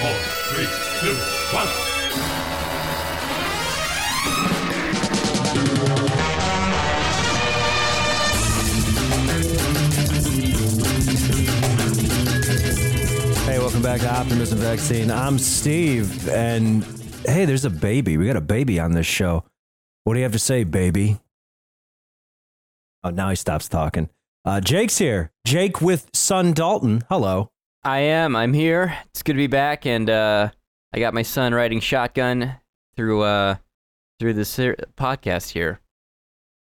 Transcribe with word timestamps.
four, 0.00 0.14
three, 0.48 0.64
two, 1.00 1.14
one. 1.54 1.66
Hey, 13.44 13.58
welcome 13.58 13.82
back 13.82 14.00
to 14.00 14.10
Optimism 14.10 14.58
Vaccine. 14.58 15.10
I'm 15.10 15.38
Steve, 15.38 16.30
and 16.30 16.82
hey, 17.26 17.44
there's 17.44 17.66
a 17.66 17.70
baby. 17.70 18.16
We 18.16 18.26
got 18.26 18.36
a 18.36 18.40
baby 18.40 18.80
on 18.80 18.92
this 18.92 19.06
show. 19.06 19.44
What 20.04 20.14
do 20.14 20.20
you 20.20 20.24
have 20.24 20.32
to 20.32 20.38
say, 20.38 20.64
baby? 20.64 21.20
Oh, 23.04 23.10
now 23.10 23.28
he 23.28 23.36
stops 23.36 23.68
talking. 23.68 24.08
Uh, 24.46 24.62
Jake's 24.62 24.96
here. 24.96 25.30
Jake 25.44 25.82
with 25.82 26.08
son 26.14 26.54
Dalton. 26.54 27.02
Hello. 27.10 27.50
I 27.82 28.00
am. 28.00 28.36
I'm 28.36 28.52
here. 28.52 28.96
It's 29.06 29.22
good 29.22 29.32
to 29.34 29.38
be 29.38 29.46
back, 29.46 29.86
and 29.86 30.08
uh, 30.10 30.50
I 30.92 30.98
got 30.98 31.14
my 31.14 31.22
son 31.22 31.54
riding 31.54 31.80
shotgun 31.80 32.56
through 32.94 33.22
uh, 33.22 33.56
through 34.18 34.34
this 34.34 34.50
ser- 34.50 34.76
podcast 34.96 35.50
here. 35.50 35.80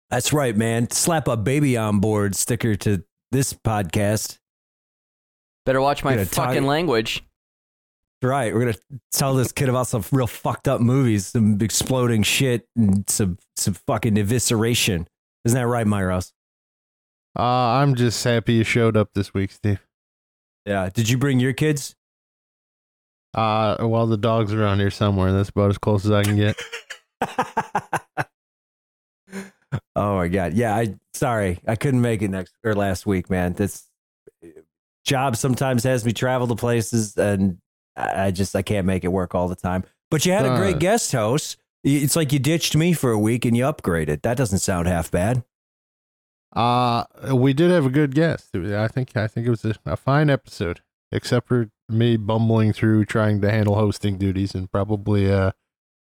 That's 0.09 0.31
right, 0.31 0.55
man. 0.55 0.89
Slap 0.91 1.27
a 1.27 1.35
baby 1.35 1.75
on 1.75 1.99
board 1.99 2.35
sticker 2.35 2.75
to 2.75 3.03
this 3.31 3.53
podcast. 3.53 4.37
Better 5.65 5.81
watch 5.81 6.03
my 6.03 6.23
fucking 6.23 6.61
tie- 6.63 6.67
language. 6.67 7.23
Right. 8.21 8.53
We're 8.53 8.61
gonna 8.61 8.99
tell 9.11 9.33
this 9.35 9.51
kid 9.51 9.69
about 9.69 9.87
some 9.87 10.03
real 10.11 10.27
fucked 10.27 10.67
up 10.67 10.81
movies, 10.81 11.27
some 11.27 11.57
exploding 11.61 12.23
shit, 12.23 12.67
and 12.75 13.09
some 13.09 13.37
some 13.55 13.73
fucking 13.73 14.15
evisceration. 14.15 15.07
Isn't 15.45 15.59
that 15.59 15.67
right, 15.67 15.85
Myros? 15.85 16.31
Uh, 17.37 17.41
I'm 17.43 17.95
just 17.95 18.23
happy 18.23 18.53
you 18.53 18.63
showed 18.63 18.97
up 18.97 19.09
this 19.13 19.33
week, 19.33 19.51
Steve. 19.51 19.86
Yeah. 20.67 20.89
Did 20.93 21.09
you 21.09 21.17
bring 21.17 21.39
your 21.39 21.53
kids? 21.53 21.95
Uh, 23.33 23.77
well, 23.79 24.05
the 24.05 24.17
dog's 24.17 24.53
around 24.53 24.79
here 24.79 24.91
somewhere. 24.91 25.31
That's 25.31 25.49
about 25.49 25.69
as 25.69 25.77
close 25.77 26.03
as 26.05 26.11
I 26.11 26.23
can 26.23 26.35
get. 26.35 26.61
oh 29.95 30.15
my 30.15 30.27
god. 30.27 30.53
Yeah, 30.53 30.75
I 30.75 30.95
sorry. 31.13 31.59
I 31.67 31.75
couldn't 31.75 32.01
make 32.01 32.21
it 32.21 32.29
next 32.29 32.53
or 32.63 32.75
last 32.75 33.05
week, 33.05 33.29
man. 33.29 33.53
This 33.53 33.85
job 35.05 35.35
sometimes 35.37 35.83
has 35.83 36.03
me 36.03 36.11
travel 36.13 36.47
to 36.47 36.55
places 36.55 37.17
and 37.17 37.59
I 37.95 38.31
just 38.31 38.55
I 38.55 38.61
can't 38.61 38.85
make 38.85 39.03
it 39.03 39.09
work 39.09 39.33
all 39.35 39.47
the 39.47 39.55
time. 39.55 39.83
But 40.11 40.25
you 40.25 40.31
had 40.33 40.45
a 40.45 40.55
great 40.57 40.75
Uh. 40.75 40.79
guest 40.79 41.11
host. 41.11 41.57
It's 41.83 42.15
like 42.15 42.33
you 42.33 42.39
ditched 42.39 42.75
me 42.75 42.91
for 42.93 43.11
a 43.11 43.19
week 43.19 43.45
and 43.45 43.55
you 43.55 43.63
upgraded. 43.63 44.21
That 44.23 44.35
doesn't 44.35 44.59
sound 44.59 44.87
half 44.87 45.09
bad. 45.11 45.43
Uh, 46.53 47.03
we 47.33 47.53
did 47.53 47.71
have 47.71 47.85
a 47.85 47.89
good 47.89 48.15
guest. 48.15 48.55
I 48.55 48.87
think 48.87 49.15
I 49.15 49.27
think 49.27 49.47
it 49.47 49.49
was 49.49 49.65
a, 49.65 49.75
a 49.85 49.97
fine 49.97 50.29
episode, 50.29 50.81
except 51.11 51.47
for 51.47 51.69
me 51.89 52.17
bumbling 52.17 52.73
through 52.73 53.05
trying 53.05 53.41
to 53.41 53.51
handle 53.51 53.75
hosting 53.75 54.17
duties 54.17 54.53
and 54.53 54.71
probably 54.71 55.31
uh 55.31 55.51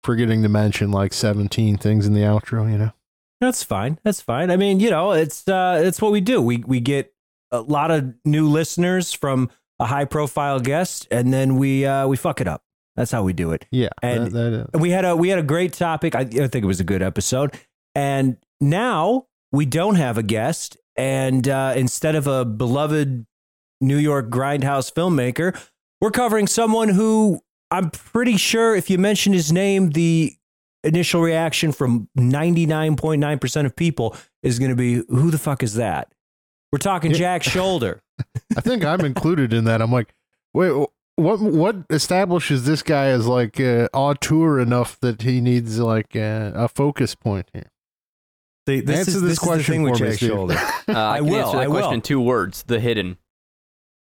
forgetting 0.05 0.43
to 0.43 0.49
mention 0.49 0.91
like 0.91 1.13
17 1.13 1.77
things 1.77 2.07
in 2.07 2.15
the 2.15 2.21
outro. 2.21 2.71
You 2.71 2.79
know. 2.79 2.93
That's 3.41 3.63
fine. 3.63 3.99
That's 4.05 4.21
fine. 4.21 4.51
I 4.51 4.57
mean, 4.57 4.81
you 4.81 4.91
know, 4.91 5.13
it's 5.13 5.47
uh 5.49 5.81
it's 5.85 6.01
what 6.03 6.13
we 6.13 6.21
do. 6.21 6.43
We 6.43 6.59
we 6.59 6.81
get 6.81 7.15
a 7.51 7.61
lot 7.61 7.91
of 7.91 8.15
new 8.25 8.49
listeners 8.49 9.13
from 9.13 9.51
a 9.81 9.87
high 9.87 10.05
profile 10.05 10.61
guest 10.61 11.07
and 11.11 11.33
then 11.33 11.57
we 11.57 11.87
uh 11.87 12.07
we 12.07 12.17
fuck 12.17 12.41
it 12.41 12.49
up. 12.49 12.63
That's 12.97 13.13
how 13.13 13.23
we 13.23 13.33
do 13.33 13.53
it. 13.53 13.65
Yeah. 13.71 13.91
And- 14.03 14.33
that, 14.33 14.71
that, 14.73 14.81
we 14.81 14.91
had 14.91 15.05
a 15.05 15.15
we 15.15 15.29
had 15.29 15.39
a 15.39 15.43
great 15.45 15.73
topic. 15.73 16.15
I, 16.15 16.21
I 16.23 16.49
think 16.49 16.57
it 16.57 16.67
was 16.67 16.81
a 16.81 16.85
good 16.85 17.03
episode. 17.03 17.55
And 17.95 18.39
now 18.61 19.28
we 19.53 19.67
don't 19.67 19.97
have 19.97 20.19
a 20.19 20.23
guest, 20.23 20.77
and 20.97 21.49
uh, 21.49 21.73
instead 21.77 22.15
of 22.15 22.27
a 22.27 22.45
beloved 22.45 23.27
New 23.81 23.97
York 23.97 24.29
grindhouse 24.31 24.93
filmmaker, 24.93 25.59
we're 26.01 26.11
covering 26.11 26.47
someone 26.47 26.91
who 26.91 27.41
I'm 27.71 27.91
pretty 27.91 28.37
sure 28.37 28.75
if 28.75 28.89
you 28.91 28.99
mention 28.99 29.33
his 29.33 29.53
name, 29.53 29.91
the 29.91 30.33
initial 30.85 31.21
reaction 31.21 31.73
from 31.73 32.09
99.9% 32.19 33.67
of 33.67 33.77
people 33.77 34.17
is 34.43 34.59
going 34.59 34.71
to 34.71 34.77
be, 34.77 35.03
"Who 35.09 35.31
the 35.31 35.39
fuck 35.39 35.63
is 35.63 35.75
that?" 35.75 36.13
We're 36.73 36.79
talking 36.79 37.11
Yeah. 37.13 37.19
Jack 37.19 37.43
Sholder. 37.43 38.01
I 38.57 38.61
think 38.61 38.85
I'm 38.85 39.01
included 39.01 39.53
in 39.53 39.65
that. 39.65 39.81
I'm 39.81 39.93
like, 39.93 40.15
wait, 40.53 40.71
what? 41.17 41.41
What 41.41 41.77
establishes 41.91 42.65
this 42.67 42.83
guy 42.83 43.07
as 43.07 43.27
like 43.27 43.59
uh, 43.61 43.89
auteur 43.95 44.61
enough 44.61 44.99
that 45.01 45.23
he 45.23 45.41
needs 45.41 45.79
like 45.79 46.15
uh, 46.15 46.53
a 46.55 46.69
focus 46.69 47.15
point 47.15 47.49
here? 47.53 47.71
See, 48.69 48.81
this 48.81 48.99
Answer 48.99 49.11
is, 49.11 49.15
this 49.15 49.23
this 49.23 49.33
is 49.33 49.39
the 49.39 49.47
question 49.47 49.75
thing 49.77 49.83
with 49.83 49.97
for 49.97 50.05
me, 50.05 50.11
Jack 50.11 50.19
Steve. 50.19 50.31
Sholder. 50.31 50.75
Uh, 50.89 50.93
I, 50.93 51.19
I 51.19 51.21
will, 51.21 51.37
answer 51.37 51.57
that 51.57 51.63
I 51.63 51.67
question 51.67 51.89
will. 51.89 51.95
in 51.95 52.01
two 52.03 52.21
words: 52.21 52.65
the 52.67 52.79
hidden. 52.81 53.17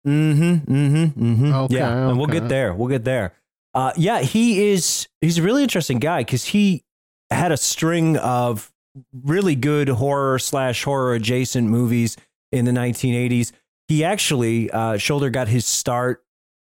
Mm-hmm. 0.06 0.72
Mm-hmm. 0.72 1.24
Mm-hmm. 1.24 1.52
Okay, 1.52 1.74
yeah, 1.76 2.08
and 2.08 2.18
we'll 2.18 2.26
get 2.26 2.48
there. 2.48 2.74
We'll 2.74 2.88
get 2.88 3.04
there. 3.04 3.32
Uh, 3.74 3.92
yeah, 3.96 4.20
he 4.20 4.70
is. 4.70 5.06
He's 5.20 5.38
a 5.38 5.42
really 5.42 5.62
interesting 5.62 6.00
guy 6.00 6.22
because 6.22 6.46
he 6.46 6.84
had 7.30 7.52
a 7.52 7.56
string 7.56 8.16
of 8.16 8.72
really 9.12 9.54
good 9.54 9.88
horror 9.88 10.40
slash 10.40 10.82
horror 10.82 11.14
adjacent 11.14 11.68
movies 11.68 12.16
in 12.50 12.64
the 12.64 12.72
1980s. 12.72 13.52
He 13.86 14.02
actually 14.02 14.70
uh, 14.70 14.94
Sholder 14.94 15.30
got 15.30 15.46
his 15.46 15.64
start. 15.64 16.24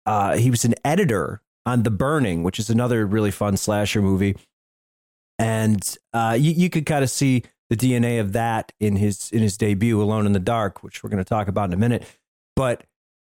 Uh, 0.05 0.35
he 0.35 0.49
was 0.49 0.65
an 0.65 0.75
editor 0.83 1.41
on 1.65 1.83
The 1.83 1.91
Burning, 1.91 2.43
which 2.43 2.59
is 2.59 2.69
another 2.69 3.05
really 3.05 3.31
fun 3.31 3.55
slasher 3.55 4.01
movie, 4.01 4.35
and 5.39 5.97
uh, 6.13 6.37
you, 6.37 6.51
you 6.51 6.69
could 6.69 6.85
kind 6.85 7.03
of 7.03 7.09
see 7.09 7.43
the 7.69 7.75
DNA 7.75 8.19
of 8.19 8.33
that 8.33 8.71
in 8.79 8.95
his 8.95 9.31
in 9.31 9.41
his 9.41 9.57
debut, 9.57 10.01
Alone 10.01 10.25
in 10.25 10.33
the 10.33 10.39
Dark, 10.39 10.83
which 10.83 11.03
we're 11.03 11.09
going 11.09 11.23
to 11.23 11.27
talk 11.27 11.47
about 11.47 11.69
in 11.69 11.73
a 11.73 11.77
minute. 11.77 12.05
But 12.55 12.83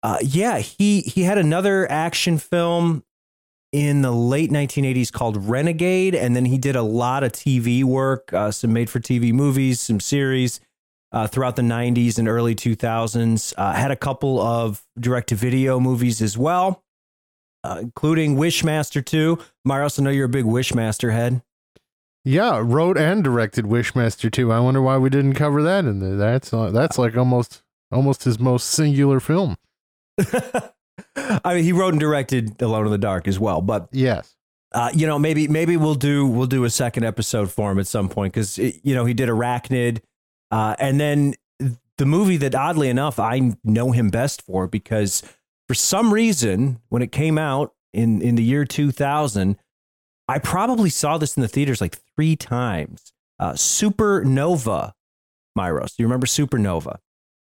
uh, 0.03 0.17
yeah, 0.21 0.59
he 0.59 1.01
he 1.01 1.23
had 1.23 1.37
another 1.37 1.89
action 1.91 2.37
film 2.37 3.03
in 3.71 4.01
the 4.01 4.11
late 4.11 4.49
1980s 4.49 5.11
called 5.11 5.37
Renegade, 5.45 6.15
and 6.15 6.35
then 6.35 6.45
he 6.45 6.57
did 6.57 6.75
a 6.75 6.81
lot 6.81 7.23
of 7.23 7.31
TV 7.31 7.83
work, 7.83 8.33
uh, 8.33 8.51
some 8.51 8.73
made-for-TV 8.73 9.31
movies, 9.31 9.79
some 9.79 9.99
series 9.99 10.59
uh, 11.11 11.27
throughout 11.27 11.55
the 11.55 11.61
90s 11.61 12.17
and 12.17 12.27
early 12.27 12.55
2000s. 12.55 13.53
Uh, 13.57 13.73
had 13.73 13.91
a 13.91 13.95
couple 13.95 14.41
of 14.41 14.83
direct-to-video 14.99 15.79
movies 15.79 16.21
as 16.21 16.37
well, 16.37 16.83
uh, 17.63 17.77
including 17.81 18.37
Wishmaster 18.37 19.05
2. 19.05 19.37
Myros, 19.67 19.99
I 19.99 20.03
know 20.03 20.09
you're 20.09 20.25
a 20.25 20.29
big 20.29 20.45
Wishmaster 20.45 21.11
head. 21.11 21.43
Yeah, 22.25 22.61
wrote 22.63 22.97
and 22.97 23.23
directed 23.23 23.65
Wishmaster 23.65 24.31
2. 24.31 24.51
I 24.51 24.59
wonder 24.59 24.81
why 24.81 24.97
we 24.97 25.09
didn't 25.09 25.33
cover 25.35 25.63
that 25.63 25.85
in 25.85 25.99
there. 25.99 26.15
That's 26.17 26.53
uh, 26.53 26.69
that's 26.71 26.97
like 26.97 27.15
almost 27.17 27.63
almost 27.91 28.23
his 28.23 28.39
most 28.39 28.67
singular 28.67 29.19
film. 29.19 29.57
I 31.15 31.53
mean, 31.55 31.63
he 31.63 31.71
wrote 31.71 31.93
and 31.93 31.99
directed 31.99 32.61
Alone 32.61 32.85
in 32.85 32.91
the 32.91 32.97
Dark 32.97 33.27
as 33.27 33.39
well, 33.39 33.61
but 33.61 33.87
Yes. 33.91 34.35
uh, 34.73 34.89
you 34.93 35.07
know, 35.07 35.17
maybe 35.17 35.47
maybe 35.47 35.77
we'll 35.77 35.95
do 35.95 36.25
we'll 36.27 36.45
do 36.47 36.65
a 36.65 36.69
second 36.69 37.03
episode 37.05 37.51
for 37.51 37.71
him 37.71 37.79
at 37.79 37.87
some 37.87 38.09
point 38.09 38.33
because 38.33 38.57
you 38.57 38.93
know 38.93 39.05
he 39.05 39.13
did 39.13 39.29
Arachnid, 39.29 39.99
uh, 40.51 40.75
and 40.79 40.99
then 40.99 41.35
the 41.97 42.05
movie 42.05 42.37
that 42.37 42.53
oddly 42.55 42.89
enough 42.89 43.17
I 43.19 43.53
know 43.63 43.91
him 43.91 44.09
best 44.09 44.41
for 44.41 44.67
because 44.67 45.23
for 45.67 45.73
some 45.73 46.13
reason 46.13 46.79
when 46.89 47.01
it 47.01 47.11
came 47.11 47.37
out 47.37 47.73
in 47.93 48.21
in 48.21 48.35
the 48.35 48.43
year 48.43 48.65
two 48.65 48.91
thousand, 48.91 49.57
I 50.29 50.39
probably 50.39 50.89
saw 50.89 51.17
this 51.17 51.35
in 51.35 51.41
the 51.41 51.47
theaters 51.47 51.81
like 51.81 51.97
three 52.15 52.35
times. 52.35 53.11
Uh, 53.39 53.53
Supernova, 53.53 54.91
Myros, 55.57 55.95
do 55.95 56.03
you 56.03 56.05
remember 56.05 56.27
Supernova? 56.27 56.97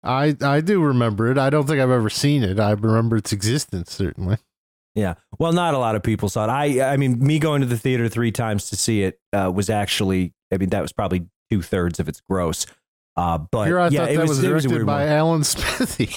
I 0.03 0.35
I 0.41 0.59
do 0.61 0.81
remember 0.83 1.31
it. 1.31 1.37
I 1.37 1.49
don't 1.49 1.65
think 1.67 1.79
I've 1.79 1.89
ever 1.89 2.09
seen 2.09 2.43
it. 2.43 2.59
I 2.59 2.71
remember 2.71 3.17
its 3.17 3.31
existence 3.31 3.91
certainly. 3.93 4.37
Yeah. 4.95 5.15
Well, 5.39 5.53
not 5.53 5.73
a 5.73 5.77
lot 5.77 5.95
of 5.95 6.03
people 6.03 6.29
saw 6.29 6.45
it. 6.45 6.49
I 6.49 6.93
I 6.93 6.97
mean, 6.97 7.19
me 7.19 7.39
going 7.39 7.61
to 7.61 7.67
the 7.67 7.77
theater 7.77 8.09
three 8.09 8.31
times 8.31 8.69
to 8.69 8.75
see 8.75 9.03
it 9.03 9.19
uh, 9.31 9.51
was 9.53 9.69
actually. 9.69 10.33
I 10.53 10.57
mean, 10.57 10.69
that 10.69 10.81
was 10.81 10.91
probably 10.91 11.27
two 11.49 11.61
thirds 11.61 11.99
of 11.99 12.07
its 12.09 12.21
gross. 12.21 12.65
Uh, 13.15 13.37
but 13.37 13.67
Here 13.67 13.79
I 13.79 13.87
yeah, 13.89 13.99
thought 14.01 14.11
it 14.11 14.15
that 14.17 14.21
was, 14.21 14.29
was, 14.37 14.43
it 14.43 14.53
was 14.53 14.63
directed 14.65 14.85
by 14.85 15.03
one. 15.05 15.09
Alan 15.13 15.43
Smithee. 15.43 16.15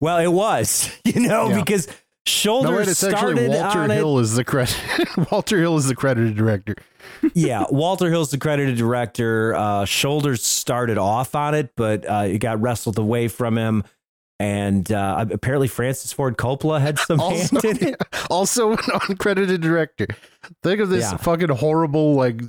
Well, 0.00 0.18
it 0.18 0.28
was, 0.32 0.90
you 1.04 1.20
know, 1.26 1.48
Yeah. 1.48 1.60
because 1.60 1.88
Sholder 2.26 2.62
no, 2.64 2.76
wait, 2.78 2.88
it's 2.88 2.98
started 2.98 3.38
actually 3.38 3.48
Walter 3.48 3.92
Hill 3.92 4.18
is 4.18 4.34
the 4.34 4.44
credit. 4.44 4.76
Walter 5.30 5.58
Hill 5.60 5.76
is 5.76 5.86
the 5.88 5.94
credited 5.94 6.36
director. 6.36 6.74
Yeah, 7.34 7.64
Walter 7.70 8.08
Hill's 8.10 8.30
the 8.30 8.38
credited 8.38 8.76
director. 8.76 9.54
Uh, 9.54 9.84
Sholders 9.84 10.42
started 10.42 10.96
off 10.98 11.34
on 11.34 11.54
it, 11.54 11.70
but 11.76 12.08
uh, 12.08 12.24
it 12.26 12.38
got 12.38 12.60
wrestled 12.62 12.98
away 12.98 13.28
from 13.28 13.56
him. 13.58 13.84
And 14.40 14.90
uh, 14.90 15.26
apparently, 15.30 15.68
Francis 15.68 16.12
Ford 16.12 16.36
Coppola 16.38 16.80
had 16.80 16.98
some 16.98 17.20
Also, 17.20 17.60
hand 17.60 17.82
in 17.82 17.88
it. 17.88 18.02
also 18.30 18.72
an 18.72 18.78
uncredited 18.78 19.60
director. 19.60 20.06
Think 20.62 20.80
of 20.80 20.88
this 20.88 21.02
Yeah. 21.02 21.16
fucking 21.18 21.50
horrible 21.50 22.14
like 22.14 22.40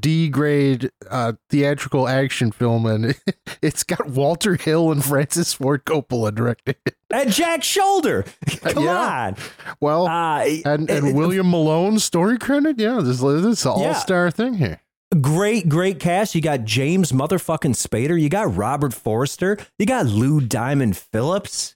D 0.00 0.28
grade 0.28 0.90
uh, 1.10 1.34
theatrical 1.48 2.08
action 2.08 2.50
film, 2.50 2.86
and 2.86 3.14
it's 3.62 3.84
got 3.84 4.08
Walter 4.08 4.56
Hill 4.56 4.90
and 4.90 5.04
Francis 5.04 5.52
Ford 5.54 5.84
Coppola 5.84 6.34
directing. 6.34 6.74
it. 6.84 6.96
And 7.10 7.30
Jack 7.32 7.60
Sholder. 7.60 8.26
Come 8.72 8.82
Yeah. 8.84 9.26
on. 9.28 9.36
Well, 9.80 10.06
Uh, 10.08 10.44
and 10.64 10.90
and 10.90 11.14
William 11.14 11.50
Malone 11.50 11.98
story 12.00 12.36
credit. 12.38 12.80
Yeah, 12.80 13.00
this 13.00 13.20
this 13.20 13.44
is 13.60 13.64
an 13.64 13.72
all 13.72 13.94
star 13.94 14.30
thing 14.32 14.54
here. 14.54 14.80
Great, 15.20 15.68
great 15.68 16.00
cast. 16.00 16.34
You 16.34 16.40
got 16.40 16.64
James 16.64 17.12
motherfucking 17.12 17.76
Spader. 17.76 18.20
You 18.20 18.28
got 18.28 18.56
Robert 18.56 18.92
Forster. 18.92 19.56
You 19.78 19.86
got 19.86 20.06
Lou 20.06 20.40
Diamond 20.40 20.96
Phillips. 20.96 21.75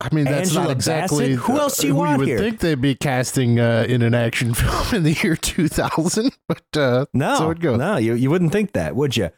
I 0.00 0.14
mean, 0.14 0.24
that's 0.24 0.48
Angela 0.50 0.64
not 0.64 0.70
exactly 0.72 1.28
Bassett? 1.36 1.44
Who 1.46 1.58
else 1.58 1.76
do 1.78 1.86
you 1.88 1.92
who 1.92 1.98
want 1.98 2.18
would 2.18 2.28
here? 2.28 2.38
think 2.38 2.60
they'd 2.60 2.80
be 2.80 2.94
casting 2.94 3.60
uh, 3.60 3.84
in 3.88 4.00
an 4.02 4.14
action 4.14 4.54
film 4.54 4.94
in 4.94 5.02
the 5.02 5.12
year 5.22 5.36
2000, 5.36 6.32
but 6.48 6.62
uh, 6.76 7.06
No, 7.12 7.36
so 7.36 7.50
it 7.50 7.60
goes. 7.60 7.78
no, 7.78 7.96
you 7.98 8.14
you 8.14 8.30
wouldn't 8.30 8.52
think 8.52 8.72
that, 8.72 8.96
would 8.96 9.16
you? 9.16 9.30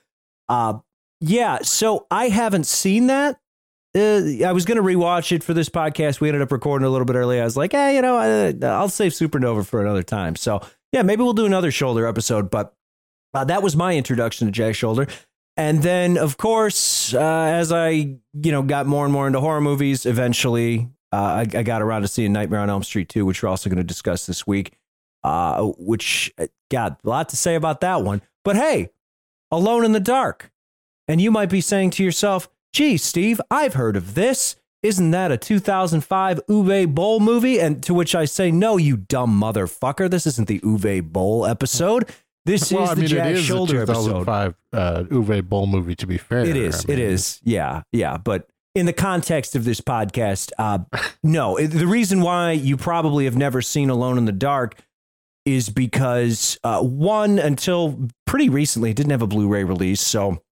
Uh, 0.48 0.74
yeah. 1.20 1.58
So 1.62 2.06
I 2.10 2.28
haven't 2.28 2.66
seen 2.66 3.08
that. 3.08 3.40
Uh, 3.94 4.44
I 4.46 4.52
was 4.52 4.64
going 4.64 4.76
to 4.78 4.82
rewatch 4.82 5.32
it 5.32 5.44
for 5.44 5.52
this 5.52 5.68
podcast. 5.68 6.20
We 6.20 6.28
ended 6.28 6.42
up 6.42 6.50
recording 6.50 6.86
a 6.86 6.90
little 6.90 7.04
bit 7.04 7.16
early. 7.16 7.40
I 7.40 7.44
was 7.44 7.56
like, 7.58 7.72
hey, 7.72 7.94
you 7.96 8.00
know, 8.02 8.16
I, 8.16 8.54
I'll 8.66 8.88
save 8.88 9.12
Supernova 9.12 9.66
for 9.66 9.82
another 9.82 10.02
time. 10.02 10.34
So 10.36 10.62
yeah, 10.92 11.02
maybe 11.02 11.22
we'll 11.22 11.32
do 11.34 11.44
another 11.44 11.70
Sholder 11.70 12.08
episode. 12.08 12.50
But 12.50 12.74
uh, 13.34 13.44
that 13.44 13.62
was 13.62 13.76
my 13.76 13.94
introduction 13.96 14.46
to 14.46 14.50
Jack 14.52 14.74
Sholder. 14.74 15.10
And 15.56 15.82
then, 15.82 16.16
of 16.16 16.38
course, 16.38 17.12
uh, 17.12 17.20
as 17.20 17.72
I 17.72 17.88
you 17.88 18.18
know 18.52 18.62
got 18.62 18.86
more 18.86 19.04
and 19.04 19.12
more 19.12 19.26
into 19.26 19.40
horror 19.40 19.60
movies, 19.60 20.06
eventually 20.06 20.88
uh, 21.12 21.16
I, 21.16 21.40
I 21.40 21.62
got 21.62 21.82
around 21.82 22.02
to 22.02 22.08
seeing 22.08 22.32
Nightmare 22.32 22.60
on 22.60 22.70
Elm 22.70 22.82
Street 22.82 23.08
2, 23.08 23.26
which 23.26 23.42
we're 23.42 23.48
also 23.48 23.68
going 23.68 23.76
to 23.76 23.84
discuss 23.84 24.26
this 24.26 24.46
week. 24.46 24.72
Uh, 25.24 25.70
which, 25.78 26.32
uh, 26.38 26.48
God, 26.68 26.96
a 27.04 27.08
lot 27.08 27.28
to 27.28 27.36
say 27.36 27.54
about 27.54 27.80
that 27.82 28.02
one. 28.02 28.22
But 28.44 28.56
hey, 28.56 28.90
Alone 29.52 29.84
in 29.84 29.92
the 29.92 30.00
Dark. 30.00 30.50
And 31.06 31.20
you 31.20 31.30
might 31.30 31.50
be 31.50 31.60
saying 31.60 31.90
to 31.92 32.02
yourself, 32.02 32.48
gee, 32.72 32.96
Steve, 32.96 33.40
I've 33.50 33.74
heard 33.74 33.96
of 33.96 34.14
this. 34.14 34.56
Isn't 34.82 35.10
that 35.12 35.30
a 35.30 35.36
2005 35.36 36.40
Uwe 36.48 36.92
Boll 36.92 37.20
movie? 37.20 37.60
And 37.60 37.82
to 37.84 37.94
which 37.94 38.14
I 38.14 38.24
say, 38.24 38.50
no, 38.50 38.78
you 38.78 38.96
dumb 38.96 39.38
motherfucker. 39.38 40.10
This 40.10 40.26
isn't 40.26 40.48
the 40.48 40.58
Uwe 40.60 41.02
Boll 41.02 41.46
episode. 41.46 42.10
This 42.44 42.72
well, 42.72 42.84
is 42.84 42.90
I 42.90 42.94
the 42.94 43.00
mean, 43.02 43.08
Jack 43.08 43.26
it 43.26 43.36
is 43.36 43.48
Sholder 43.48 43.68
the 43.68 43.92
episode. 43.92 44.24
2005 44.24 44.54
uh, 44.72 45.04
Uwe 45.10 45.48
Boll 45.48 45.66
movie. 45.66 45.94
To 45.96 46.06
be 46.06 46.18
fair, 46.18 46.40
It 46.40 46.56
is. 46.56 46.84
I 46.84 46.88
mean, 46.88 46.98
it 46.98 47.04
is. 47.04 47.40
Yeah. 47.44 47.82
Yeah. 47.92 48.16
But 48.16 48.48
in 48.74 48.86
the 48.86 48.92
context 48.92 49.54
of 49.54 49.64
this 49.64 49.80
podcast, 49.80 50.50
uh, 50.58 50.80
no. 51.22 51.58
The 51.58 51.86
reason 51.86 52.20
why 52.20 52.52
you 52.52 52.76
probably 52.76 53.26
have 53.26 53.36
never 53.36 53.62
seen 53.62 53.90
Alone 53.90 54.18
in 54.18 54.24
the 54.24 54.32
Dark 54.32 54.76
is 55.44 55.68
because 55.68 56.58
uh, 56.64 56.80
one, 56.82 57.38
until 57.38 58.08
pretty 58.26 58.48
recently, 58.48 58.90
it 58.90 58.96
didn't 58.96 59.10
have 59.10 59.22
a 59.22 59.26
Blu-ray 59.26 59.64
release. 59.64 60.00
So, 60.00 60.42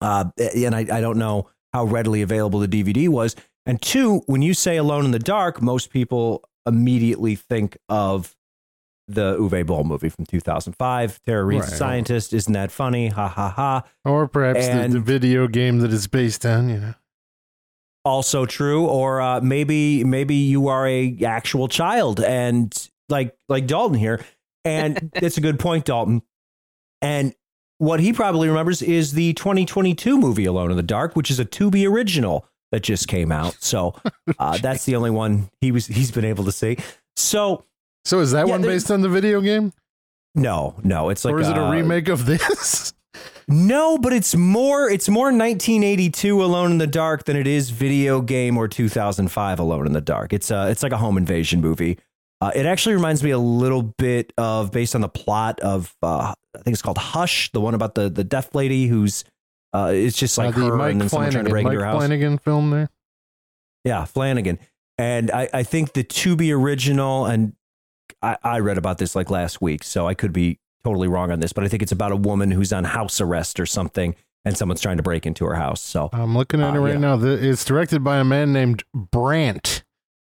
uh, 0.00 0.26
and 0.38 0.74
I, 0.74 0.80
I 0.80 1.00
don't 1.00 1.18
know 1.18 1.48
how 1.72 1.84
readily 1.84 2.22
available 2.22 2.60
the 2.60 2.68
DVD 2.68 3.08
was. 3.08 3.36
And 3.66 3.80
two, 3.80 4.22
when 4.26 4.42
you 4.42 4.54
say 4.54 4.76
Alone 4.76 5.04
in 5.04 5.10
the 5.10 5.18
Dark, 5.18 5.60
most 5.62 5.90
people 5.90 6.44
immediately 6.66 7.34
think 7.36 7.76
of 7.88 8.34
the 9.14 9.36
Uwe 9.38 9.66
Boll 9.66 9.84
movie 9.84 10.08
from 10.08 10.26
2005. 10.26 11.20
Tara 11.26 11.44
Reid's 11.44 11.68
Right. 11.68 11.72
scientist. 11.78 12.32
Isn't 12.32 12.52
that 12.54 12.70
funny? 12.70 13.08
Ha 13.08 13.28
ha 13.28 13.48
ha. 13.50 13.82
Or 14.04 14.28
perhaps 14.28 14.66
the, 14.68 14.88
the 14.88 15.00
video 15.00 15.46
game 15.48 15.78
that 15.80 15.92
it's 15.92 16.06
based 16.06 16.44
on. 16.46 16.68
You 16.68 16.78
know, 16.78 16.94
also 18.04 18.46
true 18.46 18.86
or 18.86 19.20
uh, 19.20 19.40
maybe 19.40 20.04
maybe 20.04 20.34
you 20.34 20.68
are 20.68 20.86
a 20.86 21.18
actual 21.24 21.68
child 21.68 22.20
and 22.20 22.88
like 23.08 23.36
like 23.48 23.66
Dalton 23.66 23.98
here 23.98 24.24
and 24.64 25.10
it's 25.14 25.36
a 25.36 25.40
good 25.40 25.58
point 25.58 25.84
Dalton 25.84 26.22
and 27.02 27.34
what 27.78 28.00
he 28.00 28.12
probably 28.12 28.48
remembers 28.48 28.82
is 28.82 29.12
the 29.12 29.32
2022 29.34 30.18
movie 30.18 30.44
Alone 30.46 30.70
in 30.70 30.76
the 30.76 30.82
Dark 30.82 31.14
which 31.14 31.30
is 31.30 31.38
a 31.38 31.44
Tubi 31.44 31.86
original 31.88 32.46
that 32.72 32.82
just 32.82 33.06
came 33.08 33.30
out 33.32 33.56
so 33.60 33.94
uh, 34.38 34.56
that's 34.58 34.84
the 34.86 34.96
only 34.96 35.10
one 35.10 35.50
he 35.60 35.70
was 35.72 35.86
he's 35.86 36.10
been 36.10 36.24
able 36.24 36.44
to 36.44 36.52
see 36.52 36.78
so 37.16 37.64
so 38.04 38.20
is 38.20 38.32
that 38.32 38.46
Yeah, 38.46 38.52
one 38.52 38.62
based 38.62 38.90
on 38.90 39.00
the 39.02 39.08
video 39.08 39.40
game, 39.40 39.72
no 40.34 40.76
no 40.84 41.08
it's 41.10 41.24
like 41.24 41.34
or 41.34 41.40
is 41.40 41.48
it 41.48 41.56
a 41.56 41.70
remake 41.70 42.08
of 42.08 42.26
this? 42.26 42.92
No, 43.52 43.98
but 43.98 44.12
it's 44.12 44.36
more 44.36 44.88
it's 44.88 45.08
more 45.08 45.32
1982 45.32 46.44
Alone 46.44 46.70
in 46.70 46.78
the 46.78 46.86
Dark 46.86 47.24
than 47.24 47.34
it 47.36 47.48
is 47.48 47.70
video 47.70 48.20
game 48.20 48.56
or 48.56 48.68
2005 48.68 49.58
Alone 49.58 49.86
in 49.88 49.92
the 49.92 50.00
Dark. 50.00 50.32
It's 50.32 50.52
uh 50.52 50.68
it's 50.70 50.84
like 50.84 50.92
a 50.92 50.96
home 50.96 51.16
invasion 51.16 51.60
movie. 51.60 51.98
Uh, 52.40 52.52
it 52.54 52.64
actually 52.64 52.94
reminds 52.94 53.24
me 53.24 53.30
a 53.30 53.38
little 53.38 53.82
bit 53.82 54.32
of 54.38 54.70
based 54.70 54.94
on 54.94 55.00
the 55.00 55.08
plot 55.08 55.58
of 55.60 55.92
uh, 56.00 56.32
I 56.56 56.62
think 56.62 56.74
it's 56.74 56.80
called 56.82 56.98
Hush, 56.98 57.50
the 57.50 57.60
one 57.60 57.74
about 57.74 57.96
the 57.96 58.08
the 58.08 58.22
deaf 58.22 58.54
lady 58.54 58.86
who's 58.86 59.24
uh 59.72 59.90
it's 59.92 60.16
just 60.16 60.38
like 60.38 60.56
Uh, 60.56 60.60
the 60.60 60.66
her 60.66 60.76
Mike 60.76 60.92
and 60.92 61.00
then 61.00 61.08
someone 61.08 61.32
trying 61.32 61.44
to 61.44 61.50
break 61.50 61.64
Mike 61.64 61.72
into 61.72 61.80
her 61.84 61.90
house. 61.90 61.98
Flanagan 62.02 62.38
film 62.38 62.70
there. 62.70 62.88
Yeah, 63.84 64.04
Flanagan. 64.04 64.60
And 64.96 65.32
I, 65.32 65.48
I 65.52 65.62
think 65.64 65.94
the 65.94 66.04
Tubi 66.04 66.54
original, 66.56 67.26
and 67.26 67.54
I, 68.22 68.36
I 68.42 68.58
read 68.60 68.78
about 68.78 68.98
this 68.98 69.14
like 69.14 69.30
last 69.30 69.60
week, 69.62 69.82
so 69.84 70.06
I 70.06 70.14
could 70.14 70.32
be 70.32 70.58
totally 70.84 71.08
wrong 71.08 71.30
on 71.30 71.40
this, 71.40 71.52
but 71.52 71.64
I 71.64 71.68
think 71.68 71.82
it's 71.82 71.92
about 71.92 72.12
a 72.12 72.16
woman 72.16 72.50
who's 72.50 72.72
on 72.72 72.84
house 72.84 73.20
arrest 73.20 73.58
or 73.60 73.66
something, 73.66 74.14
and 74.44 74.56
someone's 74.56 74.80
trying 74.80 74.96
to 74.98 75.02
break 75.02 75.26
into 75.26 75.44
her 75.44 75.54
house. 75.54 75.80
So 75.80 76.08
I'm 76.12 76.36
looking 76.36 76.60
at 76.62 76.74
Uh, 76.74 76.76
it 76.78 76.80
right 76.80 76.92
yeah. 76.94 76.98
now. 77.16 77.22
It's 77.22 77.64
directed 77.64 78.02
by 78.04 78.18
a 78.18 78.24
man 78.24 78.52
named 78.52 78.82
Brant. 78.94 79.84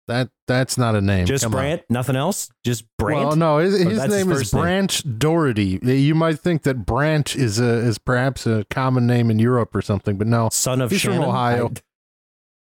That 0.07 0.29
that's 0.47 0.77
not 0.77 0.95
a 0.95 0.99
name. 1.01 1.25
just 1.25 1.43
Come 1.43 1.53
on. 1.53 1.61
Brant, 1.61 1.81
nothing 1.89 2.15
else, 2.15 2.49
just 2.65 2.85
Brant. 2.97 3.27
Well, 3.27 3.35
no, 3.35 3.57
his, 3.59 3.77
his 3.79 3.97
that's 3.97 4.13
his 4.13 4.25
name 4.25 4.31
is 4.31 4.51
first 4.51 4.53
name? 4.55 5.17
Doherty. 5.19 5.79
You 5.83 6.15
might 6.15 6.39
think 6.39 6.63
that 6.63 6.85
Brant 6.85 7.35
is 7.35 7.59
a 7.59 7.69
is 7.77 7.97
perhaps 7.97 8.45
a 8.45 8.65
common 8.69 9.05
name 9.07 9.29
in 9.31 9.39
Europe 9.39 9.73
or 9.75 9.81
something, 9.81 10.17
but 10.17 10.27
no, 10.27 10.49
Son 10.51 10.81
of 10.81 10.91
He's 10.91 11.01
from 11.03 11.19
Ohio. 11.21 11.71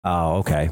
I- 0.04 0.09
oh, 0.09 0.38
okay. 0.38 0.69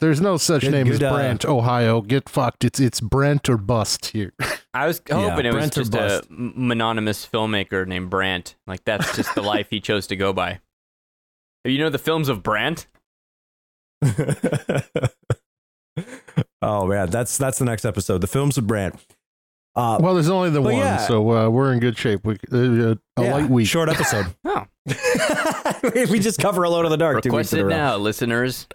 There's 0.00 0.20
no 0.20 0.36
such 0.36 0.62
Good- 0.62 0.72
name 0.72 0.88
as 0.88 0.98
good, 0.98 1.06
uh, 1.06 1.14
Brant, 1.14 1.44
Ohio. 1.44 2.00
Get 2.00 2.28
fucked. 2.28 2.64
It's 2.64 2.80
it's 2.80 3.00
Brent 3.00 3.48
or 3.48 3.56
bust 3.56 4.06
here. 4.06 4.32
I 4.74 4.86
was 4.86 5.00
Yeah, 5.08 5.28
hoping 5.30 5.46
it 5.46 5.54
was 5.54 5.70
Brent 5.70 5.76
or 5.78 5.80
just 5.82 5.94
a 5.94 5.96
bust. 5.98 6.26
mononymous 6.30 7.26
filmmaker 7.26 7.86
named 7.86 8.08
Brandt. 8.10 8.56
Like 8.66 8.84
that's 8.84 9.14
just 9.16 9.34
the 9.34 9.42
life 9.54 9.68
he 9.70 9.80
chose 9.80 10.06
to 10.08 10.16
go 10.16 10.32
by. 10.32 10.60
You 11.64 11.78
know 11.78 11.90
the 11.90 11.98
films 11.98 12.28
of 12.28 12.42
Brandt? 12.42 12.86
oh 16.62 16.86
man, 16.86 17.10
that's 17.10 17.36
that's 17.36 17.58
the 17.58 17.64
next 17.64 17.84
episode. 17.84 18.20
The 18.20 18.26
films 18.26 18.56
of 18.58 18.66
Brant. 18.66 18.94
Uh, 19.76 19.98
Well, 20.00 20.14
there's 20.14 20.28
only 20.28 20.50
the 20.50 20.60
one, 20.62 20.76
yeah. 20.76 20.96
so 20.96 21.30
uh, 21.30 21.48
we're 21.48 21.72
in 21.72 21.78
good 21.80 21.96
shape. 21.96 22.24
We 22.24 22.34
uh, 22.52 22.56
a 22.56 23.22
yeah, 23.22 23.32
light 23.34 23.48
week. 23.50 23.68
short 23.68 23.88
episode. 23.88 24.26
Oh, 24.44 24.64
we 26.10 26.18
just 26.18 26.38
cover 26.40 26.64
Alone 26.64 26.84
of 26.86 26.90
the 26.90 26.96
Dark. 26.96 27.22
two 27.22 27.28
request 27.28 27.52
it 27.54 27.64
now, 27.66 27.96
listeners. 27.96 28.66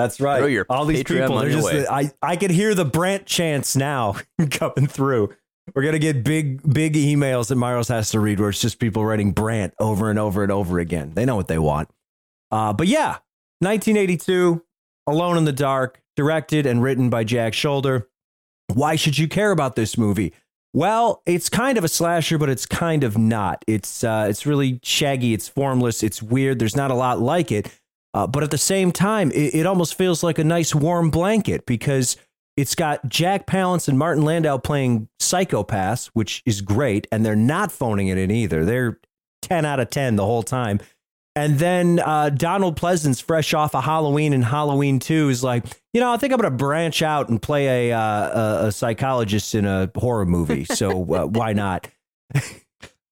That's 0.00 0.20
right. 0.20 0.38
Throw 0.38 0.46
your 0.46 0.66
All 0.70 0.86
these 0.86 1.02
Patreon 1.02 1.20
people, 1.20 1.38
they're 1.38 1.50
just. 1.50 1.90
I, 1.90 2.10
I 2.22 2.36
could 2.36 2.50
hear 2.50 2.74
the 2.74 2.86
Brant 2.86 3.26
chants 3.26 3.76
now 3.76 4.16
coming 4.50 4.86
through. 4.86 5.34
We're 5.74 5.82
gonna 5.82 5.98
get 5.98 6.24
big, 6.24 6.62
big 6.72 6.94
emails 6.94 7.48
that 7.48 7.56
Myros 7.56 7.88
has 7.88 8.10
to 8.10 8.20
read, 8.20 8.40
where 8.40 8.48
it's 8.48 8.60
just 8.60 8.78
people 8.78 9.04
writing 9.04 9.32
Brant 9.32 9.74
over 9.78 10.08
and 10.08 10.18
over 10.18 10.42
and 10.42 10.50
over 10.50 10.78
again. 10.78 11.12
They 11.14 11.24
know 11.24 11.36
what 11.36 11.48
they 11.48 11.58
want. 11.58 11.90
Uh, 12.50 12.72
but 12.72 12.88
yeah, 12.88 13.18
1982, 13.60 14.64
Alone 15.06 15.36
in 15.36 15.44
the 15.44 15.52
Dark, 15.52 16.00
directed 16.16 16.64
and 16.64 16.82
written 16.82 17.10
by 17.10 17.22
Jack 17.22 17.52
Sholder. 17.52 18.06
Why 18.72 18.96
should 18.96 19.18
you 19.18 19.28
care 19.28 19.50
about 19.50 19.76
this 19.76 19.98
movie? 19.98 20.32
Well, 20.72 21.22
it's 21.26 21.48
kind 21.48 21.76
of 21.76 21.84
a 21.84 21.88
slasher, 21.88 22.38
but 22.38 22.48
it's 22.48 22.64
kind 22.64 23.04
of 23.04 23.18
not. 23.18 23.64
It's 23.66 24.02
uh, 24.02 24.26
it's 24.30 24.46
really 24.46 24.80
shaggy. 24.82 25.34
It's 25.34 25.48
formless. 25.48 26.02
It's 26.02 26.22
weird. 26.22 26.58
There's 26.58 26.76
not 26.76 26.90
a 26.90 26.94
lot 26.94 27.20
like 27.20 27.52
it. 27.52 27.68
Uh, 28.12 28.26
but 28.26 28.42
at 28.42 28.50
the 28.50 28.58
same 28.58 28.92
time, 28.92 29.30
it, 29.30 29.54
it 29.54 29.66
almost 29.66 29.94
feels 29.94 30.22
like 30.22 30.38
a 30.38 30.44
nice 30.44 30.74
warm 30.74 31.10
blanket 31.10 31.64
because 31.66 32.16
it's 32.56 32.74
got 32.74 33.08
Jack 33.08 33.46
Palance 33.46 33.88
and 33.88 33.98
Martin 33.98 34.24
Landau 34.24 34.58
playing 34.58 35.08
psychopaths, 35.20 36.10
which 36.12 36.42
is 36.44 36.60
great, 36.60 37.06
and 37.12 37.24
they're 37.24 37.36
not 37.36 37.70
phoning 37.70 38.08
it 38.08 38.18
in 38.18 38.30
either. 38.30 38.64
They're 38.64 38.98
10 39.42 39.64
out 39.64 39.80
of 39.80 39.90
10 39.90 40.16
the 40.16 40.24
whole 40.24 40.42
time. 40.42 40.80
And 41.36 41.58
then 41.60 42.00
uh, 42.00 42.30
Donald 42.30 42.78
Pleasence, 42.78 43.22
fresh 43.22 43.54
off 43.54 43.74
of 43.74 43.84
Halloween 43.84 44.32
and 44.32 44.44
Halloween 44.44 44.98
2, 44.98 45.28
is 45.28 45.44
like, 45.44 45.64
you 45.94 46.00
know, 46.00 46.12
I 46.12 46.16
think 46.16 46.32
I'm 46.32 46.40
going 46.40 46.50
to 46.50 46.56
branch 46.56 47.02
out 47.02 47.28
and 47.28 47.40
play 47.40 47.90
a, 47.90 47.96
uh, 47.96 48.02
a, 48.64 48.66
a 48.66 48.72
psychologist 48.72 49.54
in 49.54 49.64
a 49.64 49.90
horror 49.96 50.26
movie. 50.26 50.64
So 50.64 50.90
uh, 51.14 51.26
why 51.26 51.52
not? 51.52 51.88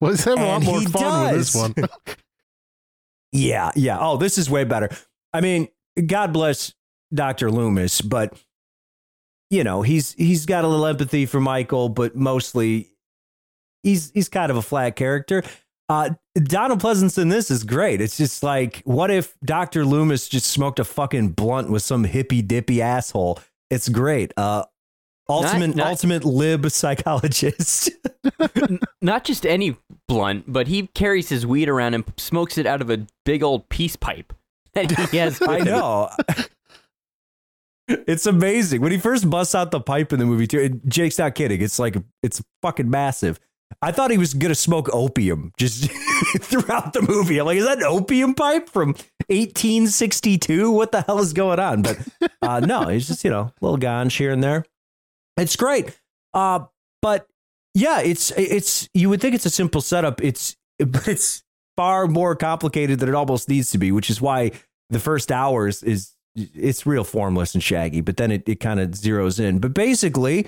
Well, 0.00 0.12
he's 0.12 0.24
having 0.24 0.44
a 0.44 0.46
lot 0.46 0.62
more 0.62 0.80
fun 0.82 1.32
with 1.32 1.38
this 1.38 1.54
one. 1.54 1.74
Yeah, 3.32 3.70
yeah. 3.76 3.98
Oh, 4.00 4.16
this 4.16 4.38
is 4.38 4.48
way 4.48 4.64
better. 4.64 4.88
I 5.32 5.40
mean, 5.40 5.68
God 6.06 6.32
bless 6.32 6.72
Dr. 7.12 7.50
Loomis, 7.50 8.00
but 8.00 8.34
you 9.50 9.64
know, 9.64 9.82
he's 9.82 10.12
he's 10.14 10.46
got 10.46 10.64
a 10.64 10.68
little 10.68 10.86
empathy 10.86 11.26
for 11.26 11.40
Michael, 11.40 11.88
but 11.88 12.14
mostly 12.16 12.88
he's 13.82 14.10
he's 14.12 14.28
kind 14.28 14.50
of 14.50 14.56
a 14.56 14.62
flat 14.62 14.96
character. 14.96 15.42
Uh 15.88 16.10
Donald 16.34 16.80
Pleasence 16.80 17.20
in 17.20 17.28
this 17.30 17.50
is 17.50 17.64
great. 17.64 18.00
It's 18.00 18.16
just 18.16 18.42
like, 18.42 18.82
what 18.84 19.10
if 19.10 19.34
Dr. 19.44 19.84
Loomis 19.84 20.28
just 20.28 20.46
smoked 20.48 20.78
a 20.78 20.84
fucking 20.84 21.30
blunt 21.30 21.70
with 21.70 21.82
some 21.82 22.04
hippy 22.04 22.42
dippy 22.42 22.82
asshole? 22.82 23.40
It's 23.70 23.88
great. 23.88 24.32
Uh 24.36 24.64
ultimate 25.28 25.76
not- 25.76 25.86
ultimate 25.88 26.24
lib 26.24 26.70
psychologist. 26.70 27.90
Not 29.00 29.24
just 29.24 29.46
any 29.46 29.76
blunt, 30.08 30.44
but 30.48 30.66
he 30.68 30.88
carries 30.88 31.28
his 31.28 31.46
weed 31.46 31.68
around 31.68 31.94
and 31.94 32.04
smokes 32.16 32.58
it 32.58 32.66
out 32.66 32.80
of 32.82 32.90
a 32.90 33.06
big 33.24 33.42
old 33.42 33.68
peace 33.68 33.96
pipe 33.96 34.32
that 34.74 34.90
he 35.10 35.16
has. 35.18 35.40
I 35.40 35.60
know. 35.60 36.10
it's 37.88 38.26
amazing 38.26 38.80
when 38.80 38.92
he 38.92 38.98
first 38.98 39.28
busts 39.30 39.54
out 39.54 39.70
the 39.70 39.80
pipe 39.80 40.12
in 40.12 40.18
the 40.18 40.26
movie 40.26 40.46
too. 40.46 40.80
Jake's 40.88 41.18
not 41.18 41.34
kidding. 41.34 41.60
It's 41.62 41.78
like 41.78 41.96
it's 42.22 42.42
fucking 42.62 42.90
massive. 42.90 43.38
I 43.82 43.92
thought 43.92 44.10
he 44.10 44.18
was 44.18 44.34
gonna 44.34 44.54
smoke 44.54 44.88
opium 44.92 45.52
just 45.58 45.90
throughout 46.40 46.92
the 46.92 47.02
movie. 47.02 47.38
I'm 47.38 47.46
like, 47.46 47.58
is 47.58 47.64
that 47.64 47.78
an 47.78 47.84
opium 47.84 48.34
pipe 48.34 48.68
from 48.68 48.88
1862? 49.28 50.70
What 50.70 50.92
the 50.92 51.02
hell 51.02 51.18
is 51.20 51.32
going 51.32 51.60
on? 51.60 51.82
But 51.82 51.98
uh, 52.42 52.60
no, 52.60 52.88
he's 52.88 53.06
just 53.06 53.24
you 53.24 53.30
know 53.30 53.40
a 53.42 53.54
little 53.60 53.78
ganj 53.78 54.16
here 54.16 54.32
and 54.32 54.42
there. 54.42 54.64
It's 55.38 55.56
great, 55.56 55.96
uh, 56.34 56.60
but 57.00 57.26
yeah, 57.74 58.00
it's 58.00 58.30
it's 58.32 58.88
you 58.92 59.08
would 59.08 59.20
think 59.20 59.34
it's 59.34 59.46
a 59.46 59.50
simple 59.50 59.80
setup. 59.80 60.22
It's 60.22 60.56
but 60.78 61.06
it's 61.08 61.42
far 61.76 62.08
more 62.08 62.34
complicated 62.34 62.98
than 62.98 63.08
it 63.08 63.14
almost 63.14 63.48
needs 63.48 63.70
to 63.70 63.78
be, 63.78 63.92
which 63.92 64.10
is 64.10 64.20
why 64.20 64.50
the 64.90 64.98
first 64.98 65.30
hours 65.30 65.82
is 65.82 66.12
it's 66.34 66.86
real 66.86 67.04
formless 67.04 67.54
and 67.54 67.62
shaggy, 67.62 68.00
but 68.00 68.16
then 68.16 68.30
it, 68.30 68.48
it 68.48 68.60
kind 68.60 68.80
of 68.80 68.90
zeroes 68.90 69.40
in. 69.40 69.58
But 69.58 69.74
basically, 69.74 70.46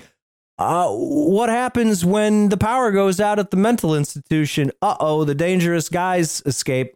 uh, 0.57 0.89
what 0.89 1.49
happens 1.49 2.05
when 2.05 2.49
the 2.49 2.57
power 2.57 2.91
goes 2.91 3.19
out 3.19 3.39
at 3.39 3.51
the 3.51 3.57
mental 3.57 3.95
institution? 3.95 4.71
Uh 4.81 4.95
oh, 4.99 5.23
the 5.23 5.35
dangerous 5.35 5.89
guys 5.89 6.41
escape, 6.45 6.95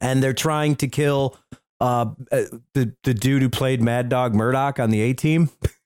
and 0.00 0.22
they're 0.22 0.32
trying 0.32 0.76
to 0.76 0.88
kill 0.88 1.36
uh, 1.80 2.06
uh, 2.30 2.44
the 2.74 2.94
the 3.04 3.14
dude 3.14 3.42
who 3.42 3.50
played 3.50 3.82
Mad 3.82 4.08
Dog 4.08 4.34
Murdock 4.34 4.78
on 4.80 4.90
the 4.90 5.00
A 5.02 5.12
Team. 5.12 5.50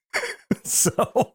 so 0.63 1.33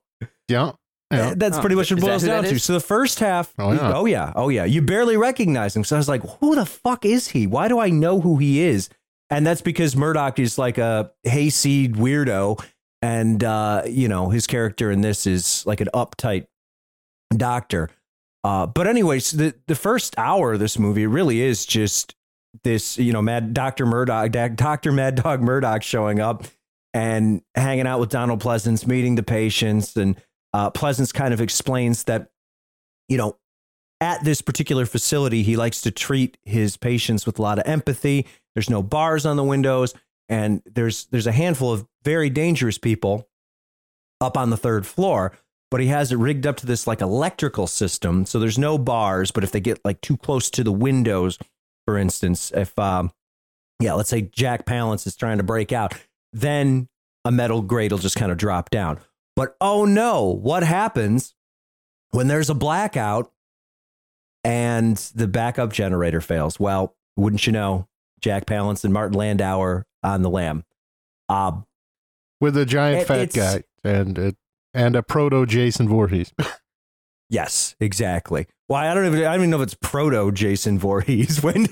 Yeah. 0.49 0.73
Yeah. 1.11 1.35
that's 1.37 1.59
Oh, 1.59 1.61
pretty 1.61 1.76
much 1.76 1.90
what 1.90 1.99
is 1.99 2.04
it 2.04 2.07
boils 2.07 2.23
down 2.25 2.45
to. 2.45 2.59
So 2.59 2.73
the 2.73 2.81
first 2.81 3.19
half, 3.19 3.52
Oh, 3.59 3.73
yeah. 3.73 3.92
oh 3.95 4.07
yeah, 4.07 4.33
oh 4.35 4.49
yeah, 4.49 4.64
you 4.64 4.81
barely 4.81 5.16
recognize 5.19 5.76
him. 5.76 5.85
So 5.85 5.97
I 5.97 5.99
was 5.99 6.09
like, 6.09 6.23
who 6.40 6.54
the 6.54 6.64
fuck 6.64 7.04
is 7.04 7.28
he? 7.28 7.47
Why 7.47 7.69
do 7.69 7.78
I 7.78 7.90
know 7.90 8.21
who 8.21 8.38
he 8.38 8.62
is? 8.62 8.88
And 9.28 9.47
that's 9.47 9.61
because 9.61 9.95
Murdock 9.97 10.38
is 10.38 10.57
like 10.59 10.78
a 10.78 11.11
hayseed 11.25 11.95
weirdo, 11.97 12.62
and 13.02 13.42
uh, 13.45 13.83
you 13.87 14.09
know 14.09 14.28
his 14.31 14.47
character 14.47 14.90
in 14.90 15.00
this 15.02 15.26
is 15.26 15.64
like 15.66 15.81
an 15.81 15.88
uptight 15.95 16.47
doctor. 17.37 17.90
Uh, 18.45 18.66
but 18.66 18.87
anyways, 18.87 19.31
the 19.33 19.54
the 19.69 19.75
first 19.75 20.14
hour 20.19 20.54
of 20.54 20.61
this 20.61 20.78
movie 20.78 21.07
really 21.07 21.40
is 21.40 21.64
just 21.64 22.14
this, 22.64 22.99
you 22.99 23.12
know, 23.12 23.23
Mad 23.23 23.54
Doctor 23.54 23.87
Murdock, 23.87 24.33
Doctor 24.57 24.92
Mad 24.92 25.14
Dog 25.14 25.40
Murdock 25.40 25.83
showing 25.83 26.21
up 26.21 26.45
and 26.94 27.42
hanging 27.54 27.87
out 27.87 28.00
with 28.00 28.11
Donald 28.11 28.42
Pleasence, 28.42 28.87
meeting 28.87 29.14
the 29.14 29.22
patients, 29.22 29.96
and 29.96 30.16
uh, 30.52 30.70
Pleasence 30.70 31.12
kind 31.12 31.32
of 31.32 31.40
explains 31.40 32.04
that, 32.04 32.30
you 33.08 33.16
know, 33.16 33.37
at 34.00 34.22
this 34.25 34.42
particular 34.42 34.84
facility, 34.84 35.42
he 35.42 35.56
likes 35.56 35.80
to 35.82 35.90
treat 35.90 36.37
his 36.44 36.76
patients 36.76 37.25
with 37.25 37.38
a 37.38 37.42
lot 37.42 37.58
of 37.58 37.66
empathy. 37.66 38.26
There's 38.54 38.68
no 38.68 38.82
bars 38.82 39.25
on 39.25 39.37
the 39.37 39.44
windows, 39.44 39.94
and 40.28 40.61
there's 40.66 41.06
there's 41.06 41.26
a 41.26 41.32
handful 41.32 41.72
of 41.72 41.87
very 42.02 42.28
dangerous 42.28 42.78
people 42.78 43.28
up 44.20 44.37
on 44.37 44.50
the 44.50 44.56
third 44.56 44.87
floor. 44.87 45.32
But 45.70 45.80
he 45.80 45.87
has 45.87 46.12
it 46.12 46.16
rigged 46.16 46.46
up 46.46 46.58
to 46.58 46.66
this 46.66 46.87
like 46.87 47.00
electrical 47.00 47.66
system, 47.66 48.26
so 48.26 48.38
there's 48.38 48.58
no 48.58 48.76
bars. 48.76 49.30
But 49.30 49.44
if 49.44 49.52
they 49.52 49.61
get 49.61 49.80
like 49.84 50.00
too 50.02 50.18
close 50.18 50.50
to 50.50 50.64
the 50.64 50.72
windows, 50.72 51.38
for 51.87 51.96
instance, 51.96 52.52
if 52.54 52.76
um, 52.78 53.12
yeah, 53.80 53.94
let's 53.94 54.11
say 54.11 54.22
Jack 54.22 54.66
Palance 54.66 55.06
is 55.06 55.16
trying 55.16 55.38
to 55.38 55.44
break 55.44 55.72
out, 55.72 55.94
then 56.32 56.88
a 57.24 57.30
metal 57.32 57.62
grate 57.62 57.92
will 57.92 57.98
just 57.98 58.16
kind 58.16 58.32
of 58.32 58.38
drop 58.38 58.70
down. 58.70 58.98
But 59.36 59.56
oh 59.60 59.84
no, 59.84 60.24
what 60.24 60.62
happens 60.62 61.34
when 62.10 62.28
there's 62.28 62.50
a 62.50 62.54
blackout 62.54 63.32
and 64.44 64.96
the 65.14 65.28
backup 65.28 65.72
generator 65.72 66.20
fails? 66.20 66.58
Well, 66.58 66.96
wouldn't 67.16 67.46
you 67.46 67.52
know, 67.52 67.88
Jack 68.20 68.46
Palance 68.46 68.84
and 68.84 68.92
Martin 68.92 69.18
Landauer 69.18 69.84
on 70.02 70.22
the 70.22 70.30
lam. 70.30 70.64
Uh, 71.28 71.60
With 72.40 72.56
a 72.56 72.66
giant 72.66 73.02
It- 73.02 73.06
fat 73.06 73.32
guy 73.32 73.62
and 73.84 74.36
and 74.74 74.96
a 74.96 75.02
proto 75.02 75.46
Jason 75.46 75.88
Voorhees. 75.88 76.32
yes, 77.30 77.74
exactly. 77.80 78.46
Well, 78.73 78.81
I 78.81 78.95
don't 78.95 79.05
even 79.07 79.19
I 79.21 79.33
don't 79.33 79.41
even 79.41 79.50
know 79.50 79.59
if 79.59 79.64
it's 79.64 79.75
proto 79.75 80.33
Jason 80.33 80.79
Voorhees. 80.79 81.43
When 81.43 81.67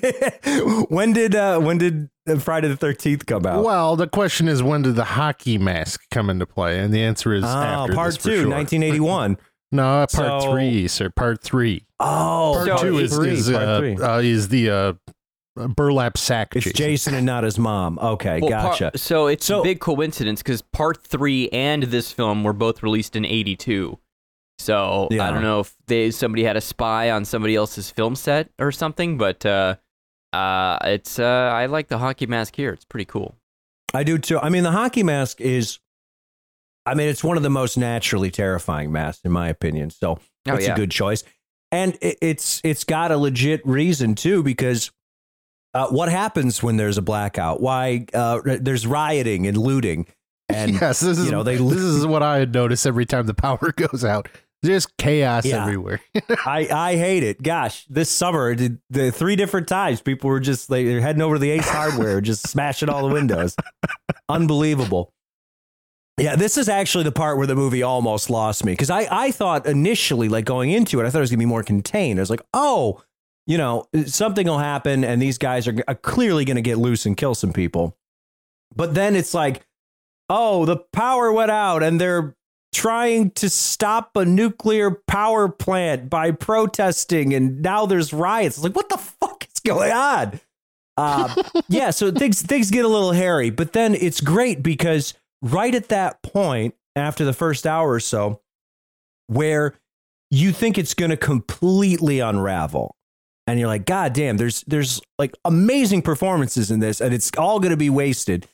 when 0.90 1.12
did 1.14 1.34
uh, 1.34 1.58
when 1.60 1.78
did 1.78 2.10
Friday 2.40 2.68
the 2.68 2.76
Thirteenth 2.76 3.24
come 3.24 3.46
out? 3.46 3.64
Well, 3.64 3.96
the 3.96 4.06
question 4.06 4.48
is 4.48 4.62
when 4.62 4.82
did 4.82 4.96
the 4.96 5.04
hockey 5.04 5.56
mask 5.56 6.02
come 6.10 6.28
into 6.28 6.44
play? 6.44 6.78
And 6.78 6.92
the 6.92 7.02
answer 7.02 7.32
is 7.32 7.42
Oh, 7.42 7.46
after 7.48 7.94
part 7.94 8.14
this 8.14 8.22
two, 8.22 8.40
sure. 8.42 8.48
1981. 8.50 9.38
No, 9.72 9.84
uh, 9.86 10.06
part 10.12 10.42
So- 10.42 10.50
three, 10.52 10.88
sir. 10.88 11.10
Part 11.10 11.42
three. 11.42 11.86
Oh, 12.00 12.54
Part 12.66 12.80
So 12.80 12.88
two 12.88 12.98
is, 12.98 13.14
three, 13.14 13.30
is, 13.30 13.48
part 13.48 13.62
uh, 13.68 13.78
three. 13.78 13.94
uh, 13.96 14.18
is 14.18 14.48
the 14.48 14.68
uh, 14.70 14.92
burlap 15.68 16.18
sack. 16.18 16.56
It's 16.56 16.72
Jason. 16.72 17.14
and 17.14 17.24
not 17.24 17.44
his 17.44 17.56
mom. 17.56 17.96
Okay, 18.00 18.40
Well, 18.42 18.50
par- 18.50 18.70
gotcha. 18.72 18.90
so 18.98 19.28
it's 19.28 19.46
So- 19.46 19.60
a 19.60 19.62
big 19.62 19.78
coincidence 19.78 20.42
because 20.42 20.60
part 20.60 21.06
three 21.06 21.48
and 21.50 21.84
this 21.84 22.10
film 22.10 22.42
were 22.42 22.52
both 22.52 22.82
released 22.82 23.14
in 23.14 23.24
'82. 23.24 23.96
So 24.60 25.08
Yeah. 25.10 25.26
I 25.28 25.32
don't 25.32 25.42
know 25.42 25.60
if 25.60 25.74
they 25.86 26.10
somebody 26.10 26.44
had 26.44 26.56
a 26.56 26.60
spy 26.60 27.10
on 27.10 27.24
somebody 27.24 27.56
else's 27.56 27.90
film 27.90 28.14
set 28.14 28.50
or 28.58 28.70
something, 28.72 29.18
but 29.18 29.44
uh, 29.46 29.76
uh, 30.32 30.78
it's 30.84 31.18
uh, 31.18 31.50
I 31.52 31.66
like 31.66 31.88
the 31.88 31.98
hockey 31.98 32.26
mask 32.26 32.54
here. 32.56 32.72
It's 32.72 32.84
pretty 32.84 33.04
cool. 33.06 33.34
I 33.92 34.04
do 34.04 34.18
too. 34.18 34.38
I 34.38 34.48
mean, 34.50 34.62
the 34.62 34.70
hockey 34.70 35.02
mask 35.02 35.40
is, 35.40 35.80
I 36.86 36.94
mean, 36.94 37.08
it's 37.08 37.24
one 37.24 37.36
of 37.36 37.42
the 37.42 37.50
most 37.50 37.76
naturally 37.76 38.30
terrifying 38.30 38.92
masks 38.92 39.24
in 39.24 39.32
my 39.32 39.48
opinion. 39.48 39.90
So 39.90 40.18
Oh 40.48 40.54
it's 40.54 40.66
yeah, 40.66 40.72
a 40.72 40.76
good 40.76 40.90
choice, 40.90 41.24
and 41.72 41.98
it, 42.00 42.18
it's 42.22 42.60
it's 42.64 42.84
got 42.84 43.10
a 43.10 43.16
legit 43.16 43.60
reason 43.66 44.14
too 44.14 44.42
because. 44.42 44.90
Uh, 45.72 45.86
what 45.86 46.08
happens 46.08 46.64
when 46.64 46.76
there's 46.78 46.98
a 46.98 47.02
blackout? 47.02 47.60
Why 47.60 48.04
uh, 48.12 48.40
there's 48.44 48.88
rioting 48.88 49.46
and 49.46 49.56
looting, 49.56 50.04
and 50.48 50.72
yes, 50.80 50.98
this 50.98 51.16
is 51.16 51.24
you 51.26 51.30
know, 51.30 51.44
they- 51.44 51.58
this 51.58 51.78
is 51.78 52.04
what 52.04 52.24
I 52.24 52.38
had 52.38 52.52
noticed 52.52 52.86
every 52.88 53.06
time 53.06 53.26
the 53.26 53.34
power 53.34 53.72
goes 53.76 54.04
out. 54.04 54.28
Just 54.64 54.94
chaos 54.98 55.46
Yeah. 55.46 55.62
everywhere. 55.62 56.00
I, 56.46 56.68
I 56.70 56.96
hate 56.96 57.22
it. 57.22 57.42
Gosh, 57.42 57.86
this 57.88 58.10
summer, 58.10 58.54
the, 58.54 58.76
the 58.90 59.10
three 59.10 59.34
different 59.36 59.68
times 59.68 60.02
people 60.02 60.28
were 60.28 60.40
just 60.40 60.68
like 60.68 60.84
they're 60.86 61.00
heading 61.00 61.22
over 61.22 61.36
to 61.36 61.38
the 61.38 61.50
Ace 61.50 61.68
Hardware, 61.68 62.20
just 62.20 62.46
smashing 62.48 62.88
all 62.90 63.08
the 63.08 63.14
windows. 63.14 63.56
Unbelievable. 64.28 65.12
Yeah, 66.18 66.36
this 66.36 66.58
is 66.58 66.68
actually 66.68 67.04
the 67.04 67.12
part 67.12 67.38
where 67.38 67.46
the 67.46 67.54
movie 67.54 67.82
almost 67.82 68.28
lost 68.28 68.64
me 68.64 68.72
because 68.72 68.90
I, 68.90 69.06
I 69.10 69.30
thought 69.30 69.64
initially, 69.66 70.28
like 70.28 70.44
going 70.44 70.70
into 70.70 71.00
it, 71.00 71.06
I 71.06 71.10
thought 71.10 71.18
it 71.18 71.22
was 71.22 71.30
gonna 71.30 71.38
be 71.38 71.46
more 71.46 71.62
contained. 71.62 72.18
I 72.18 72.22
was 72.22 72.28
like, 72.30 72.42
oh, 72.52 73.02
you 73.46 73.56
know, 73.56 73.86
something 74.04 74.46
will 74.46 74.58
happen 74.58 75.02
and 75.02 75.22
these 75.22 75.38
guys 75.38 75.66
are, 75.66 75.76
are 75.88 75.94
clearly 75.94 76.44
gonna 76.44 76.60
get 76.60 76.76
loose 76.76 77.06
and 77.06 77.16
kill 77.16 77.34
some 77.34 77.54
people. 77.54 77.96
But 78.76 78.92
then 78.94 79.16
it's 79.16 79.32
like, 79.32 79.66
oh, 80.28 80.66
the 80.66 80.76
power 80.92 81.32
went 81.32 81.50
out 81.50 81.82
and 81.82 81.98
they're 81.98 82.36
trying 82.72 83.30
to 83.32 83.50
stop 83.50 84.16
a 84.16 84.24
nuclear 84.24 84.90
power 84.90 85.48
plant 85.48 86.08
by 86.08 86.30
protesting, 86.30 87.34
and 87.34 87.62
now 87.62 87.86
there's 87.86 88.12
riots. 88.12 88.56
It's 88.56 88.64
like, 88.64 88.76
what 88.76 88.88
the 88.88 88.98
fuck 88.98 89.46
is 89.52 89.60
going 89.60 89.92
on? 89.92 90.40
Uh, 90.96 91.34
yeah, 91.68 91.90
so 91.90 92.10
things 92.10 92.42
things 92.42 92.70
get 92.70 92.84
a 92.84 92.88
little 92.88 93.12
hairy, 93.12 93.50
but 93.50 93.72
then 93.72 93.94
it's 93.94 94.20
great 94.20 94.62
because 94.62 95.14
right 95.42 95.74
at 95.74 95.88
that 95.88 96.22
point, 96.22 96.74
after 96.94 97.24
the 97.24 97.32
first 97.32 97.66
hour 97.66 97.90
or 97.90 98.00
so, 98.00 98.40
where 99.26 99.74
you 100.30 100.52
think 100.52 100.78
it's 100.78 100.94
going 100.94 101.10
to 101.10 101.16
completely 101.16 102.20
unravel, 102.20 102.96
and 103.46 103.58
you're 103.58 103.68
like, 103.68 103.86
God 103.86 104.12
damn, 104.12 104.36
there's 104.36 104.62
there's 104.62 105.00
like 105.18 105.34
amazing 105.44 106.02
performances 106.02 106.70
in 106.70 106.80
this, 106.80 107.00
and 107.00 107.12
it's 107.12 107.30
all 107.36 107.58
going 107.58 107.70
to 107.70 107.76
be 107.76 107.90
wasted. 107.90 108.46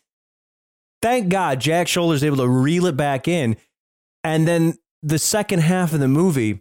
Thank 1.02 1.28
God 1.28 1.61
Jack 1.61 1.88
Sholder's 1.88 2.25
able 2.25 2.38
to 2.38 2.49
reel 2.49 2.87
it 2.87 2.96
back 2.96 3.28
in. 3.28 3.56
And 4.26 4.47
then 4.47 4.75
the 5.02 5.18
second 5.21 5.61
half 5.61 5.92
of 5.92 6.00
the 6.00 6.09
movie 6.09 6.61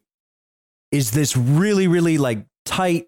is 0.92 1.12
this 1.12 1.36
really, 1.36 1.88
really 1.88 2.18
like 2.20 2.46
tight 2.64 3.08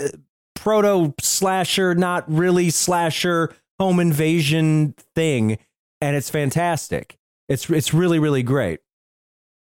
uh, 0.00 0.08
proto 0.54 1.12
slasher, 1.20 1.94
not 1.96 2.24
really 2.30 2.70
slasher 2.70 3.52
home 3.80 3.98
invasion 3.98 4.94
thing. 5.16 5.58
And 6.00 6.14
it's 6.16 6.30
fantastic. 6.30 7.18
It's, 7.48 7.68
it's 7.68 7.92
really, 7.92 8.20
really 8.20 8.44
great. 8.44 8.78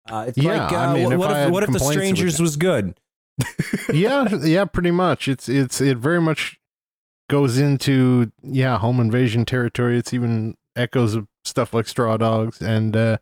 Uh, 0.08 0.26
it's 0.28 0.36
Yeah, 0.36 0.64
like, 0.64 0.72
uh, 0.72 0.76
I 0.76 0.94
mean, 0.94 1.18
what, 1.18 1.30
if 1.30 1.36
if, 1.46 1.50
what 1.50 1.62
if 1.62 1.68
The 1.68 1.78
complaints, 1.78 1.82
it 1.82 1.86
would- 1.86 1.92
Strangers 1.94 2.40
was 2.40 2.56
good? 2.56 2.94
yeah, 3.92 4.28
yeah, 4.42 4.66
pretty 4.66 4.90
much. 4.90 5.28
It's 5.28 5.48
it's 5.48 5.80
it 5.80 5.96
very 5.96 6.20
much 6.20 6.60
goes 7.30 7.56
into 7.56 8.30
yeah 8.42 8.76
home 8.76 9.00
invasion 9.00 9.46
territory. 9.46 9.96
It's 9.96 10.12
even 10.12 10.56
echoes 10.76 11.14
of 11.14 11.26
stuff 11.46 11.72
like 11.72 11.88
Straw 11.88 12.18
Dogs 12.18 12.60
and 12.60 12.94
uh, 12.94 13.16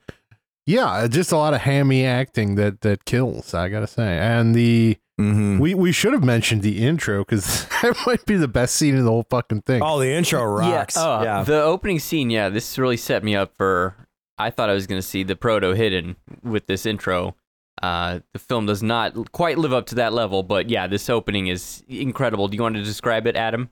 yeah, 0.69 1.07
just 1.09 1.33
a 1.33 1.37
lot 1.37 1.55
of 1.55 1.63
hammy 1.63 2.05
acting 2.05 2.57
that 2.57 2.83
that 2.83 3.05
kills. 3.07 3.55
I 3.55 3.69
gotta 3.69 3.87
say, 3.87 4.19
and 4.19 4.55
the 4.55 4.99
Mm-hmm. 5.21 5.59
we 5.59 5.75
we 5.75 5.91
should 5.91 6.13
have 6.13 6.23
mentioned 6.23 6.63
the 6.63 6.79
intro 6.87 7.25
because 7.25 7.65
that 7.83 7.97
might 8.07 8.25
be 8.25 8.37
the 8.37 8.47
best 8.47 8.77
scene 8.77 8.95
in 8.95 9.05
the 9.05 9.11
whole 9.11 9.27
fucking 9.29 9.63
thing. 9.63 9.83
Oh, 9.83 9.99
the 9.99 10.13
intro 10.13 10.45
rocks. 10.45 10.95
Yeah, 10.95 11.03
oh, 11.05 11.23
yeah. 11.25 11.43
the 11.43 11.61
opening 11.61 11.99
scene. 11.99 12.31
Yeah, 12.31 12.51
this 12.51 12.79
really 12.79 12.97
set 12.97 13.25
me 13.25 13.35
up 13.35 13.53
for. 13.57 13.97
I 14.39 14.51
thought 14.51 14.71
I 14.71 14.75
was 14.75 14.87
going 14.87 15.01
to 15.01 15.07
see 15.07 15.25
the 15.25 15.35
proto 15.35 15.73
hidden 15.75 16.15
with 16.45 16.69
this 16.69 16.87
intro. 16.87 17.35
Uh, 17.83 18.21
the 18.33 18.39
film 18.39 18.67
does 18.67 18.81
not 18.81 19.33
quite 19.33 19.59
live 19.59 19.73
up 19.73 19.87
to 19.87 19.97
that 19.97 20.13
level, 20.13 20.45
but 20.45 20.71
yeah, 20.71 20.87
this 20.87 21.11
opening 21.11 21.49
is 21.49 21.83
incredible. 21.89 22.47
Do 22.47 22.57
you 22.57 22.63
want 22.63 22.77
to 22.77 22.85
describe 22.85 23.27
it, 23.27 23.35
Adam? 23.35 23.71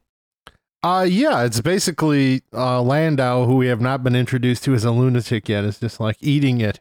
Uh 0.82 1.06
yeah, 1.08 1.44
it's 1.44 1.60
basically 1.60 2.42
uh 2.52 2.80
Landau, 2.82 3.44
who 3.44 3.56
we 3.56 3.68
have 3.68 3.80
not 3.80 4.02
been 4.02 4.14
introduced 4.14 4.64
to 4.64 4.74
as 4.74 4.84
a 4.84 4.90
lunatic 4.90 5.48
yet, 5.48 5.64
is 5.64 5.78
just 5.80 6.00
like 6.00 6.16
eating 6.20 6.60
it. 6.60 6.80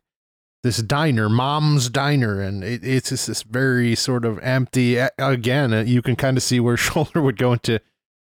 This 0.66 0.78
diner, 0.78 1.30
Mom's 1.30 1.92
Diner, 1.92 2.42
and 2.42 2.64
it, 2.64 2.84
it's 2.84 3.10
just 3.10 3.28
this 3.28 3.44
very 3.44 3.94
sort 3.94 4.26
of 4.26 4.40
empty. 4.40 4.98
Again, 4.98 5.72
uh, 5.72 5.82
you 5.82 6.02
can 6.02 6.16
kind 6.16 6.38
of 6.38 6.42
see 6.42 6.60
where 6.60 6.76
Sholder 6.76 7.22
would 7.22 7.38
go 7.38 7.54
into 7.54 7.80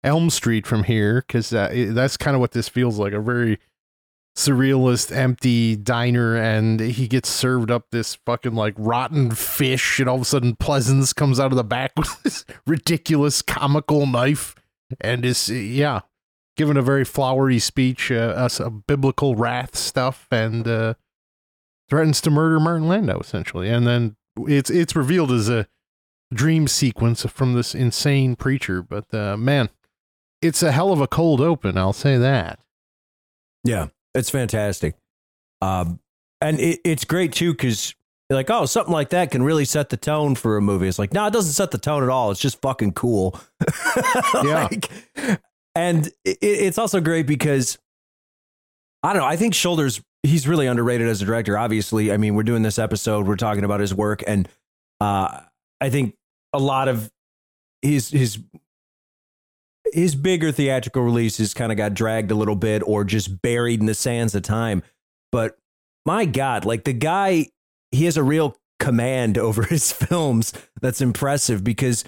Elm 0.04 0.32
Street 0.32 0.66
from 0.66 0.86
here 0.86 1.24
because 1.28 1.54
uh, 1.54 1.90
that's 1.90 2.18
kind 2.18 2.34
of 2.34 2.42
what 2.42 2.54
this 2.54 2.68
feels 2.68 2.98
like 2.98 3.14
a 3.14 3.20
very 3.20 3.60
surrealist, 4.36 5.16
empty 5.16 5.76
diner, 5.76 6.36
and 6.36 6.80
he 6.80 7.08
gets 7.08 7.30
served 7.30 7.70
up 7.70 7.92
this 7.92 8.16
fucking 8.26 8.56
like 8.56 8.74
rotten 8.80 9.30
fish, 9.30 10.00
and 10.00 10.10
all 10.10 10.16
of 10.16 10.24
a 10.24 10.26
sudden 10.26 10.56
Pleasence 10.56 11.14
comes 11.14 11.40
out 11.40 11.52
of 11.52 11.56
the 11.56 11.64
back 11.64 11.92
with 11.98 12.24
this 12.24 12.46
ridiculous 12.66 13.44
comical 13.44 14.08
knife, 14.08 14.56
and 15.00 15.24
is 15.24 15.50
yeah, 15.50 16.00
given 16.58 16.78
a 16.78 16.82
very 16.82 17.06
flowery 17.06 17.60
speech, 17.60 18.12
uh, 18.12 18.16
us 18.16 18.60
uh, 18.60 18.72
biblical 18.72 19.36
wrath 19.36 19.76
stuff, 19.76 20.28
and 20.32 20.68
uh, 20.68 20.96
threatens 21.94 22.20
to 22.22 22.32
murder 22.32 22.60
Martin 22.60 22.88
Landau 22.88 23.20
essentially, 23.20 23.70
and 23.70 23.86
then 23.86 24.16
it's 24.48 24.72
it's 24.72 24.96
revealed 24.96 25.32
as 25.32 25.48
a 25.48 25.68
dream 26.34 26.68
sequence 26.68 27.24
from 27.28 27.54
this 27.54 27.76
insane 27.76 28.36
preacher. 28.36 28.82
But 28.82 29.14
uh, 29.14 29.38
man, 29.38 29.70
it's 30.42 30.64
a 30.64 30.72
hell 30.72 30.92
of 30.92 31.00
a 31.02 31.08
cold 31.08 31.40
open. 31.40 31.78
I'll 31.78 31.94
say 31.94 32.18
that. 32.18 32.58
Yeah, 33.64 33.90
it's 34.16 34.32
fantastic. 34.32 34.96
Um, 35.62 36.00
and 36.42 36.60
it, 36.60 36.80
it's 36.84 37.06
great 37.06 37.32
too 37.32 37.52
because 37.52 37.94
like, 38.32 38.50
oh, 38.50 38.66
something 38.66 38.92
like 38.92 39.10
that 39.10 39.30
can 39.30 39.44
really 39.44 39.66
set 39.66 39.90
the 39.90 39.98
tone 39.98 40.34
for 40.34 40.58
a 40.58 40.62
movie. 40.62 40.88
It's 40.88 40.98
like, 40.98 41.14
no, 41.14 41.28
it 41.28 41.34
doesn't 41.34 41.54
set 41.54 41.70
the 41.70 41.78
tone 41.78 42.02
at 42.02 42.10
all. 42.10 42.32
It's 42.32 42.40
just 42.40 42.60
fucking 42.60 42.94
cool. 42.94 43.40
Yeah. 44.44 44.68
Like, 44.72 44.90
and 45.76 46.08
it, 46.26 46.40
it's 46.42 46.80
also 46.80 47.00
great 47.00 47.28
because 47.28 47.78
I 49.04 49.14
don't 49.14 49.22
know. 49.22 49.28
I 49.28 49.36
think 49.36 49.54
Sholders 49.54 50.02
he's 50.24 50.48
really 50.48 50.68
underrated 50.68 51.08
as 51.08 51.22
a 51.22 51.26
director. 51.26 51.58
Obviously, 51.58 52.12
I 52.12 52.18
mean, 52.18 52.34
we're 52.34 52.44
doing 52.44 52.64
this 52.64 52.80
episode. 52.80 53.28
We're 53.28 53.36
talking 53.36 53.64
about 53.64 53.82
his 53.82 53.94
work, 53.94 54.24
and 54.26 54.50
uh, 55.00 55.42
I 55.80 55.90
think 55.90 56.16
a 56.54 56.60
lot 56.60 56.88
of 56.88 57.12
his 57.82 58.10
his 58.10 58.40
his 59.92 60.16
bigger 60.16 60.52
theatrical 60.52 61.04
releases 61.04 61.54
kind 61.54 61.72
of 61.72 61.78
got 61.78 61.94
dragged 61.94 62.32
a 62.32 62.36
little 62.36 62.56
bit 62.56 62.82
or 62.86 63.04
just 63.04 63.42
buried 63.42 63.80
in 63.80 63.86
the 63.86 63.94
sands 63.94 64.34
of 64.34 64.42
time. 64.42 64.82
But 65.32 65.58
my 66.06 66.26
God, 66.26 66.66
like 66.66 66.86
the 66.86 66.94
guy, 66.94 67.48
he 67.92 68.06
has 68.06 68.18
a 68.18 68.24
real 68.24 68.58
command 68.80 69.38
over 69.38 69.64
his 69.64 69.92
films 69.92 70.54
that's 70.82 71.02
impressive 71.02 71.64
because 71.64 72.06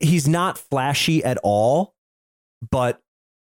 he's 0.00 0.28
not 0.28 0.58
flashy 0.58 1.22
at 1.24 1.38
all, 1.42 1.94
but 2.70 3.00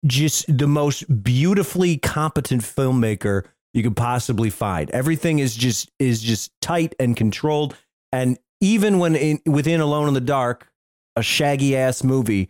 just 0.06 0.46
the 0.56 0.68
most 0.68 1.24
beautifully 1.24 1.98
competent 1.98 2.62
filmmaker 2.62 3.46
you 3.78 3.84
could 3.84 3.96
possibly 3.96 4.50
find. 4.50 4.90
Everything 4.90 5.38
is 5.38 5.56
just 5.56 5.92
is 6.00 6.20
just 6.20 6.52
tight 6.62 6.96
and 7.00 7.16
controlled. 7.16 7.78
And 8.12 8.40
even 8.60 8.98
when 8.98 9.16
in, 9.16 9.40
within 9.46 9.82
Alone 9.82 10.08
in 10.08 10.16
the 10.16 10.20
Dark, 10.20 10.68
a 11.16 11.22
shaggy 11.22 11.78
ass 11.78 12.04
movie, 12.04 12.50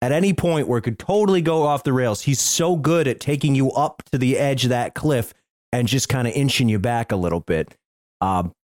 at 0.00 0.12
any 0.12 0.32
point 0.32 0.68
where 0.68 0.78
it 0.78 0.82
could 0.82 1.00
totally 1.00 1.42
go 1.42 1.64
off 1.64 1.82
the 1.82 1.92
rails, 1.92 2.22
he's 2.22 2.40
so 2.40 2.76
good 2.76 3.08
at 3.08 3.18
taking 3.18 3.56
you 3.56 3.72
up 3.72 4.04
to 4.12 4.18
the 4.18 4.38
edge 4.38 4.64
of 4.64 4.70
that 4.70 4.94
cliff 4.94 5.34
and 5.72 5.88
just 5.88 6.08
kind 6.08 6.28
of 6.28 6.34
inching 6.34 6.68
you 6.68 6.78
back 6.78 7.10
a 7.10 7.16
little 7.16 7.40
bit. 7.40 7.76
Um, 8.20 8.54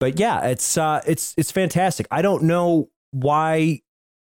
but 0.00 0.18
yeah, 0.18 0.46
it's 0.46 0.76
uh, 0.76 1.00
it's 1.06 1.32
it's 1.36 1.52
fantastic. 1.52 2.08
I 2.10 2.22
don't 2.22 2.42
know 2.42 2.90
why 3.12 3.82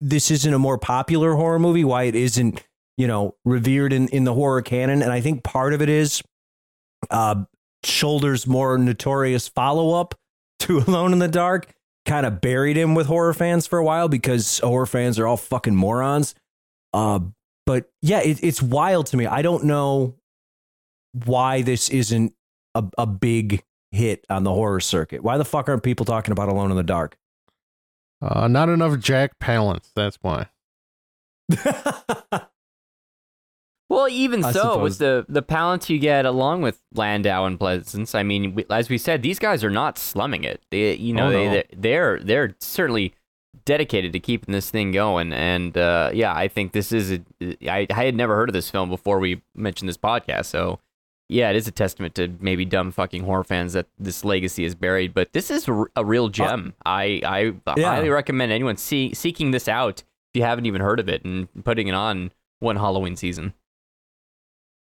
this 0.02 0.30
isn't 0.30 0.54
a 0.54 0.60
more 0.60 0.78
popular 0.78 1.36
horror 1.36 1.60
movie, 1.60 1.86
why 1.86 2.04
it 2.04 2.16
isn't 2.16 2.62
you 2.98 3.08
know 3.08 3.36
revered 3.46 3.94
in 3.94 4.10
in 4.10 4.26
the 4.26 4.34
horror 4.34 4.62
canon, 4.62 5.02
and 5.02 5.14
I 5.14 5.22
think 5.22 5.46
part 5.46 5.74
of 5.74 5.82
it 5.82 5.88
is 5.88 6.22
uh, 7.10 7.46
Sholder's 7.86 8.48
more 8.48 8.78
notorious 8.78 9.48
follow 9.48 10.00
up 10.00 10.16
to 10.60 10.78
Alone 10.88 11.14
in 11.14 11.20
the 11.20 11.28
Dark 11.28 11.74
kind 12.06 12.26
of 12.26 12.42
buried 12.42 12.78
him 12.78 12.96
with 12.96 13.08
horror 13.08 13.34
fans 13.34 13.66
for 13.68 13.80
a 13.80 13.84
while 13.84 14.10
because 14.10 14.60
horror 14.60 14.86
fans 14.86 15.18
are 15.20 15.28
all 15.28 15.38
fucking 15.38 15.76
morons. 15.76 16.36
Uh, 16.94 17.20
but 17.66 17.90
yeah, 18.02 18.22
it, 18.22 18.44
it's 18.44 18.62
wild 18.62 19.08
to 19.08 19.18
me. 19.18 19.26
I 19.26 19.42
don't 19.42 19.64
know 19.64 20.16
why 21.26 21.62
this 21.62 21.90
isn't 21.90 22.34
a, 22.76 22.84
a 22.98 23.06
big 23.06 23.64
hit 23.92 24.26
on 24.30 24.44
the 24.44 24.52
horror 24.52 24.80
circuit. 24.80 25.24
Why 25.24 25.38
the 25.38 25.46
fuck 25.46 25.70
aren't 25.70 25.84
people 25.84 26.06
talking 26.06 26.32
about 26.32 26.50
Alone 26.50 26.72
in 26.72 26.78
the 26.78 26.84
Dark? 26.84 27.18
Uh, 28.22 28.48
not 28.48 28.70
enough 28.70 29.00
Jack 29.00 29.40
Palance. 29.40 29.92
That's 29.96 30.18
why. 30.22 30.48
Well, 33.94 34.10
even 34.10 34.44
I 34.44 34.52
so, 34.52 34.60
suppose. 34.62 34.82
with 34.84 34.98
the 35.00 35.26
the 35.30 35.42
balance 35.42 35.90
you 35.90 36.00
get 36.00 36.26
along 36.26 36.62
with 36.62 36.80
Landau 36.94 37.46
and 37.46 37.60
Pleasence, 37.60 38.16
I 38.16 38.24
mean, 38.24 38.56
we, 38.56 38.66
as 38.70 38.90
we 38.90 38.98
said, 38.98 39.22
these 39.22 39.40
guys 39.40 39.64
are 39.64 39.70
not 39.70 39.98
slumming 39.98 40.44
it. 40.44 40.62
They, 40.72 40.96
you 40.96 41.14
know, 41.14 41.28
Oh, 41.28 41.32
they, 41.32 41.46
no. 41.46 41.52
they 41.54 41.64
they're 41.76 42.20
they're 42.20 42.56
certainly 42.60 43.14
dedicated 43.66 44.12
to 44.14 44.20
keeping 44.20 44.52
this 44.52 44.70
thing 44.70 44.92
going. 44.92 45.32
And 45.34 45.78
uh, 45.78 46.12
yeah, 46.14 46.34
I 46.36 46.48
think 46.48 46.72
this 46.72 46.92
is. 46.92 47.12
A, 47.14 47.22
I 47.70 47.88
I 47.94 48.04
had 48.06 48.16
never 48.16 48.36
heard 48.36 48.50
of 48.50 48.54
this 48.54 48.70
film 48.70 48.90
before 48.90 49.20
we 49.20 49.42
mentioned 49.56 49.88
this 49.90 49.98
podcast, 49.98 50.46
so 50.46 50.80
yeah, 51.30 51.50
it 51.50 51.56
is 51.56 51.68
a 51.68 51.72
testament 51.72 52.16
to 52.16 52.32
maybe 52.40 52.66
dumb 52.66 52.92
fucking 52.92 53.24
horror 53.24 53.44
fans 53.44 53.74
that 53.74 53.88
this 53.98 54.26
legacy 54.26 54.66
is 54.66 54.76
buried. 54.76 55.14
But 55.14 55.34
this 55.34 55.50
is 55.50 55.68
a, 55.96 56.04
real 56.04 56.30
gem. 56.30 56.74
I 56.86 57.22
I 57.26 57.54
Yeah. 57.78 57.90
highly 57.96 58.10
recommend 58.10 58.52
anyone 58.52 58.78
see, 58.78 59.14
seeking 59.14 59.52
this 59.52 59.68
out 59.68 60.02
if 60.34 60.40
you 60.40 60.44
haven't 60.44 60.66
even 60.66 60.82
heard 60.82 61.00
of 61.00 61.08
it 61.10 61.24
and 61.24 61.48
putting 61.64 61.88
it 61.88 61.94
on 61.96 62.32
one 62.60 62.76
Halloween 62.76 63.16
season. 63.16 63.54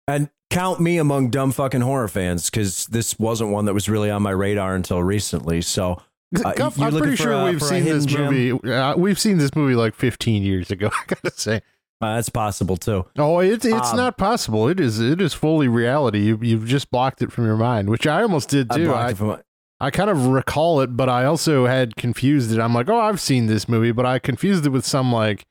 And 0.09 0.29
count 0.51 0.81
me 0.81 0.99
among 0.99 1.31
dumb 1.31 1.53
fucking 1.53 1.81
horror 1.81 2.09
fans 2.09 2.51
because 2.51 2.87
this 2.89 3.19
wasn't 3.19 3.51
one 3.51 3.65
that 3.65 3.75
was 3.75 3.89
really 3.89 4.11
on 4.11 4.23
my 4.23 4.31
radar 4.31 4.75
until 4.75 5.03
recently. 5.03 5.63
So 5.63 6.01
Uh, 6.45 6.53
Guff, 6.55 6.77
you're 6.79 6.89
I'm 6.89 6.97
pretty 6.97 7.17
sure 7.17 7.33
a- 7.33 7.45
we've 7.45 7.63
seen 7.63 7.85
this 7.85 8.05
gem? 8.07 8.33
movie. 8.35 8.71
Uh, 8.73 8.97
we've 8.97 9.19
seen 9.19 9.39
this 9.39 9.55
movie 9.55 9.75
like 9.75 9.95
15 9.95 10.43
years 10.43 10.71
ago. 10.71 10.91
I 10.93 11.03
gotta 11.07 11.31
say. 11.37 11.57
uh, 12.01 12.17
that's 12.17 12.29
possible 12.31 12.77
too. 12.77 13.05
Oh, 13.19 13.39
it's 13.41 13.65
it's 13.65 13.91
Um, 13.91 13.97
not 13.97 14.17
possible. 14.19 14.67
It 14.69 14.81
is 14.81 14.99
it 14.99 15.21
is 15.21 15.35
fully 15.35 15.69
reality. 15.69 16.21
You 16.21 16.39
you've 16.43 16.67
just 16.67 16.91
blocked 16.91 17.23
it 17.23 17.31
from 17.33 17.45
your 17.45 17.57
mind, 17.57 17.89
which 17.91 18.07
I 18.07 18.23
almost 18.23 18.49
did 18.49 18.71
too. 18.71 18.93
I, 18.93 19.13
my- 19.15 19.41
I 19.81 19.91
kind 19.91 20.09
of 20.11 20.27
recall 20.29 20.81
it, 20.81 20.97
but 20.97 21.09
I 21.09 21.25
also 21.25 21.67
had 21.67 21.97
confused 21.97 22.53
it. 22.53 22.61
I'm 22.61 22.73
like, 22.73 22.89
oh, 22.89 23.01
I've 23.01 23.21
seen 23.21 23.47
this 23.47 23.69
movie, 23.69 23.91
but 23.93 24.07
I 24.07 24.19
confused 24.21 24.65
it 24.65 24.69
with 24.71 24.87
some 24.87 25.13
like 25.13 25.45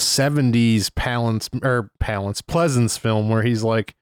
70s 0.00 0.90
Palance 0.90 1.48
or 1.64 1.90
Palance 2.02 2.40
Pleasence 2.42 2.98
film 2.98 3.28
where 3.28 3.42
he's 3.42 3.62
like 3.62 3.94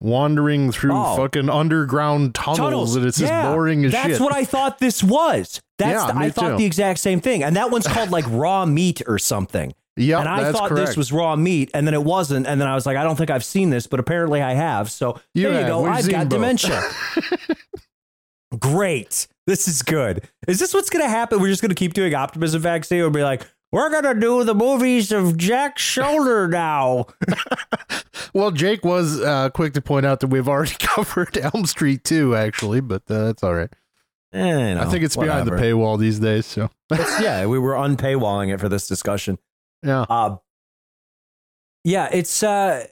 wandering 0.00 0.70
through 0.70 0.92
Oh. 0.94 1.16
fucking 1.16 1.48
underground 1.50 2.34
tunnels, 2.34 2.58
Tunnels. 2.58 2.96
and 2.96 3.04
it's 3.06 3.18
Yeah, 3.20 3.42
just 3.42 3.52
boring 3.52 3.84
as 3.84 3.92
That's 3.92 4.08
shit. 4.10 4.20
what 4.20 4.32
I 4.34 4.44
thought 4.44 4.78
this 4.78 5.02
was. 5.02 5.60
That's 5.78 6.06
Yeah, 6.06 6.12
the- 6.12 6.18
I 6.18 6.30
thought 6.30 6.50
too. 6.52 6.56
the 6.58 6.64
exact 6.66 7.00
same 7.00 7.20
thing, 7.20 7.42
and 7.42 7.56
that 7.56 7.70
one's 7.70 7.86
called 7.88 8.10
like 8.10 8.24
raw 8.28 8.64
meat 8.64 9.02
or 9.06 9.18
something. 9.18 9.74
Yeah, 9.96 10.20
and 10.20 10.28
I 10.28 10.44
that's 10.44 10.56
thought 10.56 10.68
correct. 10.68 10.86
this 10.86 10.96
was 10.96 11.10
raw 11.12 11.34
meat, 11.34 11.72
and 11.74 11.84
then 11.84 11.92
it 11.94 12.04
wasn't, 12.04 12.46
and 12.46 12.60
then 12.60 12.68
I 12.68 12.76
was 12.76 12.86
like, 12.86 12.96
I 12.96 13.02
don't 13.02 13.16
think 13.16 13.30
I've 13.30 13.44
seen 13.44 13.70
this, 13.70 13.88
but 13.88 13.98
apparently 13.98 14.40
I 14.40 14.54
have. 14.54 14.92
So 14.92 15.20
You 15.34 15.50
there 15.50 15.62
you 15.62 15.66
go. 15.66 15.82
We've 15.82 15.90
I've 15.92 16.08
got 16.08 16.28
both. 16.28 16.28
dementia. 16.28 16.80
Great. 18.60 19.26
This 19.46 19.68
is 19.68 19.82
good. 19.82 20.28
Is 20.46 20.58
this 20.58 20.72
what's 20.72 20.90
going 20.90 21.04
to 21.04 21.08
happen? 21.10 21.40
We're 21.40 21.48
just 21.48 21.62
going 21.62 21.70
to 21.70 21.74
keep 21.74 21.94
doing 21.94 22.14
optimism 22.14 22.62
vaccine 22.62 23.02
and 23.02 23.12
be 23.12 23.22
like, 23.22 23.46
we're 23.72 23.90
going 23.90 24.04
to 24.04 24.18
do 24.18 24.44
the 24.44 24.54
movies 24.54 25.12
of 25.12 25.36
Jack 25.36 25.78
Sholder 25.78 26.50
now. 26.50 27.06
Well, 28.34 28.50
Jake 28.50 28.84
was 28.84 29.20
uh, 29.20 29.50
quick 29.50 29.74
to 29.74 29.80
point 29.80 30.06
out 30.06 30.20
that 30.20 30.28
we've 30.28 30.48
already 30.48 30.74
covered 30.78 31.36
Elm 31.38 31.66
Street 31.66 32.04
too, 32.04 32.36
actually, 32.36 32.80
but 32.80 33.02
uh, 33.10 33.26
that's 33.26 33.42
all 33.42 33.54
right. 33.54 33.72
Eh, 34.32 34.68
you 34.68 34.74
know, 34.74 34.82
I 34.82 34.84
think 34.86 35.04
it's 35.04 35.16
behind 35.16 35.46
the 35.46 35.52
paywall 35.52 35.98
these 35.98 36.18
days. 36.18 36.44
So 36.44 36.70
yeah, 37.20 37.46
we 37.46 37.58
were 37.58 37.72
unpaywalling 37.72 38.52
it 38.52 38.60
for 38.60 38.68
this 38.68 38.86
discussion. 38.86 39.38
yeah, 39.82 40.04
Uh, 40.08 40.36
yeah, 41.84 42.08
it's 42.12 42.42
uh, 42.42 42.86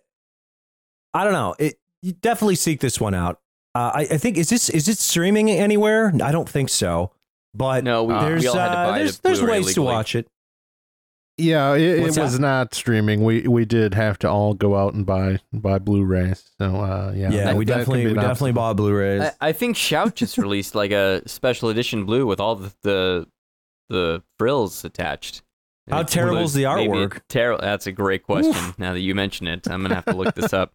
I 1.13 1.25
don't 1.25 1.35
know. 1.35 1.55
It 1.59 1.79
you 2.03 2.13
definitely 2.13 2.55
seek 2.55 2.81
this 2.81 3.01
one 3.01 3.15
out. 3.15 3.41
Uh, 3.75 3.91
I, 3.95 4.01
I 4.13 4.19
think 4.19 4.39
is 4.39 4.49
this 4.49 4.71
is 4.71 4.89
it 4.89 4.99
streaming 4.99 5.51
anywhere? 5.51 6.13
I 6.25 6.33
don't 6.33 6.49
think 6.49 6.71
so. 6.71 7.13
But 7.55 7.85
No, 7.85 8.05
we, 8.05 8.15
there's 8.15 8.43
we 8.43 8.49
all 8.49 8.57
had 8.57 8.73
to 8.73 8.79
uh, 8.79 8.91
buy 8.91 8.99
there's, 8.99 9.17
the 9.19 9.23
there's 9.23 9.39
Blu-ray 9.41 9.61
ways 9.61 9.75
to 9.75 9.83
watch 9.83 10.15
it. 10.15 10.29
Yeah, 11.39 11.75
it, 11.75 11.99
it 12.01 12.19
was 12.19 12.39
not 12.39 12.75
streaming. 12.75 13.23
We 13.25 13.43
we 13.49 13.65
did 13.65 13.95
have 13.95 14.19
to 14.21 14.29
all 14.31 14.55
go 14.55 14.77
out 14.77 14.95
and 14.95 15.05
buy 15.05 15.39
buy 15.53 15.79
Blu-rays. 15.79 16.51
So 16.59 16.77
uh, 16.77 17.13
yeah, 17.15 17.31
Yeah, 17.31 17.45
that- 17.45 17.57
we 17.57 17.65
definitely 17.65 18.07
we 18.07 18.15
definitely 18.15 18.51
option. 18.51 18.55
bought 18.55 18.77
Blu-rays. 18.77 19.23
I, 19.41 19.49
I 19.49 19.53
think 19.53 19.77
Shout 19.77 20.15
just 20.15 20.39
released 20.39 20.75
like 20.75 20.93
a 20.93 21.23
special 21.29 21.69
edition 21.69 22.05
blue 22.07 22.27
with 22.27 22.41
all 22.41 22.57
the 22.57 22.73
the, 22.83 23.27
the 23.89 24.23
frills 24.39 24.85
attached. 24.85 25.43
How 25.89 26.01
It's 26.01 26.13
terrible 26.13 26.39
is 26.43 26.53
the 26.55 26.65
artwork? 26.65 27.21
Terrible. 27.29 27.61
That's 27.63 27.87
a 27.87 27.93
great 27.93 28.25
question. 28.25 28.75
Now 28.79 28.93
that 28.93 29.01
you 29.01 29.15
mention 29.15 29.47
it, 29.47 29.69
I'm 29.71 29.83
gonna 29.83 29.95
have 29.95 30.07
to 30.07 30.17
look 30.17 30.35
this 30.35 30.53
up. 30.53 30.75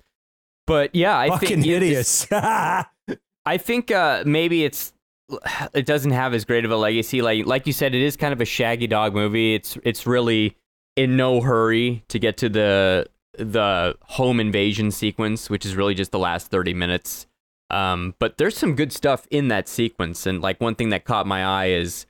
But 0.67 0.95
yeah, 0.95 1.17
I 1.17 1.27
Fucking 1.27 1.47
think 1.49 1.65
you 1.65 1.71
know, 1.71 1.77
idiots. 1.85 2.27
I 2.31 3.57
think 3.57 3.91
uh, 3.91 4.23
maybe 4.25 4.63
it's 4.63 4.93
it 5.73 5.85
doesn't 5.85 6.11
have 6.11 6.33
as 6.33 6.45
great 6.45 6.65
of 6.65 6.71
a 6.71 6.77
legacy. 6.77 7.21
Like 7.21 7.45
like 7.45 7.67
you 7.67 7.73
said, 7.73 7.95
it 7.95 8.01
is 8.01 8.17
kind 8.17 8.33
of 8.33 8.41
a 8.41 8.45
shaggy 8.45 8.87
dog 8.87 9.13
movie. 9.13 9.55
It's 9.55 9.77
it's 9.83 10.05
really 10.05 10.57
in 10.95 11.15
no 11.17 11.41
hurry 11.41 12.03
to 12.09 12.19
get 12.19 12.37
to 12.37 12.49
the 12.49 13.07
the 13.37 13.95
home 14.03 14.39
invasion 14.39 14.91
sequence, 14.91 15.49
which 15.49 15.65
is 15.65 15.75
really 15.75 15.93
just 15.93 16.11
the 16.11 16.19
last 16.19 16.47
thirty 16.47 16.73
minutes. 16.73 17.27
Um, 17.69 18.15
but 18.19 18.37
there's 18.37 18.57
some 18.57 18.75
good 18.75 18.91
stuff 18.91 19.27
in 19.31 19.47
that 19.47 19.69
sequence, 19.69 20.25
and 20.25 20.41
like 20.41 20.59
one 20.59 20.75
thing 20.75 20.89
that 20.89 21.05
caught 21.05 21.25
my 21.25 21.45
eye 21.45 21.69
is 21.69 22.05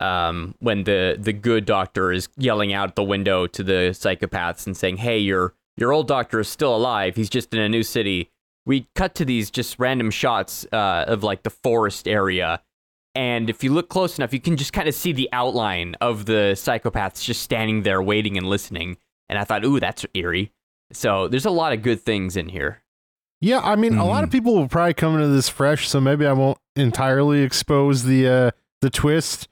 um, 0.00 0.54
when 0.58 0.84
the 0.84 1.16
the 1.18 1.32
good 1.32 1.64
doctor 1.64 2.12
is 2.12 2.28
yelling 2.36 2.72
out 2.72 2.96
the 2.96 3.04
window 3.04 3.46
to 3.46 3.62
the 3.62 3.90
psychopaths 3.92 4.66
and 4.66 4.76
saying, 4.76 4.98
"Hey, 4.98 5.18
your 5.18 5.54
your 5.76 5.92
old 5.92 6.08
doctor 6.08 6.40
is 6.40 6.48
still 6.48 6.74
alive. 6.74 7.16
He's 7.16 7.30
just 7.30 7.54
in 7.54 7.60
a 7.60 7.68
new 7.68 7.82
city." 7.82 8.30
We 8.66 8.88
cut 8.94 9.14
to 9.16 9.24
these 9.24 9.50
just 9.50 9.78
random 9.78 10.10
shots 10.10 10.66
uh, 10.72 11.04
of 11.06 11.22
like 11.22 11.42
the 11.42 11.50
forest 11.50 12.08
area, 12.08 12.62
and 13.14 13.48
if 13.48 13.62
you 13.62 13.72
look 13.72 13.88
close 13.88 14.18
enough, 14.18 14.32
you 14.32 14.40
can 14.40 14.56
just 14.56 14.72
kind 14.72 14.88
of 14.88 14.94
see 14.94 15.12
the 15.12 15.28
outline 15.32 15.94
of 16.00 16.26
the 16.26 16.52
psychopaths 16.56 17.22
just 17.22 17.42
standing 17.42 17.82
there 17.82 18.02
waiting 18.02 18.36
and 18.36 18.48
listening. 18.48 18.96
And 19.28 19.38
I 19.38 19.44
thought, 19.44 19.64
ooh, 19.64 19.78
that's 19.78 20.04
eerie. 20.14 20.52
So 20.92 21.28
there's 21.28 21.46
a 21.46 21.50
lot 21.50 21.72
of 21.72 21.82
good 21.82 22.00
things 22.00 22.36
in 22.36 22.48
here. 22.48 22.82
Yeah, 23.40 23.60
I 23.60 23.76
mean, 23.76 23.98
a 23.98 24.06
lot 24.06 24.24
of 24.24 24.30
people 24.30 24.54
will 24.54 24.68
probably 24.68 24.94
come 24.94 25.14
into 25.14 25.28
this 25.28 25.48
fresh, 25.48 25.88
so 25.88 26.00
maybe 26.00 26.26
I 26.26 26.32
won't 26.32 26.58
entirely 26.76 27.42
expose 27.42 28.04
the 28.04 28.26
uh, 28.26 28.50
the 28.80 28.90
twist. 28.90 29.48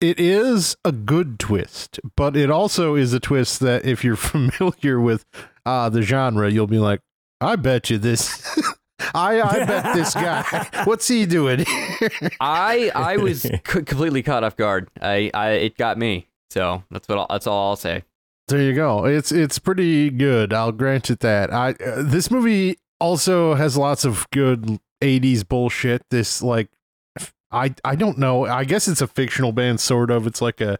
It 0.00 0.20
is 0.20 0.76
a 0.84 0.92
good 0.92 1.38
twist, 1.38 2.00
but 2.16 2.36
it 2.36 2.50
also 2.50 2.96
is 2.96 3.14
a 3.14 3.20
twist 3.20 3.60
that 3.60 3.86
if 3.86 4.04
you're 4.04 4.16
familiar 4.16 5.00
with 5.00 5.24
uh, 5.64 5.88
the 5.88 6.02
genre, 6.02 6.50
you'll 6.50 6.66
be 6.66 6.78
like, 6.78 7.00
I 7.44 7.56
bet 7.56 7.90
you 7.90 7.98
this. 7.98 8.58
I 9.14 9.40
I 9.42 9.64
bet 9.64 9.94
this 9.94 10.14
guy. 10.14 10.42
What's 10.84 11.06
he 11.08 11.26
doing? 11.26 11.64
I 12.40 12.90
I 12.94 13.16
was 13.18 13.42
c- 13.42 13.58
completely 13.64 14.22
caught 14.22 14.44
off 14.44 14.56
guard. 14.56 14.88
I, 15.00 15.30
I 15.34 15.50
it 15.50 15.76
got 15.76 15.98
me. 15.98 16.28
So 16.50 16.84
that's 16.90 17.08
what 17.08 17.18
I'll, 17.18 17.26
that's 17.28 17.46
all 17.46 17.70
I'll 17.70 17.76
say. 17.76 18.04
There 18.48 18.60
you 18.60 18.74
go. 18.74 19.04
It's 19.04 19.32
it's 19.32 19.58
pretty 19.58 20.10
good. 20.10 20.52
I'll 20.52 20.72
grant 20.72 21.10
it 21.10 21.20
that. 21.20 21.52
I 21.52 21.70
uh, 21.72 22.02
this 22.02 22.30
movie 22.30 22.78
also 23.00 23.54
has 23.54 23.76
lots 23.76 24.04
of 24.04 24.26
good 24.30 24.78
80s 25.02 25.46
bullshit. 25.46 26.02
This 26.10 26.42
like 26.42 26.68
I 27.50 27.74
I 27.84 27.96
don't 27.96 28.18
know. 28.18 28.46
I 28.46 28.64
guess 28.64 28.88
it's 28.88 29.00
a 29.02 29.06
fictional 29.06 29.52
band 29.52 29.80
sort 29.80 30.10
of. 30.10 30.26
It's 30.26 30.40
like 30.40 30.60
a 30.60 30.78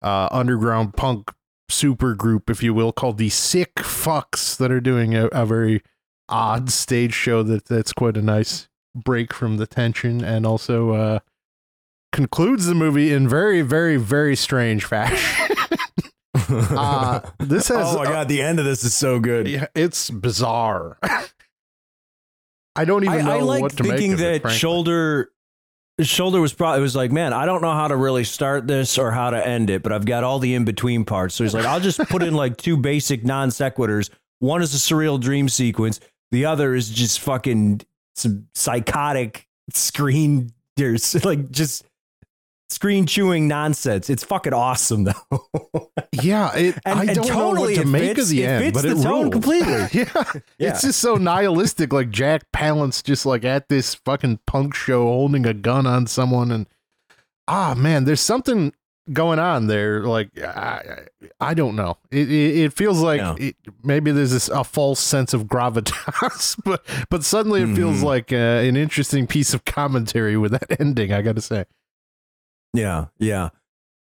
uh 0.00 0.28
underground 0.32 0.94
punk 0.96 1.32
super 1.68 2.14
group 2.14 2.50
if 2.50 2.62
you 2.62 2.74
will 2.74 2.92
called 2.92 3.18
the 3.18 3.28
Sick 3.30 3.74
Fucks 3.76 4.56
that 4.58 4.70
are 4.70 4.80
doing 4.80 5.14
a, 5.14 5.26
a 5.26 5.46
very 5.46 5.82
odd 6.32 6.70
stage 6.70 7.14
show 7.14 7.42
that 7.42 7.66
that's 7.66 7.92
quite 7.92 8.16
a 8.16 8.22
nice 8.22 8.68
break 8.94 9.32
from 9.32 9.56
the 9.56 9.66
tension 9.66 10.22
and 10.24 10.44
also 10.44 10.90
uh 10.90 11.18
concludes 12.12 12.66
the 12.66 12.74
movie 12.74 13.12
in 13.12 13.28
very 13.28 13.62
very 13.62 13.96
very 13.96 14.34
strange 14.36 14.84
fashion. 14.84 15.56
uh 16.48 17.20
this 17.38 17.68
has 17.68 17.94
oh 17.94 17.98
my 17.98 18.04
god, 18.04 18.28
the 18.28 18.42
end 18.42 18.58
of 18.58 18.64
this 18.64 18.84
is 18.84 18.94
so 18.94 19.20
good. 19.20 19.46
yeah, 19.46 19.66
it's 19.74 20.10
bizarre. 20.10 20.98
I 22.74 22.86
don't 22.86 23.04
even 23.04 23.20
I, 23.20 23.22
know 23.22 23.32
I 23.32 23.40
like 23.40 23.62
what 23.62 23.76
to 23.76 23.82
thinking 23.82 24.12
make 24.12 24.14
of 24.14 24.18
that 24.20 24.34
it, 24.36 24.42
frankly. 24.42 24.58
sholder 24.58 25.26
sholder 26.00 26.40
was 26.40 26.52
probably 26.52 26.78
it 26.78 26.82
was 26.82 26.96
like 26.96 27.12
man 27.12 27.32
i 27.32 27.44
don't 27.44 27.60
know 27.60 27.72
how 27.72 27.86
to 27.86 27.94
really 27.94 28.24
start 28.24 28.66
this 28.66 28.96
or 28.98 29.10
how 29.10 29.30
to 29.30 29.46
end 29.46 29.68
it 29.70 29.82
but 29.82 29.92
i've 29.92 30.06
got 30.06 30.24
all 30.24 30.38
the 30.38 30.54
in 30.54 30.64
between 30.64 31.04
parts 31.04 31.34
so 31.34 31.44
he's 31.44 31.54
like 31.54 31.66
i'll 31.66 31.80
just 31.80 31.98
put 32.08 32.22
in 32.22 32.34
like 32.34 32.56
two 32.56 32.76
basic 32.76 33.24
non 33.24 33.50
sequiturs 33.50 34.10
one 34.38 34.62
is 34.62 34.74
a 34.74 34.78
surreal 34.78 35.20
dream 35.20 35.48
sequence 35.48 36.00
the 36.32 36.44
other 36.46 36.74
is 36.74 36.88
just 36.90 37.20
fucking 37.20 37.82
some 38.16 38.48
psychotic 38.54 39.46
screen 39.72 40.52
there's 40.76 41.24
like 41.24 41.50
just 41.50 41.84
screen 42.70 43.04
chewing 43.06 43.46
nonsense 43.46 44.08
it's 44.10 44.24
fucking 44.24 44.52
awesome 44.54 45.04
though 45.04 45.90
Yeah, 46.22 46.54
it, 46.56 46.78
And- 46.84 46.98
I 46.98 47.04
and 47.04 47.14
don't 47.16 47.28
know 47.28 47.50
what 47.60 47.74
to 47.74 47.84
make 47.84 48.16
fits- 48.16 48.22
of 48.22 48.28
the 48.30 48.42
it 48.42 48.46
end, 48.46 48.64
fits 48.64 48.74
but 48.82 48.88
the 48.88 48.98
it 49.00 49.02
tone 49.02 49.30
completely. 49.30 49.72
yeah. 49.92 50.32
Yeah. 50.58 50.70
it's 50.70 50.82
just 50.82 50.98
so 51.00 51.14
nihilistic. 51.16 51.92
Like 51.92 52.10
Jack 52.10 52.50
Palance 52.52 53.02
just 53.02 53.24
like 53.26 53.44
at 53.44 53.68
this 53.68 53.94
fucking 53.94 54.40
punk 54.46 54.74
show 54.74 55.04
holding 55.04 55.46
a 55.46 55.54
gun 55.54 55.86
on 55.86 56.06
someone, 56.06 56.50
and 56.52 56.66
ah 57.48 57.74
man, 57.76 58.04
there's 58.04 58.20
something 58.20 58.72
going 59.12 59.38
on 59.38 59.66
there. 59.68 60.02
Like 60.04 60.30
I, 60.38 61.06
I 61.40 61.54
don't 61.54 61.74
know. 61.76 61.96
It 62.10 62.30
it, 62.30 62.56
it 62.64 62.72
feels 62.72 63.00
like 63.00 63.20
Yeah. 63.20 63.34
it, 63.38 63.56
maybe 63.82 64.12
there's 64.12 64.32
this 64.32 64.48
a 64.48 64.62
false 64.64 65.00
sense 65.00 65.32
of 65.32 65.44
gravitas, 65.44 66.60
but 66.64 66.84
but 67.10 67.24
suddenly 67.24 67.62
it 67.62 67.74
feels 67.74 68.00
Mhm. 68.00 68.04
like 68.04 68.32
uh, 68.32 68.36
an 68.36 68.76
interesting 68.76 69.26
piece 69.26 69.54
of 69.54 69.64
commentary 69.64 70.36
with 70.36 70.52
that 70.52 70.76
ending. 70.80 71.12
I 71.12 71.22
got 71.22 71.36
to 71.36 71.42
say. 71.42 71.64
Yeah, 72.74 73.06
yeah. 73.18 73.50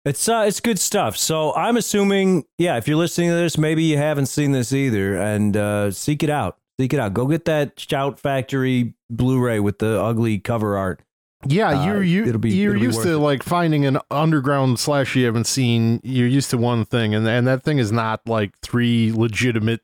It's 0.05 0.29
uh 0.29 0.45
it's 0.47 0.59
good 0.59 0.77
stuff. 0.79 1.17
So 1.17 1.53
I'm 1.55 1.77
assuming, 1.77 2.45
yeah, 2.57 2.77
if 2.77 2.87
you're 2.87 2.97
listening 2.97 3.29
to 3.29 3.35
this, 3.35 3.57
maybe 3.57 3.83
you 3.83 3.97
haven't 3.97 4.27
seen 4.27 4.51
this 4.51 4.71
either, 4.71 5.15
and 5.15 5.57
uh 5.57 5.91
seek 5.91 6.21
it 6.23 6.29
out. 6.29 6.57
Seek 6.79 6.93
it 6.93 6.99
out. 6.99 7.13
Go 7.13 7.25
get 7.25 7.45
that 7.45 7.79
Shout 7.79 8.19
Factory 8.19 8.93
Blu-ray 9.09 9.59
with 9.61 9.79
the 9.79 9.99
ugly 10.01 10.39
cover 10.39 10.77
art. 10.77 11.01
Yeah, 11.47 11.69
Uh, 11.81 11.85
you're 11.85 12.03
you 12.03 12.25
it'll 12.25 12.39
be- 12.39 12.51
you're 12.53 12.71
it'll 12.75 12.79
be 12.81 12.85
used 12.85 12.97
worth 12.97 13.07
to 13.07 13.13
it. 13.13 13.17
like 13.17 13.43
finding 13.43 13.85
an 13.85 13.99
underground 14.09 14.79
slash 14.79 15.15
you 15.15 15.25
haven't 15.25 15.45
seen. 15.47 15.99
You're 16.03 16.27
used 16.27 16.49
to 16.51 16.57
one 16.57 16.85
thing, 16.85 17.13
and 17.13 17.27
and 17.27 17.45
that 17.47 17.63
thing 17.63 17.77
is 17.79 17.91
not 17.91 18.21
like 18.27 18.51
three 18.61 19.11
legitimate 19.11 19.81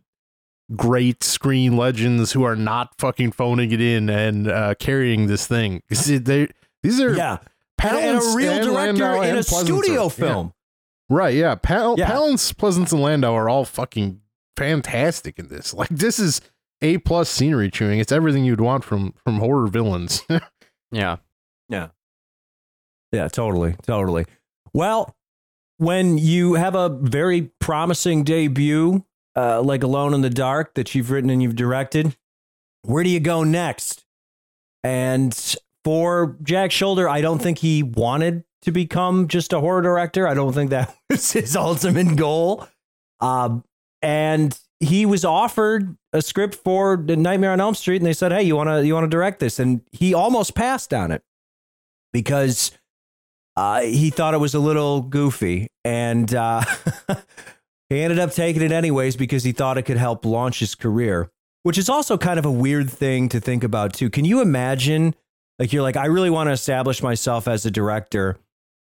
great 0.75 1.21
screen 1.23 1.75
legends 1.75 2.31
who 2.31 2.43
are 2.43 2.55
not 2.55 2.97
fucking 2.97 3.31
phoning 3.33 3.71
it 3.71 3.81
in 3.81 4.09
and 4.09 4.47
uh, 4.49 4.73
carrying 4.79 5.27
this 5.27 5.45
thing. 5.45 5.81
See, 5.91 6.17
they 6.17 6.47
these 6.83 6.99
are 7.01 7.13
Yeah. 7.13 7.37
And, 7.83 7.97
and 7.97 8.17
a 8.17 8.35
real 8.35 8.51
and 8.53 8.63
director 8.63 8.73
Landau 9.03 9.21
in 9.21 9.35
a 9.35 9.39
Pleasantser. 9.39 9.63
studio 9.65 10.03
Yeah. 10.03 10.09
film. 10.09 10.53
Right, 11.09 11.35
yeah. 11.35 11.55
Pal- 11.55 11.95
Yeah. 11.97 12.09
Palance, 12.11 12.53
Pleasence, 12.53 12.91
and 12.93 13.01
Landau 13.01 13.33
are 13.33 13.49
all 13.49 13.65
fucking 13.65 14.21
fantastic 14.55 15.37
in 15.39 15.47
this. 15.49 15.73
Like 15.73 15.89
this 15.89 16.19
is 16.19 16.41
A 16.81 16.99
plus 16.99 17.27
scenery 17.29 17.69
chewing. 17.71 17.99
It's 17.99 18.11
everything 18.11 18.45
you'd 18.45 18.61
want 18.61 18.83
from 18.83 19.13
from 19.23 19.39
horror 19.39 19.67
villains. 19.67 20.23
Yeah. 20.93 21.17
Yeah, 21.71 21.87
Yeah, 23.11 23.27
totally, 23.27 23.75
totally. 23.87 24.25
Well, 24.73 25.15
when 25.77 26.17
you 26.17 26.53
have 26.53 26.75
a 26.75 26.89
very 26.89 27.51
promising 27.59 28.23
debut, 28.23 29.03
uh, 29.35 29.61
like 29.61 29.81
Alone 29.81 30.13
in 30.13 30.21
the 30.21 30.29
Dark, 30.29 30.75
that 30.75 30.93
you've 30.93 31.09
written 31.09 31.29
and 31.29 31.41
you've 31.41 31.55
directed, 31.55 32.15
where 32.83 33.03
do 33.03 33.09
you 33.09 33.19
go 33.19 33.43
next? 33.43 34.05
And 34.83 35.33
for 35.83 36.37
Jack 36.43 36.71
Sholder, 36.71 37.09
I 37.09 37.21
don't 37.21 37.41
think 37.41 37.59
he 37.59 37.83
wanted 37.83 38.43
to 38.63 38.71
become 38.71 39.27
just 39.27 39.53
a 39.53 39.59
horror 39.59 39.81
director. 39.81 40.27
I 40.27 40.33
don't 40.33 40.53
think 40.53 40.69
that 40.69 40.95
was 41.09 41.31
his 41.31 41.55
ultimate 41.55 42.15
goal. 42.15 42.67
Um, 43.19 43.63
and 44.01 44.57
he 44.79 45.05
was 45.05 45.23
offered 45.23 45.95
a 46.11 46.21
script 46.21 46.55
for 46.55 46.97
the 46.97 47.15
Nightmare 47.15 47.51
on 47.51 47.61
Elm 47.61 47.75
Street, 47.75 47.97
and 47.97 48.05
they 48.05 48.13
said, 48.13 48.31
"Hey, 48.31 48.43
you 48.43 48.55
want 48.55 48.69
to 48.69 48.85
you 48.85 48.95
want 48.95 49.05
to 49.05 49.09
direct 49.09 49.39
this?" 49.39 49.59
And 49.59 49.81
he 49.91 50.13
almost 50.13 50.55
passed 50.55 50.93
on 50.93 51.11
it 51.11 51.23
because 52.13 52.71
uh, 53.55 53.81
he 53.81 54.09
thought 54.09 54.33
it 54.33 54.39
was 54.39 54.53
a 54.53 54.59
little 54.59 55.01
goofy, 55.01 55.67
and 55.83 56.33
uh, 56.33 56.63
he 57.89 58.01
ended 58.01 58.19
up 58.19 58.31
taking 58.31 58.61
it 58.61 58.71
anyways 58.71 59.15
because 59.15 59.43
he 59.43 59.51
thought 59.51 59.77
it 59.77 59.83
could 59.83 59.97
help 59.97 60.25
launch 60.25 60.59
his 60.59 60.75
career. 60.75 61.29
Which 61.63 61.77
is 61.77 61.89
also 61.89 62.17
kind 62.17 62.39
of 62.39 62.45
a 62.45 62.51
weird 62.51 62.89
thing 62.89 63.29
to 63.29 63.39
think 63.39 63.63
about 63.63 63.93
too. 63.93 64.09
Can 64.09 64.25
you 64.25 64.41
imagine? 64.41 65.13
Like 65.59 65.71
you're 65.71 65.83
like, 65.83 65.95
I 65.95 66.07
really 66.07 66.31
want 66.31 66.47
to 66.47 66.51
establish 66.53 67.03
myself 67.03 67.47
as 67.47 67.67
a 67.67 67.71
director. 67.71 68.37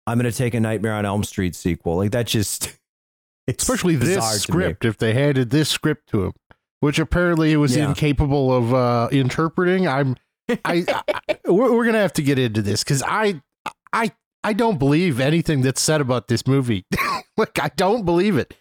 I'm 0.05 0.19
going 0.19 0.29
to 0.29 0.37
take 0.37 0.53
a 0.53 0.59
Nightmare 0.59 0.93
on 0.93 1.05
Elm 1.05 1.23
Street 1.23 1.55
sequel. 1.55 1.95
Like 1.95 2.11
that 2.11 2.27
just, 2.27 2.77
it's 3.47 3.63
especially 3.63 3.95
this 3.95 4.09
bizarre 4.15 4.31
to 4.31 4.35
me. 4.35 4.39
script 4.39 4.83
if 4.85 4.97
they 4.97 5.13
handed 5.13 5.51
this 5.51 5.69
script 5.69 6.09
to 6.09 6.25
him 6.25 6.33
which 6.81 6.99
apparently 6.99 7.49
he 7.49 7.57
was 7.57 7.75
Yeah. 7.77 7.87
incapable 7.87 8.51
of 8.53 8.73
uh 8.73 9.07
interpreting 9.11 9.87
i'm 9.87 10.15
i, 10.65 10.85
I 11.27 11.37
we're, 11.45 11.73
we're 11.75 11.85
gonna 11.85 11.99
have 11.99 12.13
to 12.13 12.21
get 12.21 12.37
into 12.39 12.61
this 12.61 12.83
because 12.83 13.01
i 13.05 13.41
i 13.93 14.11
i 14.43 14.53
don't 14.53 14.77
believe 14.79 15.19
anything 15.19 15.61
that's 15.61 15.81
said 15.81 16.01
about 16.01 16.27
this 16.27 16.45
movie 16.47 16.85
like 17.37 17.59
i 17.59 17.69
don't 17.75 18.05
believe 18.05 18.37
it 18.37 18.53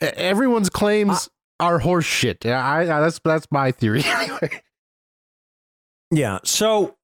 everyone's 0.00 0.70
claims 0.70 1.28
uh 1.60 1.64
are 1.64 1.80
horseshit. 1.80 2.44
yeah 2.44 2.64
I, 2.64 2.80
I 2.82 3.00
that's 3.00 3.20
that's 3.24 3.46
my 3.50 3.70
theory 3.72 4.02
Yeah. 6.10 6.38
So 6.44 6.96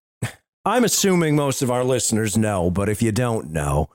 I'm 0.64 0.85
assuming 0.85 1.37
most 1.37 1.62
of 1.62 1.71
our 1.71 1.85
listeners 1.85 2.37
know, 2.37 2.71
but 2.71 2.88
if 2.88 3.03
you 3.03 3.12
don't 3.12 3.51
know, 3.51 3.88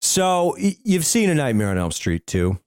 so 0.00 0.54
y- 0.58 0.76
you've 0.84 1.04
seen 1.04 1.28
a 1.28 1.34
Nightmare 1.34 1.68
on 1.68 1.78
Elm 1.78 1.92
Street 1.92 2.26
too, 2.26 2.58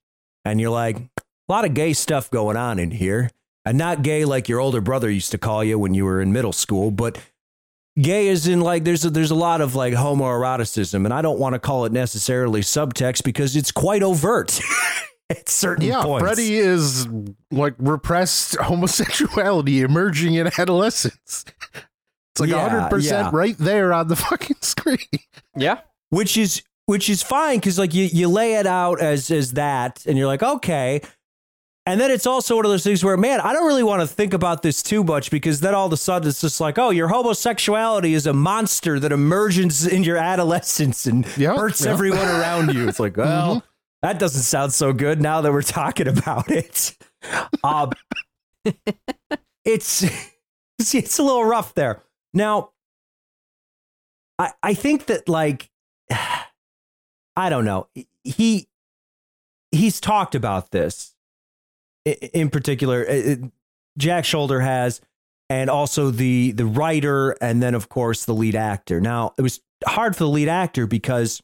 and 0.45 0.61
you're 0.61 0.69
like, 0.69 0.97
a 0.97 1.21
lot 1.51 1.65
of 1.65 1.73
gay 1.73 1.93
stuff 1.93 2.29
going 2.29 2.55
on 2.57 2.77
in 2.77 2.91
here. 2.91 3.31
And 3.65 3.77
not 3.77 4.01
gay 4.01 4.25
like 4.25 4.47
your 4.49 4.59
older 4.59 4.81
brother 4.81 5.09
used 5.09 5.31
to 5.31 5.37
call 5.37 5.63
you 5.63 5.77
when 5.77 5.93
you 5.93 6.05
were 6.05 6.21
in 6.21 6.31
middle 6.31 6.53
school, 6.53 6.91
but 6.91 7.19
gay 7.99 8.27
is 8.27 8.47
in 8.47 8.61
like 8.61 8.83
there's 8.85 9.03
a, 9.05 9.09
there's 9.09 9.31
a 9.31 9.35
lot 9.35 9.61
of 9.61 9.75
like 9.75 9.93
homoeroticism, 9.93 11.03
and 11.05 11.13
I 11.13 11.21
don't 11.21 11.39
want 11.39 11.53
to 11.53 11.59
call 11.59 11.85
it 11.85 11.91
necessarily 11.91 12.61
subtext 12.61 13.23
because 13.23 13.55
it's 13.55 13.71
quite 13.71 14.01
overt 14.01 14.59
at 15.29 15.49
certain 15.49 15.85
yeah 15.85 16.01
points. 16.01 16.23
freddie 16.25 16.55
is 16.57 17.07
like 17.51 17.75
repressed 17.77 18.55
homosexuality 18.59 19.81
emerging 19.81 20.33
in 20.35 20.47
adolescence 20.57 21.45
it's 21.75 22.39
like 22.39 22.49
Yeah, 22.49 22.89
100% 22.89 23.03
yeah. 23.11 23.29
right 23.31 23.55
there 23.59 23.93
on 23.93 24.07
the 24.07 24.15
fucking 24.27 24.55
screen 24.61 24.97
Yeah. 25.55 25.81
which 26.09 26.35
is 26.35 26.63
which 26.87 27.09
is 27.11 27.21
fine 27.21 27.57
because 27.59 27.77
like 27.77 27.93
you, 27.93 28.05
you 28.05 28.27
lay 28.27 28.55
it 28.55 28.65
out 28.65 28.99
as 29.01 29.29
as 29.29 29.53
that 29.53 30.03
and 30.07 30.17
you're 30.17 30.25
like 30.25 30.41
okay 30.41 31.01
And 31.89 31.99
then 31.99 32.11
it's 32.11 32.27
also 32.27 32.55
one 32.55 32.65
of 32.65 32.69
those 32.71 32.83
things 32.83 33.03
where, 33.03 33.17
man, 33.17 33.41
I 33.41 33.51
don't 33.51 33.65
really 33.65 33.81
want 33.81 34.01
to 34.01 34.07
think 34.07 34.35
about 34.35 34.61
this 34.61 34.83
too 34.83 35.03
much 35.03 35.31
because 35.31 35.59
then 35.61 35.73
all 35.73 35.87
of 35.87 35.93
a 35.93 35.97
sudden 35.97 36.29
it's 36.29 36.39
just 36.39 36.61
like, 36.61 36.77
oh, 36.77 36.91
your 36.91 37.07
homosexuality 37.07 38.13
is 38.13 38.27
a 38.27 38.33
monster 38.33 38.99
that 38.99 39.11
emerges 39.11 39.87
in 39.87 40.03
your 40.03 40.17
adolescence 40.17 41.07
and 41.07 41.25
Yeah, 41.35 41.55
hurts 41.55 41.83
yeah. 41.83 41.91
everyone 41.91 42.27
around 42.27 42.75
you. 42.75 42.87
It's 42.87 42.99
like, 42.99 43.17
well, 43.17 43.63
that 44.03 44.19
doesn't 44.19 44.43
sound 44.43 44.71
so 44.71 44.93
good 44.93 45.19
now 45.19 45.41
that 45.41 45.51
we're 45.51 45.63
talking 45.63 46.07
about 46.07 46.51
it. 46.51 46.95
Um, 47.63 47.91
it's, 49.65 50.03
it's 50.77 50.93
it's 50.93 51.17
a 51.17 51.23
little 51.23 51.43
rough 51.43 51.73
there. 51.73 52.03
Now, 52.35 52.69
I 54.37 54.51
I 54.61 54.73
think 54.75 55.07
that 55.07 55.27
like 55.27 55.71
I 57.35 57.49
don't 57.49 57.65
know. 57.65 57.87
He 58.23 58.67
he's 59.71 59.99
talked 59.99 60.35
about 60.35 60.69
this 60.71 61.15
i- 61.15 61.18
in 62.05 62.49
particular. 62.49 63.05
Jack 63.97 64.23
Sholder 64.23 64.61
has, 64.63 65.01
and 65.49 65.69
also 65.69 66.11
the 66.11 66.51
the 66.51 66.65
writer, 66.65 67.31
and 67.41 67.61
then 67.61 67.75
of 67.75 67.89
course 67.89 68.25
the 68.25 68.33
lead 68.33 68.55
actor. 68.55 69.01
Now 69.01 69.33
it 69.37 69.41
was 69.41 69.59
hard 69.85 70.15
for 70.15 70.23
the 70.23 70.29
lead 70.29 70.47
actor 70.47 70.87
because 70.87 71.41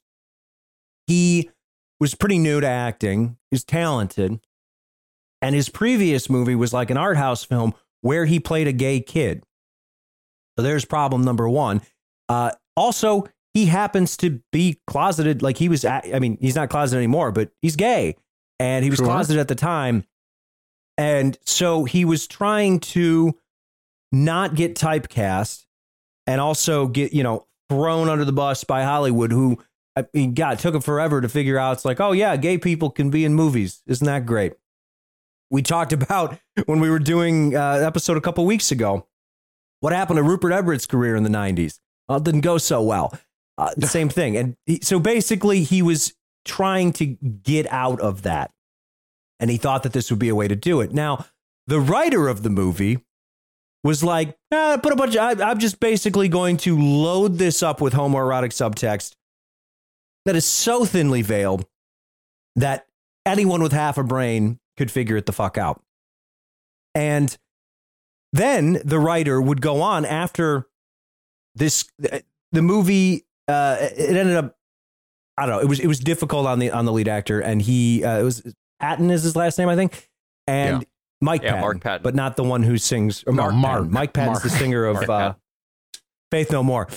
he 1.08 1.50
was 2.00 2.16
pretty 2.16 2.40
new 2.40 2.62
to 2.62 2.68
acting. 2.68 3.38
He's 3.52 3.64
talented, 3.64 4.40
and 5.42 5.56
his 5.56 5.70
previous 5.70 6.30
movie 6.30 6.56
was 6.56 6.74
like 6.74 6.90
an 6.90 6.98
art 6.98 7.18
house 7.18 7.44
film 7.44 7.74
where 8.02 8.26
he 8.26 8.40
played 8.40 8.68
a 8.68 8.72
gay 8.74 9.00
kid. 9.00 9.44
So 10.58 10.64
there's 10.64 10.86
problem 10.86 11.24
number 11.24 11.50
one. 11.50 11.82
Uh, 12.30 12.52
also, 12.78 13.26
he 13.54 13.66
happens 13.66 14.16
to 14.18 14.42
be 14.52 14.80
closeted. 14.88 15.42
Like 15.42 15.58
he 15.58 15.68
was, 15.70 15.84
I 15.84 16.20
mean, 16.20 16.38
he's 16.40 16.56
not 16.56 16.70
closeted 16.70 16.98
anymore, 17.00 17.32
but 17.32 17.52
he's 17.62 17.76
gay, 17.76 18.16
and 18.60 18.84
he 18.84 18.90
was 18.90 18.98
Sure. 18.98 19.08
closeted 19.08 19.40
at 19.40 19.48
the 19.48 19.56
time. 19.56 20.06
And 20.98 21.38
so 21.46 21.84
he 21.84 22.06
was 22.06 22.28
trying 22.28 22.80
to 22.82 23.38
not 24.12 24.56
get 24.56 24.76
typecast 24.76 25.66
and 26.26 26.40
also 26.40 26.88
get, 26.88 27.14
you 27.14 27.24
know, 27.24 27.48
thrown 27.70 28.10
under 28.10 28.26
the 28.26 28.32
bus 28.32 28.64
by 28.64 28.84
Hollywood, 28.84 29.32
who, 29.32 29.62
I 29.96 30.06
mean, 30.14 30.34
God, 30.34 30.60
took 30.60 30.76
him 30.76 30.82
forever 30.82 31.22
to 31.22 31.28
figure 31.30 31.58
out. 31.58 31.74
It's 31.74 31.86
like, 31.86 32.00
oh, 32.00 32.12
yeah, 32.14 32.38
gay 32.38 32.58
people 32.58 32.90
can 32.90 33.10
be 33.10 33.26
in 33.26 33.34
movies. 33.34 33.82
Isn't 33.88 34.06
that 34.06 34.26
great? 34.26 34.54
We 35.50 35.62
talked 35.62 35.94
about 35.94 36.38
when 36.66 36.80
we 36.80 36.90
were 36.90 37.00
doing 37.00 37.56
uh, 37.56 37.82
episode 37.86 38.18
a 38.18 38.22
couple 38.22 38.46
weeks 38.46 38.72
ago 38.72 39.08
what 39.86 39.94
happened 39.94 40.18
to 40.18 40.24
Rupert 40.24 40.52
Everett's 40.52 40.88
career 40.88 41.16
in 41.16 41.22
the 41.22 41.30
90s. 41.30 41.80
Well, 42.08 42.18
it 42.18 42.24
didn't 42.24 42.42
go 42.42 42.58
so 42.58 42.82
well. 42.82 43.16
Uh, 43.56 43.70
same 43.82 44.10
thing. 44.10 44.36
And 44.36 44.58
he, 44.66 44.80
so 44.82 45.00
basically, 45.00 45.62
he 45.62 45.84
was 45.84 46.16
trying 46.44 46.92
to 46.94 47.06
get 47.06 47.72
out 47.72 48.00
of 48.00 48.24
that. 48.24 48.52
And 49.40 49.50
he 49.50 49.58
thought 49.58 49.84
that 49.84 49.94
this 49.94 50.10
would 50.10 50.20
be 50.20 50.30
a 50.30 50.36
way 50.36 50.48
to 50.48 50.56
do 50.56 50.82
it. 50.82 50.94
Now, 50.94 51.26
the 51.68 51.80
writer 51.80 52.28
of 52.28 52.44
the 52.44 52.50
movie 52.50 53.04
was 53.84 54.04
like, 54.04 54.38
ah, 54.52 54.80
put 54.82 54.94
a 54.94 54.96
bunch 54.96 55.16
of, 55.16 55.42
I, 55.42 55.52
I'm 55.52 55.60
just 55.60 55.80
basically 55.80 56.28
going 56.28 56.58
to 56.58 56.80
load 56.80 57.38
this 57.38 57.62
up 57.62 57.82
with 57.82 57.94
homoerotic 57.94 58.52
subtext 58.52 59.16
that 60.26 60.36
is 60.36 60.46
so 60.46 60.86
thinly 60.86 61.22
veiled 61.22 61.66
that 62.56 62.88
anyone 63.26 63.62
with 63.62 63.74
half 63.74 63.98
a 63.98 64.04
brain 64.04 64.60
could 64.78 64.90
figure 64.90 65.18
it 65.18 65.26
the 65.26 65.34
fuck 65.34 65.58
out. 65.58 65.82
And 66.94 67.38
then 68.34 68.82
the 68.84 69.00
writer 69.00 69.42
would 69.42 69.62
go 69.62 69.82
on 69.82 70.06
after 70.06 70.68
this 71.56 71.90
the 72.52 72.62
movie 72.62 73.26
uh 73.48 73.78
it 73.80 74.18
ended 74.18 74.36
up 74.36 74.58
I 75.38 75.46
don't 75.46 75.56
know 75.56 75.62
it 75.62 75.70
was 75.70 75.80
it 75.80 75.88
was 75.88 76.00
difficult 76.00 76.46
on 76.46 76.60
the 76.60 76.72
on 76.72 76.86
the 76.86 76.92
lead 76.92 77.08
actor 77.08 77.40
and 77.40 77.62
he 77.62 78.04
uh, 78.04 78.20
it 78.20 78.24
was 78.24 78.54
Patton 78.80 79.10
is 79.12 79.24
his 79.24 79.36
last 79.36 79.58
name 79.58 79.70
I 79.70 79.76
think 79.76 80.10
and 80.48 80.82
Yeah. 80.82 80.88
Mike 81.22 81.42
Yeah, 81.44 81.50
Patton, 81.52 81.62
Mark 81.62 81.82
Patton. 81.82 82.04
but 82.04 82.16
not 82.16 82.36
the 82.36 82.44
one 82.44 82.64
who 82.64 82.78
sings 82.78 83.24
or 83.26 83.34
No, 83.34 83.44
Mark 83.44 83.54
Mark. 83.56 83.76
Patton. 83.80 83.92
Mike 83.94 84.14
Patton's 84.14 84.44
the 84.44 84.50
singer 84.50 84.86
of 84.86 85.10
uh, 85.10 85.36
Faith 86.32 86.52
No 86.52 86.64
More 86.64 86.88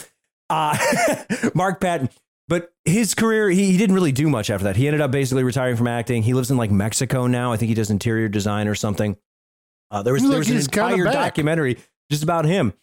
uh 0.50 0.76
Mark 1.54 1.80
Patton 1.80 2.08
but 2.48 2.72
his 2.84 3.14
career 3.14 3.50
he, 3.50 3.72
he 3.72 3.76
didn't 3.78 3.94
really 3.94 4.12
do 4.12 4.28
much 4.28 4.48
after 4.50 4.64
that 4.64 4.76
he 4.76 4.86
ended 4.86 5.00
up 5.00 5.10
basically 5.10 5.44
retiring 5.44 5.76
from 5.76 5.86
acting 5.86 6.22
he 6.22 6.34
lives 6.34 6.50
in 6.50 6.56
like 6.56 6.70
Mexico 6.70 7.26
now 7.26 7.52
I 7.52 7.56
think 7.56 7.68
he 7.68 7.74
does 7.74 7.90
interior 7.90 8.28
design 8.28 8.66
or 8.68 8.74
something 8.74 9.16
uh, 9.90 10.02
there 10.02 10.12
was 10.12 10.22
Look, 10.22 10.30
there 10.32 10.38
was 10.38 10.48
an 10.50 10.56
he's 10.56 10.66
entire 10.66 11.04
documentary 11.04 11.78
just 12.10 12.22
about 12.22 12.44
him. 12.44 12.74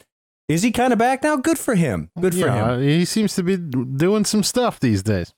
Is 0.48 0.62
he 0.64 0.72
kind 0.72 0.92
of 0.94 0.98
back 1.00 1.22
now? 1.24 1.36
Good 1.36 1.58
for 1.60 1.74
him. 1.76 2.10
Good 2.20 2.34
for 2.34 2.40
Yeah, 2.48 2.76
him. 2.76 2.82
He 2.84 3.06
seems 3.06 3.36
to 3.36 3.44
be 3.44 3.58
doing 3.58 4.26
some 4.26 4.42
stuff 4.44 4.80
these 4.80 5.04
days. 5.04 5.34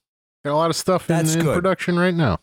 Got 0.46 0.52
a 0.52 0.56
lot 0.56 0.70
of 0.70 0.76
stuff 0.76 1.08
in, 1.10 1.16
That's 1.16 1.34
in 1.34 1.42
good. 1.42 1.54
production 1.54 1.98
right 1.98 2.14
now. 2.14 2.40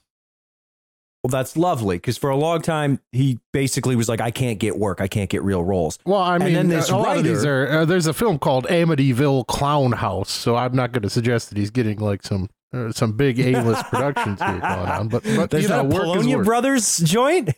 Well, 1.26 1.30
that's 1.42 1.58
lovely 1.58 1.98
because 1.98 2.18
for 2.20 2.30
a 2.30 2.36
long 2.38 2.62
time 2.62 3.00
he 3.12 3.40
basically 3.52 3.96
was 3.96 4.08
like, 4.08 4.22
"I 4.22 4.30
can't 4.30 4.60
get 4.60 4.78
work. 4.78 5.02
I 5.02 5.08
can't 5.08 5.28
get 5.30 5.42
real 5.42 5.64
roles." 5.64 5.98
Well, 6.06 6.22
I 6.22 6.36
And 6.36 6.44
mean, 6.44 6.54
then 6.54 6.68
this 6.68 6.90
a 6.90 6.96
lot 6.98 7.18
of 7.18 7.24
these 7.24 7.38
writer- 7.40 7.64
are. 7.66 7.80
Uh, 7.80 7.86
there's 7.86 8.06
a 8.06 8.14
film 8.14 8.38
called 8.38 8.66
Amityville 8.68 9.48
Clown 9.48 9.94
House, 9.94 10.30
so 10.30 10.56
I'm 10.56 10.76
not 10.76 10.92
going 10.92 11.02
to 11.02 11.10
suggest 11.10 11.50
that 11.50 11.58
he's 11.58 11.72
getting 11.72 11.98
like 11.98 12.22
some 12.24 12.48
uh, 12.74 12.92
some 12.92 13.14
big 13.14 13.40
A-list 13.40 13.86
productions 13.90 14.40
here 14.40 14.60
going 14.60 14.64
on. 14.64 15.08
But, 15.08 15.24
but 15.36 15.50
There's 15.50 15.64
you 15.64 15.70
know, 15.70 15.82
that 15.88 15.96
a 15.98 16.00
Polonia. 16.00 16.38
Brothers 16.44 16.98
joint. 17.00 17.50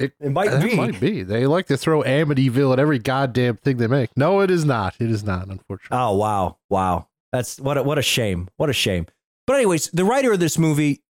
It- 0.00 0.14
It 0.20 0.30
might 0.30 0.50
It 0.52 0.62
be. 0.62 0.76
might 0.76 0.98
be. 1.00 1.22
They 1.24 1.44
like 1.46 1.66
to 1.66 1.76
throw 1.76 2.02
Amityville 2.04 2.72
at 2.72 2.78
every 2.78 3.00
goddamn 3.00 3.56
thing 3.56 3.76
they 3.76 3.88
make. 3.88 4.16
No, 4.16 4.40
it 4.40 4.50
is 4.50 4.64
not. 4.64 4.94
It 5.00 5.10
is 5.10 5.24
not. 5.24 5.48
Unfortunately. 5.48 5.98
Oh 5.98 6.16
wow, 6.16 6.56
wow. 6.70 7.08
That's 7.32 7.60
what 7.60 7.76
a, 7.76 7.82
what 7.82 7.98
a 7.98 8.02
shame. 8.02 8.48
What 8.56 8.70
a 8.70 8.72
shame. 8.72 9.06
But 9.46 9.56
anyways, 9.56 9.90
the 9.90 10.04
writer 10.06 10.32
of 10.32 10.40
this 10.40 10.56
movie, 10.56 11.02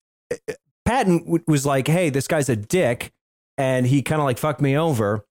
Patton, 0.88 1.18
w- 1.18 1.44
was 1.46 1.66
like, 1.66 1.86
"Hey, 1.86 2.08
this 2.08 2.26
guy's 2.26 2.48
a 2.48 2.56
dick," 2.56 3.12
and 3.58 3.86
he 3.86 4.00
kind 4.00 4.22
of 4.22 4.24
like 4.24 4.38
fucked 4.38 4.62
me 4.62 4.74
over. 4.74 5.26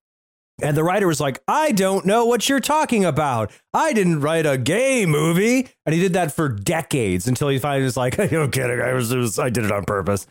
And 0.62 0.76
the 0.76 0.84
writer 0.84 1.08
was 1.08 1.20
like, 1.20 1.42
"I 1.48 1.72
don't 1.72 2.06
know 2.06 2.24
what 2.26 2.48
you're 2.48 2.60
talking 2.60 3.04
about. 3.04 3.50
I 3.74 3.92
didn't 3.92 4.20
write 4.20 4.46
a 4.46 4.56
gay 4.56 5.04
movie." 5.04 5.68
And 5.84 5.92
he 5.92 6.00
did 6.00 6.12
that 6.12 6.30
for 6.32 6.48
decades 6.48 7.26
until 7.26 7.48
he 7.48 7.58
finally 7.58 7.82
was 7.82 7.96
like, 7.96 8.20
"I'm 8.20 8.52
kidding. 8.52 8.80
I 8.80 8.92
was, 8.92 9.12
was 9.12 9.40
I 9.40 9.50
did 9.50 9.64
it 9.64 9.72
on 9.72 9.84
purpose." 9.84 10.28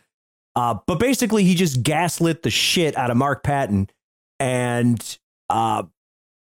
Uh, 0.56 0.76
but 0.86 0.98
basically, 0.98 1.44
he 1.44 1.54
just 1.54 1.82
gaslit 1.82 2.42
the 2.42 2.50
shit 2.50 2.96
out 2.96 3.10
of 3.10 3.18
Mark 3.18 3.42
Patton, 3.42 3.90
and 4.40 5.18
uh, 5.50 5.82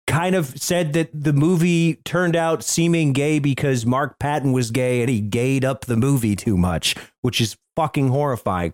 kind 0.08 0.36
of 0.36 0.58
said 0.58 0.94
that 0.94 1.10
the 1.14 1.34
movie 1.34 1.96
turned 2.06 2.38
out 2.38 2.64
seeming 2.64 3.12
gay 3.12 3.40
because 3.40 3.86
Mark 3.86 4.20
Patton 4.20 4.54
was 4.54 4.72
gay 4.72 5.02
and 5.02 5.10
he 5.10 5.20
gayed 5.20 5.66
up 5.66 5.84
the 5.84 5.98
movie 5.98 6.38
too 6.38 6.56
much, 6.56 6.96
which 7.22 7.42
is 7.42 7.58
fucking 7.80 8.10
horrifying. 8.10 8.74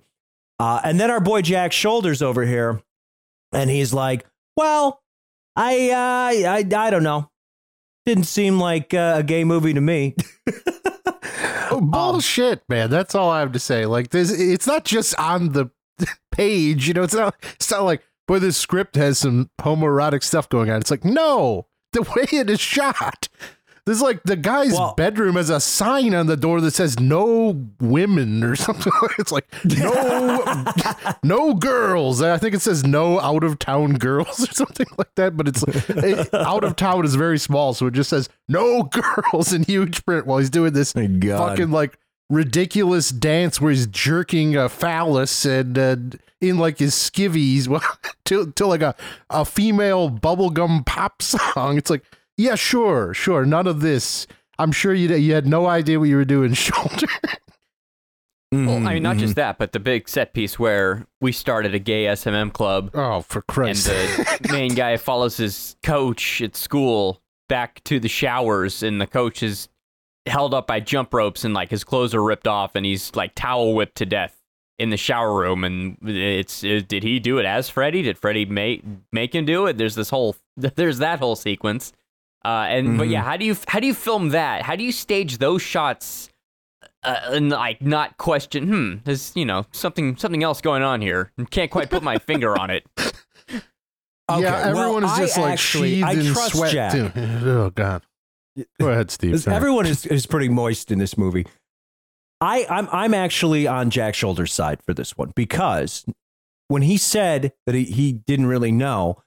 Uh, 0.59 0.81
and 0.83 0.99
then 0.99 1.11
our 1.11 1.19
boy 1.19 1.43
Jack 1.43 1.71
Sholders 1.71 2.23
over 2.23 2.43
here, 2.43 2.81
and 3.51 3.69
he's 3.69 3.93
like, 3.93 4.25
"Well, 4.57 5.03
I, 5.55 5.91
uh, 5.91 6.49
I, 6.49 6.65
I 6.75 6.89
don't 6.89 7.03
know. 7.03 7.29
Didn't 8.07 8.23
seem 8.23 8.59
like 8.59 8.93
uh, 8.95 9.15
a 9.17 9.23
gay 9.23 9.43
movie 9.43 9.73
to 9.73 9.81
me." 9.81 10.15
Oh, 11.71 11.77
Um, 11.79 11.89
bullshit, 11.89 12.61
man. 12.69 12.91
That's 12.91 13.15
all 13.15 13.31
I 13.31 13.39
have 13.39 13.51
to 13.53 13.59
say. 13.59 13.87
Like 13.87 14.11
this, 14.11 14.31
it's 14.31 14.67
not 14.67 14.85
just 14.85 15.17
on 15.19 15.51
the 15.53 15.71
page. 16.31 16.87
You 16.87 16.93
know, 16.93 17.01
it's 17.03 17.15
not. 17.15 17.35
It's 17.55 17.71
not 17.71 17.81
like 17.83 18.03
boy, 18.27 18.37
this 18.39 18.55
script 18.55 18.95
has 18.95 19.17
some 19.17 19.49
homoerotic 19.59 20.23
stuff 20.23 20.47
going 20.47 20.69
on. 20.69 20.79
It's 20.79 20.91
like 20.91 21.03
no, 21.03 21.65
the 21.91 22.03
way 22.03 22.27
it 22.31 22.49
is 22.51 22.59
shot. 22.59 23.27
There's 23.85 24.01
like 24.01 24.23
the 24.23 24.35
guy's 24.35 24.73
Well- 24.73 24.95
bedroom 24.97 25.35
has 25.35 25.49
a 25.51 25.59
sign 25.59 26.15
on 26.15 26.25
the 26.25 26.35
door 26.35 26.59
that 26.61 26.71
says 26.73 26.99
"No 26.99 27.67
women" 27.79 28.43
or 28.43 28.55
something. 28.55 28.91
It's 29.19 29.31
like 29.31 29.45
no, 29.63 30.65
no 31.23 31.53
girls. 31.53 32.21
I 32.21 32.37
think 32.39 32.55
it 32.55 32.61
says 32.61 32.83
"No 32.83 33.19
out 33.19 33.43
of 33.43 33.59
town 33.59 33.93
girls" 33.93 34.41
or 34.49 34.51
something 34.53 34.87
like 34.97 35.13
that. 35.15 35.37
But 35.37 35.47
it's 35.49 35.63
it, 35.63 36.33
out 36.33 36.63
of 36.63 36.75
town 36.75 37.05
is 37.05 37.13
very 37.15 37.37
small, 37.37 37.73
so 37.75 37.85
it 37.85 37.93
just 37.93 38.09
says 38.09 38.27
"No 38.49 38.83
girls" 38.83 39.53
in 39.53 39.63
huge 39.63 40.03
print 40.03 40.25
while 40.25 40.39
he's 40.39 40.49
doing 40.49 40.73
this 40.73 40.93
God. 40.93 41.49
fucking 41.49 41.69
like 41.71 41.97
ridiculous 42.27 43.09
dance 43.09 43.61
where 43.61 43.71
he's 43.71 43.85
jerking 43.85 44.55
a 44.55 44.67
phallus 44.67 45.45
and 45.45 45.77
uh, 45.77 45.95
in 46.41 46.57
like 46.57 46.79
his 46.79 46.95
skivvies 46.95 47.67
to, 48.25 48.51
to 48.53 48.65
like 48.65 48.81
a, 48.81 48.95
a 49.29 49.45
female 49.45 50.09
bubblegum 50.09 50.83
pop 50.87 51.21
song. 51.21 51.77
It's 51.77 51.91
like, 51.91 52.03
yeah, 52.37 52.55
sure, 52.55 53.13
sure. 53.13 53.45
None 53.45 53.67
of 53.67 53.81
this. 53.81 54.27
I'm 54.57 54.71
sure 54.71 54.93
you 54.93 55.13
you 55.15 55.33
had 55.33 55.47
no 55.47 55.67
idea 55.67 55.99
what 55.99 56.09
you 56.09 56.15
were 56.15 56.25
doing, 56.25 56.51
Sholder. 56.53 57.09
Well, 58.51 58.87
I 58.87 58.95
mean, 58.95 59.03
not 59.03 59.17
just 59.17 59.31
mm-hmm, 59.31 59.39
that, 59.39 59.53
mm-hmm. 59.53 59.59
but 59.59 59.71
the 59.73 59.79
big 59.79 60.07
set 60.07 60.33
piece 60.33 60.57
where 60.57 61.05
we 61.19 61.31
started 61.31 61.75
a 61.75 61.79
gay 61.79 62.05
SMM 62.05 62.53
club, 62.53 62.91
oh, 62.93 63.21
for 63.21 63.39
and 63.39 63.47
Christ's 63.47 63.85
sake. 63.85 64.41
the 64.41 64.49
main 64.53 64.73
guy 64.75 64.97
follows 64.97 65.37
his 65.37 65.75
coach 65.83 66.41
at 66.41 66.55
school 66.55 67.21
back 67.49 67.83
to 67.85 67.99
the 67.99 68.07
showers, 68.07 68.81
and 68.81 69.01
the 69.01 69.07
coach 69.07 69.43
is 69.43 69.67
held 70.25 70.53
up 70.53 70.67
by 70.67 70.79
jump 70.79 71.13
ropes, 71.13 71.43
and 71.43 71.53
like 71.53 71.69
his 71.69 71.83
clothes 71.83 72.13
are 72.13 72.23
ripped 72.23 72.47
off, 72.47 72.75
and 72.75 72.85
he's 72.85 73.15
like 73.15 73.33
towel 73.35 73.73
whipped 73.73 73.95
to 73.95 74.05
death 74.05 74.41
in 74.77 74.89
the 74.89 74.97
shower 74.97 75.35
room. 75.35 75.63
And 75.63 75.97
it's 76.03 76.63
it, 76.63 76.87
did 76.87 77.03
he 77.03 77.19
do 77.19 77.37
it 77.39 77.45
as 77.45 77.69
Freddy? 77.69 78.03
Did 78.03 78.17
Freddy 78.17 78.45
make 78.45 78.83
make 79.11 79.35
him 79.35 79.45
do 79.45 79.65
it? 79.65 79.77
There's 79.77 79.95
this 79.95 80.09
whole 80.09 80.35
there's 80.57 80.99
that 80.99 81.19
whole 81.19 81.35
sequence. 81.35 81.93
Uh, 82.45 82.65
and 82.69 82.97
but 82.97 83.07
Mhm. 83.07 83.11
yeah, 83.11 83.23
how 83.23 83.37
do 83.37 83.45
you 83.45 83.55
how 83.67 83.79
do 83.79 83.87
you 83.87 83.93
film 83.93 84.29
that? 84.29 84.61
How 84.61 84.75
do 84.75 84.83
you 84.83 84.91
stage 84.91 85.39
those 85.39 85.61
shots 85.63 86.29
uh, 87.03 87.19
and 87.31 87.49
like 87.49 87.81
not 87.81 88.17
question. 88.17 88.67
Hmm, 88.67 88.93
there's 89.03 89.31
you 89.35 89.45
know 89.45 89.65
something 89.71 90.15
something 90.17 90.43
else 90.43 90.61
going 90.61 90.83
on 90.83 91.01
here. 91.01 91.31
Can't 91.49 91.71
quite 91.71 91.89
put 91.89 92.03
my 92.03 92.17
finger 92.19 92.57
on 92.59 92.69
it. 92.69 92.85
Okay, 94.27 94.41
yeah, 94.41 94.71
well, 94.71 94.79
everyone 94.79 95.03
is 95.03 95.11
I 95.11 95.19
just 95.19 95.37
like 95.37 95.53
actually- 95.53 95.89
sheathed 96.01 96.07
I 96.07 96.11
in 96.13 96.33
sweat 96.33 96.71
Jack. 96.71 96.91
too. 96.93 97.11
Oh 97.45 97.69
God. 97.69 98.01
Go 98.79 98.89
ahead, 98.89 99.11
Steve. 99.11 99.39
Sorry. 99.39 99.55
Everyone 99.55 99.85
is, 99.85 100.03
is 100.07 100.25
pretty 100.25 100.49
moist 100.49 100.89
in 100.89 100.97
this 100.97 101.15
movie. 101.15 101.45
I, 102.41 102.65
I'm 102.67 102.89
I'm 102.91 103.13
actually 103.13 103.67
on 103.67 103.91
Jack 103.91 104.15
Sholder's 104.15 104.51
side 104.51 104.81
for 104.83 104.95
this 104.95 105.15
one 105.15 105.31
because 105.35 106.05
when 106.69 106.81
he 106.81 106.97
said 106.97 107.53
that 107.67 107.75
he, 107.75 107.83
he 107.83 108.13
didn't 108.13 108.47
really 108.47 108.71
know, 108.71 109.21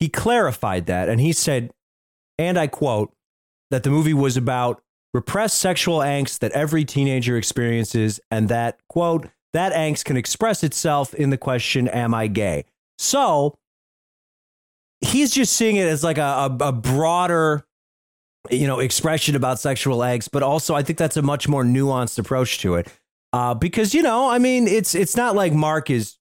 he 0.00 0.08
clarified 0.08 0.86
that 0.86 1.08
and 1.08 1.20
he 1.20 1.32
said, 1.32 1.70
and 2.40 2.58
I 2.58 2.66
quote, 2.66 3.12
that 3.70 3.82
the 3.82 3.90
movie 3.90 4.14
was 4.14 4.36
about 4.36 4.82
repressed 5.12 5.58
sexual 5.58 5.98
angst 5.98 6.38
that 6.38 6.52
every 6.52 6.84
teenager 6.84 7.36
experiences, 7.36 8.18
and 8.30 8.48
that 8.48 8.78
quote, 8.88 9.28
that 9.52 9.72
angst 9.74 10.06
can 10.06 10.16
express 10.16 10.64
itself 10.64 11.12
in 11.14 11.30
the 11.30 11.36
question, 11.36 11.86
Am 11.86 12.14
I 12.14 12.28
gay? 12.28 12.64
So 12.98 13.58
he's 15.02 15.32
just 15.32 15.52
seeing 15.52 15.76
it 15.76 15.86
as 15.86 16.02
like 16.02 16.18
a, 16.18 16.22
a, 16.22 16.56
a 16.60 16.72
broader 16.72 17.64
you 18.50 18.66
know 18.66 18.78
expression 18.78 19.36
about 19.36 19.58
sexual 19.58 19.98
angst 19.98 20.30
but 20.32 20.42
also 20.42 20.74
i 20.74 20.82
think 20.82 20.98
that's 20.98 21.18
a 21.18 21.22
much 21.22 21.46
more 21.46 21.62
nuanced 21.62 22.18
approach 22.18 22.58
to 22.58 22.74
it. 22.74 22.88
Uh, 23.34 23.54
because 23.54 23.94
you 23.94 24.02
know 24.02 24.30
i 24.30 24.38
mean 24.38 24.66
it's 24.66 24.94
it's 24.94 25.14
not 25.14 25.34
like 25.34 25.52
mark 25.52 25.90
is 25.90 26.16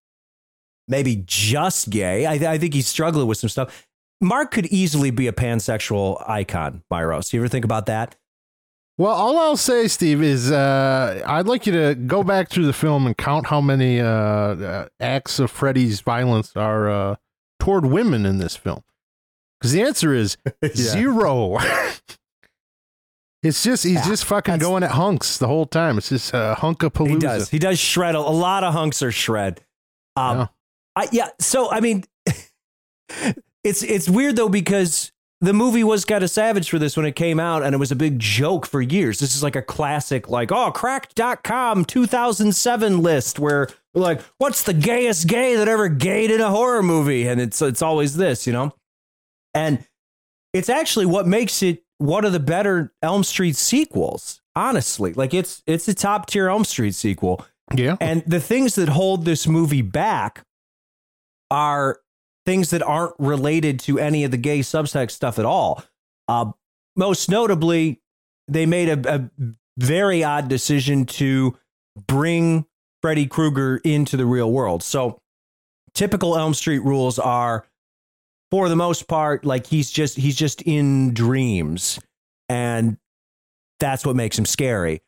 maybe 0.90 1.24
just 1.26 1.90
gay. 1.90 2.26
I, 2.26 2.54
I 2.54 2.58
think 2.58 2.74
he's 2.74 2.88
struggling 2.88 3.28
with 3.28 3.38
some 3.38 3.50
stuff 3.50 3.88
mark 4.22 4.52
could 4.52 4.66
easily 4.68 5.12
be 5.12 5.28
a 5.28 5.34
pansexual 5.34 6.24
icon 6.30 6.84
myros 6.92 7.30
Do 7.30 7.38
you 7.38 7.42
ever 7.44 7.48
think 7.50 7.66
about 7.66 7.86
that 7.88 8.16
Well, 8.98 9.14
all 9.14 9.38
I'll 9.40 9.56
say, 9.58 9.88
Steve, 9.88 10.22
is 10.22 10.52
uh, 10.52 11.24
I'd 11.26 11.48
like 11.48 11.66
you 11.66 11.72
to 11.72 11.96
go 11.96 12.22
back 12.24 12.50
through 12.50 12.66
the 12.66 12.74
film 12.74 13.06
and 13.08 13.18
count 13.18 13.48
how 13.48 13.62
many 13.62 14.02
uh, 14.02 14.06
uh, 14.08 14.88
acts 15.00 15.40
of 15.40 15.50
Freddy's 15.50 16.02
violence 16.02 16.54
are 16.58 16.90
uh, 16.90 17.16
toward 17.60 17.86
women 17.86 18.26
in 18.26 18.40
this 18.40 18.58
film. 18.58 18.84
Because 19.58 19.72
the 19.72 19.82
answer 19.84 20.14
is 20.14 20.36
zero. 20.76 21.58
it's 23.44 23.64
just 23.64 23.84
he's 23.86 23.94
Yeah, 23.94 24.06
just 24.08 24.26
fucking 24.26 24.58
going 24.58 24.84
at 24.84 24.92
hunks 24.92 25.38
the 25.38 25.48
whole 25.48 25.66
time. 25.66 25.98
It's 25.98 26.10
just 26.10 26.34
uh, 26.34 26.56
hunkapalooza. 26.58 27.10
he 27.10 27.18
does 27.20 27.50
he 27.52 27.60
does 27.60 27.80
shred 27.80 28.16
a, 28.16 28.20
a 28.20 28.36
lot 28.36 28.66
of 28.66 28.74
hunks 28.74 29.02
are 29.02 29.12
shred 29.14 29.62
um, 30.18 30.38
Yeah. 30.40 30.48
I, 30.98 31.08
yeah 31.14 31.30
so 31.40 31.72
i 31.72 31.80
mean 31.80 32.04
it's 33.64 33.84
it's 33.84 34.10
weird 34.10 34.36
though 34.36 34.50
because 34.50 35.12
the 35.42 35.54
movie 35.54 35.84
was 35.84 36.04
kind 36.04 36.24
of 36.24 36.30
savage 36.30 36.70
for 36.70 36.80
this 36.80 36.98
when 36.98 37.06
it 37.06 37.16
came 37.16 37.40
out 37.40 37.64
and 37.64 37.74
it 37.74 37.78
was 37.78 37.92
a 37.92 37.96
big 37.96 38.20
joke 38.20 38.66
for 38.66 38.82
years. 38.82 39.20
This 39.20 39.36
is 39.36 39.44
like 39.44 39.56
a 39.56 39.62
classic 39.62 40.30
like 40.30 40.52
oh 40.52 40.72
cracked.com 40.72 41.86
2007 41.86 43.02
list 43.02 43.40
where 43.40 43.68
we're 43.94 44.02
like 44.02 44.22
what's 44.38 44.64
the 44.64 44.74
gayest 44.74 45.28
gay 45.28 45.56
that 45.56 45.68
ever 45.68 45.88
gayed 45.88 46.32
in 46.32 46.42
a 46.42 46.50
horror 46.50 46.84
movie? 46.84 47.28
And 47.28 47.40
it's 47.40 47.62
it's 47.62 47.82
always 47.82 48.16
this 48.16 48.46
you 48.48 48.54
know? 48.54 48.74
And 49.54 49.86
it's 50.54 50.70
actually 50.70 51.06
what 51.06 51.28
makes 51.28 51.64
it 51.64 51.84
one 52.00 52.26
of 52.26 52.34
the 52.34 52.40
better 52.40 52.94
elm 53.02 53.24
street 53.24 53.56
sequels 53.56 54.42
honestly. 54.56 55.14
Like 55.14 55.34
it's 55.34 55.64
it's 55.66 55.88
a 55.88 55.94
top 55.94 56.28
tier 56.28 56.50
elm 56.50 56.66
street 56.66 56.96
sequel. 56.96 57.46
Yeah. 57.76 57.98
and 58.02 58.24
the 58.26 58.40
things 58.40 58.74
that 58.76 58.90
hold 58.90 59.26
this 59.26 59.46
movie 59.46 59.84
back 59.84 60.44
are 61.52 62.00
things 62.50 62.72
that 62.72 62.82
aren't 62.82 63.14
related 63.20 63.80
to 63.80 64.00
any 64.00 64.24
of 64.24 64.32
the 64.32 64.38
gay 64.38 64.62
subtext 64.62 65.12
stuff 65.12 65.38
at 65.38 65.46
all. 65.46 65.84
Uh, 66.28 66.52
most 66.96 67.30
notably, 67.30 68.02
they 68.48 68.66
made 68.66 68.90
a, 68.90 69.16
a 69.16 69.30
very 69.78 70.24
odd 70.24 70.48
decision 70.48 71.06
to 71.06 71.56
bring 72.08 72.66
Freddy 73.04 73.28
Krueger 73.28 73.80
into 73.84 74.18
the 74.18 74.26
real 74.26 74.52
world. 74.52 74.82
So, 74.82 75.22
typical 75.94 76.36
Elm 76.36 76.56
Street 76.56 76.80
rules 76.80 77.20
are, 77.20 77.68
for 78.50 78.68
the 78.68 78.76
most 78.76 79.08
part, 79.08 79.46
like 79.46 79.68
he's 79.68 79.92
just 79.92 80.18
he's 80.18 80.36
just 80.36 80.64
in 80.64 81.14
dreams, 81.14 82.00
and 82.50 82.98
that's 83.80 84.04
what 84.08 84.16
makes 84.16 84.40
him 84.40 84.46
scary. 84.46 85.04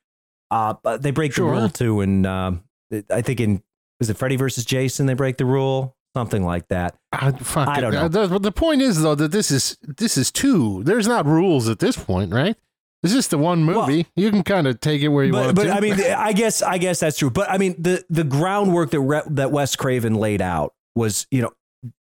Uh, 0.52 0.76
but 0.84 1.02
they 1.02 1.10
break 1.10 1.34
Sure. 1.34 1.56
the 1.56 1.60
rule 1.62 1.70
too, 1.70 2.02
and 2.02 2.28
um, 2.28 2.64
I 3.10 3.24
think 3.24 3.40
in 3.40 3.64
is 4.00 4.12
it 4.12 4.18
Freddy 4.18 4.36
versus 4.36 4.64
Jason 4.64 5.08
they 5.08 5.16
break 5.16 5.38
the 5.38 5.46
rule, 5.46 5.98
something 6.16 6.44
like 6.44 6.68
that. 6.70 6.96
I, 7.12 7.32
fuck 7.32 7.68
I 7.68 7.82
don't 7.82 7.94
know. 7.94 8.06
Uh, 8.06 8.28
The, 8.28 8.40
the 8.40 8.52
point 8.52 8.82
is 8.82 9.02
though 9.02 9.16
that 9.16 9.32
this 9.32 9.52
is 9.52 9.78
this 9.84 10.18
is 10.18 10.32
two. 10.32 10.84
There's 10.84 11.08
not 11.08 11.26
rules 11.26 11.70
at 11.70 11.80
this 11.80 11.96
point, 11.98 12.34
right? 12.34 12.56
It's 13.04 13.14
just 13.14 13.32
the 13.32 13.38
one 13.40 13.66
Well- 13.66 13.88
movie. 13.88 14.06
you 14.16 14.30
can 14.30 14.44
kind 14.44 14.68
of 14.68 14.80
take 14.80 15.02
it 15.02 15.08
where 15.08 15.24
you 15.26 15.32
But, 15.32 15.46
want 15.46 15.56
but 15.56 15.64
to. 15.66 15.72
I 15.72 15.80
mean, 15.80 15.94
I 16.18 16.34
guess 16.34 16.62
I 16.62 16.78
guess 16.78 17.00
that's 17.00 17.18
true. 17.18 17.30
But 17.32 17.50
I 17.50 17.58
mean, 17.58 17.76
the 17.80 18.04
the 18.10 18.24
groundwork 18.24 18.92
that 18.92 19.00
Re- 19.02 19.22
that 19.32 19.52
Wes 19.52 19.76
Craven 19.76 20.14
laid 20.16 20.42
out 20.42 20.74
was, 20.96 21.26
you 21.32 21.42
know, 21.42 21.52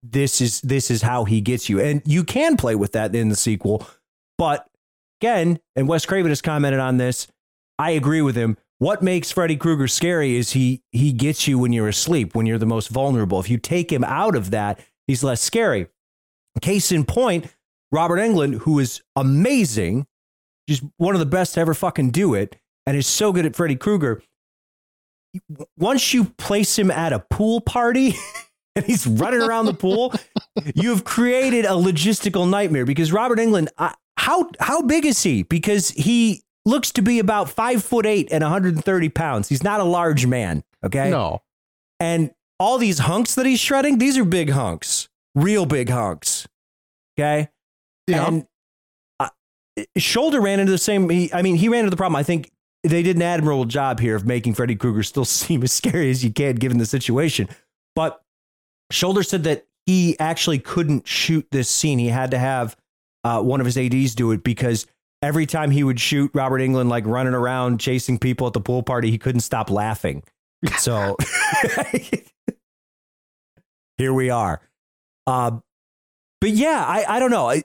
this 0.01 0.41
is 0.41 0.61
this 0.61 0.89
is 0.89 1.01
how 1.03 1.25
he 1.25 1.41
gets 1.41 1.69
you, 1.69 1.79
and 1.79 2.01
you 2.05 2.23
can 2.23 2.57
play 2.57 2.73
with 2.75 2.93
that 2.93 3.13
in 3.13 3.29
the 3.29 3.35
sequel. 3.35 3.85
But 4.37 4.65
again, 5.21 5.59
and 5.75 5.87
Wes 5.87 6.05
Craven 6.05 6.31
has 6.31 6.41
commented 6.41 6.79
on 6.79 6.97
this. 6.97 7.27
I 7.77 7.91
agree 7.91 8.21
with 8.21 8.35
him. 8.35 8.57
What 8.79 9.03
makes 9.03 9.29
Freddy 9.29 9.57
Krueger 9.57 9.89
scary 9.89 10.37
is 10.37 10.53
he 10.53 10.81
he 10.91 11.11
gets 11.11 11.47
you 11.47 11.59
when 11.59 11.73
you're 11.73 11.89
asleep, 11.89 12.33
when 12.33 12.45
you're 12.45 12.57
the 12.57 12.65
most 12.65 12.87
vulnerable. 12.87 13.39
If 13.39 13.49
you 13.49 13.57
take 13.57 13.91
him 13.91 14.05
out 14.05 14.35
of 14.35 14.51
that, 14.51 14.79
he's 15.05 15.23
less 15.23 15.41
scary. 15.41 15.87
Case 16.61 16.91
in 16.91 17.05
point, 17.05 17.47
Robert 17.91 18.17
Englund, 18.17 18.59
who 18.59 18.79
is 18.79 19.01
amazing, 19.15 20.07
just 20.67 20.83
one 20.97 21.13
of 21.13 21.19
the 21.19 21.25
best 21.25 21.53
to 21.53 21.59
ever 21.59 21.73
fucking 21.73 22.11
do 22.11 22.33
it, 22.33 22.57
and 22.85 22.97
is 22.97 23.07
so 23.07 23.31
good 23.31 23.45
at 23.45 23.55
Freddy 23.55 23.75
Krueger. 23.75 24.21
Once 25.77 26.13
you 26.13 26.25
place 26.25 26.77
him 26.77 26.89
at 26.89 27.13
a 27.13 27.19
pool 27.19 27.61
party 27.61 28.15
and 28.75 28.85
he's 28.85 29.05
running 29.05 29.41
around 29.41 29.65
the 29.65 29.73
pool, 29.73 30.13
you 30.75 30.89
have 30.89 31.03
created 31.03 31.65
a 31.65 31.69
logistical 31.69 32.49
nightmare 32.49 32.85
because 32.85 33.11
Robert 33.11 33.39
Englund, 33.39 33.67
I, 33.77 33.93
how 34.17 34.49
how 34.59 34.81
big 34.81 35.05
is 35.05 35.23
he? 35.23 35.43
Because 35.43 35.89
he 35.91 36.43
looks 36.69 36.91
to 36.93 37.01
be 37.01 37.19
about 37.19 37.49
five 37.49 37.83
foot 37.83 38.05
eight 38.05 38.29
and 38.31 38.41
130 38.41 39.09
pounds. 39.09 39.49
He's 39.49 39.63
not 39.63 39.79
a 39.79 39.83
large 39.83 40.25
man. 40.25 40.63
Okay. 40.85 41.09
no. 41.09 41.41
And 41.99 42.31
all 42.59 42.77
these 42.77 42.99
hunks 42.99 43.35
that 43.35 43.45
he's 43.45 43.59
shredding, 43.59 43.97
these 43.97 44.17
are 44.17 44.23
big 44.23 44.51
hunks, 44.51 45.09
real 45.35 45.65
big 45.65 45.89
hunks. 45.89 46.47
Okay. 47.17 47.49
Yeah. 48.07 48.27
And 48.27 48.47
uh, 49.19 49.29
Sholder 49.97 50.41
ran 50.41 50.59
into 50.59 50.71
the 50.71 50.77
same. 50.77 51.09
He, 51.09 51.33
I 51.33 51.41
mean, 51.41 51.55
he 51.55 51.67
ran 51.67 51.79
into 51.79 51.89
the 51.89 51.97
problem. 51.97 52.15
I 52.15 52.23
think 52.23 52.51
they 52.83 53.03
did 53.03 53.17
an 53.17 53.21
admirable 53.21 53.65
job 53.65 53.99
here 53.99 54.15
of 54.15 54.25
making 54.25 54.53
Freddy 54.53 54.75
Krueger 54.75 55.03
still 55.03 55.25
seem 55.25 55.63
as 55.63 55.73
scary 55.73 56.09
as 56.09 56.23
you 56.23 56.31
can 56.31 56.55
given 56.55 56.77
the 56.77 56.85
situation. 56.85 57.49
But 57.95 58.21
Sholder 58.93 59.25
said 59.25 59.43
that 59.43 59.65
he 59.85 60.17
actually 60.19 60.59
couldn't 60.59 61.07
shoot 61.07 61.47
this 61.51 61.69
scene. 61.69 61.99
He 61.99 62.07
had 62.07 62.31
to 62.31 62.37
have 62.37 62.77
uh, 63.23 63.41
one 63.41 63.59
of 63.59 63.65
his 63.65 63.77
ADs 63.77 64.15
do 64.15 64.31
it 64.31 64.43
because 64.43 64.85
every 65.21 65.45
time 65.45 65.71
he 65.71 65.83
would 65.83 65.99
shoot 65.99 66.31
Robert 66.33 66.59
Englund 66.59 66.89
like 66.89 67.05
running 67.05 67.33
around 67.33 67.79
chasing 67.79 68.17
people 68.17 68.47
at 68.47 68.53
the 68.53 68.61
pool 68.61 68.83
party, 68.83 69.11
he 69.11 69.17
couldn't 69.17 69.41
stop 69.41 69.69
laughing. 69.69 70.23
So 70.77 71.15
here 73.97 74.13
we 74.13 74.29
are. 74.29 74.61
Uh, 75.27 75.59
but 76.41 76.51
yeah, 76.51 76.83
I, 76.87 77.15
I 77.15 77.19
don't 77.19 77.31
know. 77.31 77.49
I, 77.49 77.63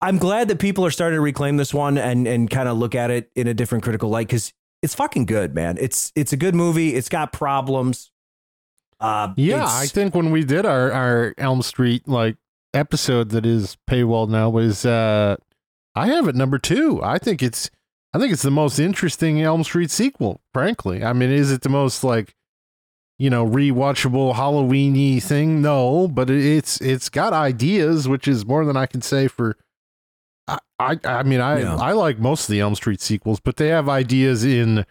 I'm 0.00 0.18
glad 0.18 0.48
that 0.48 0.58
people 0.58 0.84
are 0.84 0.90
starting 0.90 1.16
to 1.16 1.20
reclaim 1.20 1.56
this 1.56 1.72
one 1.72 1.96
and 1.96 2.28
and 2.28 2.50
kind 2.50 2.68
of 2.68 2.76
look 2.76 2.94
at 2.94 3.10
it 3.10 3.30
in 3.34 3.46
a 3.46 3.54
different 3.54 3.82
critical 3.82 4.10
light 4.10 4.26
because 4.26 4.52
it's 4.82 4.94
fucking 4.94 5.26
good, 5.26 5.54
man. 5.54 5.78
It's 5.80 6.12
it's 6.14 6.32
a 6.32 6.36
good 6.36 6.54
movie. 6.54 6.94
It's 6.94 7.08
got 7.08 7.32
problems. 7.32 8.10
Uh, 9.00 9.32
Yeah, 9.36 9.64
I 9.66 9.86
think 9.86 10.14
when 10.14 10.30
we 10.30 10.44
did 10.44 10.66
our, 10.66 10.92
our 10.92 11.34
Elm 11.38 11.62
Street 11.62 12.06
like 12.06 12.36
episode 12.74 13.30
that 13.30 13.46
is 13.46 13.78
paywall 13.88 14.28
now 14.28 14.50
was 14.50 14.84
uh 14.84 15.36
I 15.96 16.08
have 16.08 16.28
it 16.28 16.36
number 16.36 16.58
two. 16.58 17.02
I 17.02 17.18
think 17.18 17.42
it's 17.42 17.70
I 18.12 18.18
think 18.18 18.32
it's 18.32 18.42
the 18.42 18.50
most 18.50 18.78
interesting 18.78 19.42
Elm 19.42 19.64
Street 19.64 19.90
sequel, 19.90 20.40
frankly. 20.52 21.02
I 21.02 21.12
mean, 21.12 21.30
is 21.30 21.50
it 21.50 21.62
the 21.62 21.68
most 21.68 22.04
like 22.04 22.34
you 23.18 23.30
know, 23.30 23.46
rewatchable 23.46 24.34
Halloweeny 24.34 25.22
thing? 25.22 25.62
No, 25.62 26.06
but 26.06 26.28
it's 26.28 26.80
it's 26.82 27.08
got 27.08 27.32
ideas, 27.32 28.06
which 28.06 28.28
is 28.28 28.44
more 28.44 28.64
than 28.64 28.76
I 28.76 28.86
can 28.86 29.00
say 29.00 29.26
for 29.26 29.56
I 30.46 30.58
I, 30.78 30.98
I 31.04 31.22
mean 31.22 31.40
I 31.40 31.60
Yeah. 31.60 31.76
I 31.76 31.92
like 31.92 32.18
most 32.18 32.48
of 32.48 32.52
the 32.52 32.60
Elm 32.60 32.74
Street 32.74 33.00
sequels, 33.00 33.40
but 33.40 33.56
they 33.56 33.68
have 33.68 33.88
ideas 33.88 34.44
in 34.44 34.84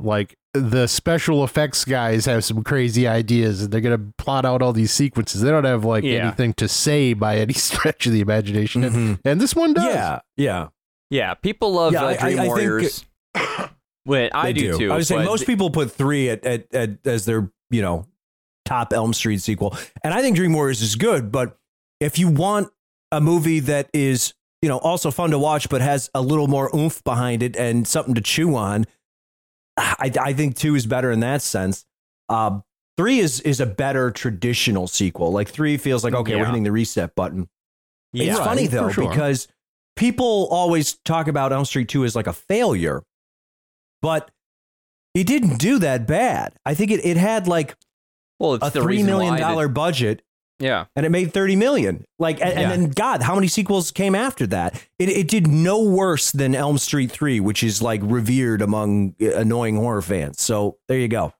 like 0.00 0.36
the 0.54 0.86
special 0.86 1.42
effects 1.44 1.84
guys 1.84 2.26
have 2.26 2.44
some 2.44 2.62
crazy 2.62 3.06
ideas 3.08 3.62
and 3.62 3.72
they're 3.72 3.80
gonna 3.80 4.00
plot 4.18 4.44
out 4.46 4.62
all 4.62 4.72
these 4.72 4.92
sequences. 4.92 5.40
They 5.40 5.50
don't 5.50 5.64
have 5.64 5.84
like 5.84 6.04
Yeah. 6.04 6.26
anything 6.28 6.54
to 6.54 6.68
say 6.68 7.12
by 7.12 7.38
any 7.38 7.52
stretch 7.68 8.06
of 8.06 8.12
the 8.12 8.20
imagination, 8.20 8.84
and, 8.84 8.94
Mhm. 8.94 9.20
and 9.24 9.40
this 9.40 9.54
one 9.56 9.74
does. 9.74 9.84
yeah, 9.84 10.20
yeah. 10.36 10.68
Yeah, 11.10 11.34
people 11.34 11.72
love 11.74 11.92
Yeah, 11.92 12.02
uh, 12.04 12.06
I- 12.06 12.10
I- 12.10 12.16
Dream 12.16 12.38
I 12.38 12.42
think- 12.42 12.48
Warriors. 12.48 13.04
Wait, 14.06 14.30
I 14.34 14.46
They 14.46 14.52
do, 14.52 14.78
too. 14.78 14.92
I 14.92 14.96
was 14.96 15.08
saying 15.08 15.22
but 15.22 15.30
most 15.30 15.46
people 15.46 15.70
put 15.70 15.90
three 15.90 16.28
at, 16.30 16.44
at, 16.44 16.66
at 16.74 16.90
as 17.06 17.24
their 17.24 17.50
you 17.70 17.82
know 17.82 18.06
top 18.64 18.92
Elm 18.92 19.12
Street 19.12 19.40
sequel, 19.40 19.76
and 20.02 20.12
I 20.14 20.20
think 20.22 20.36
Dream 20.36 20.52
Warriors 20.52 20.82
is 20.82 20.94
good. 20.94 21.32
But 21.32 21.56
if 22.00 22.18
you 22.18 22.28
want 22.28 22.70
a 23.12 23.20
movie 23.20 23.60
that 23.60 23.88
is 23.94 24.34
you 24.62 24.68
know 24.68 24.78
also 24.78 25.10
fun 25.10 25.30
to 25.30 25.38
watch, 25.38 25.68
but 25.68 25.80
has 25.80 26.10
a 26.14 26.20
little 26.22 26.48
more 26.48 26.70
oomph 26.76 27.02
behind 27.04 27.42
it 27.42 27.56
and 27.56 27.86
something 27.88 28.14
to 28.14 28.20
chew 28.20 28.54
on, 28.56 28.84
I, 29.76 30.10
I 30.20 30.32
think 30.32 30.56
two 30.56 30.74
is 30.74 30.86
better 30.86 31.10
in 31.10 31.20
that 31.20 31.42
sense. 31.42 31.84
Uh, 32.28 32.60
three 32.96 33.18
is 33.18 33.40
is 33.40 33.60
a 33.60 33.66
better 33.66 34.10
traditional 34.10 34.86
sequel. 34.86 35.32
Like 35.32 35.48
three 35.48 35.76
feels 35.76 36.04
like 36.04 36.14
okay, 36.14 36.36
we're 36.36 36.44
hitting 36.46 36.62
the 36.62 36.72
reset 36.72 37.14
button. 37.14 37.48
it's 38.12 38.38
Right, 38.38 38.44
funny 38.46 38.66
though 38.68 38.88
sure. 38.90 39.08
because 39.08 39.48
people 39.96 40.48
always 40.50 40.94
talk 41.04 41.26
about 41.28 41.52
Elm 41.52 41.64
Street 41.64 41.88
Two 41.88 42.04
as 42.04 42.14
like 42.14 42.26
a 42.26 42.32
failure, 42.32 43.02
but 44.02 44.30
it 45.14 45.26
didn't 45.26 45.58
do 45.58 45.78
that 45.80 46.06
bad. 46.06 46.54
I 46.64 46.74
think 46.74 46.90
it, 46.90 47.04
it 47.04 47.16
had 47.16 47.46
like 47.48 47.76
Well, 48.38 48.54
it's 48.54 48.66
a 48.66 48.70
the 48.70 48.80
three 48.82 48.96
reason 48.98 49.06
million 49.06 49.34
why 49.34 49.40
that- 49.40 49.48
dollar 49.48 49.68
budget 49.68 50.22
yeah. 50.58 50.86
and 50.96 51.04
it 51.06 51.10
made 51.10 51.32
30 51.32 51.56
million. 51.56 52.04
Like, 52.18 52.40
and, 52.40 52.52
Yeah. 52.54 52.70
and 52.70 52.70
then 52.70 52.90
God, 52.90 53.22
how 53.22 53.34
many 53.34 53.48
sequels 53.48 53.90
came 53.90 54.14
after 54.14 54.46
that? 54.48 54.74
It, 54.98 55.08
it 55.08 55.28
did 55.28 55.46
no 55.46 55.82
worse 55.82 56.32
than 56.32 56.54
Elm 56.54 56.78
Street 56.78 57.10
3, 57.10 57.40
which 57.40 57.62
is 57.62 57.82
like 57.82 58.00
revered 58.02 58.62
among 58.62 59.14
uh, 59.20 59.30
annoying 59.34 59.76
horror 59.76 60.02
fans. 60.02 60.40
So 60.40 60.78
there 60.88 60.98
you 60.98 61.08
go. 61.08 61.32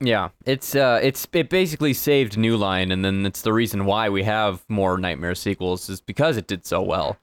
Yeah, 0.00 0.28
it's 0.44 0.74
uh, 0.74 1.00
it's 1.02 1.26
it 1.32 1.48
basically 1.48 1.94
saved 1.94 2.36
New 2.36 2.58
Line, 2.58 2.92
and 2.92 3.02
then 3.02 3.24
it's 3.24 3.40
the 3.40 3.52
reason 3.54 3.86
why 3.86 4.10
we 4.10 4.24
have 4.24 4.62
more 4.68 4.98
Nightmare 4.98 5.34
sequels 5.34 5.88
is 5.88 6.02
because 6.02 6.36
it 6.36 6.46
did 6.46 6.66
so 6.66 6.82
well. 6.82 7.16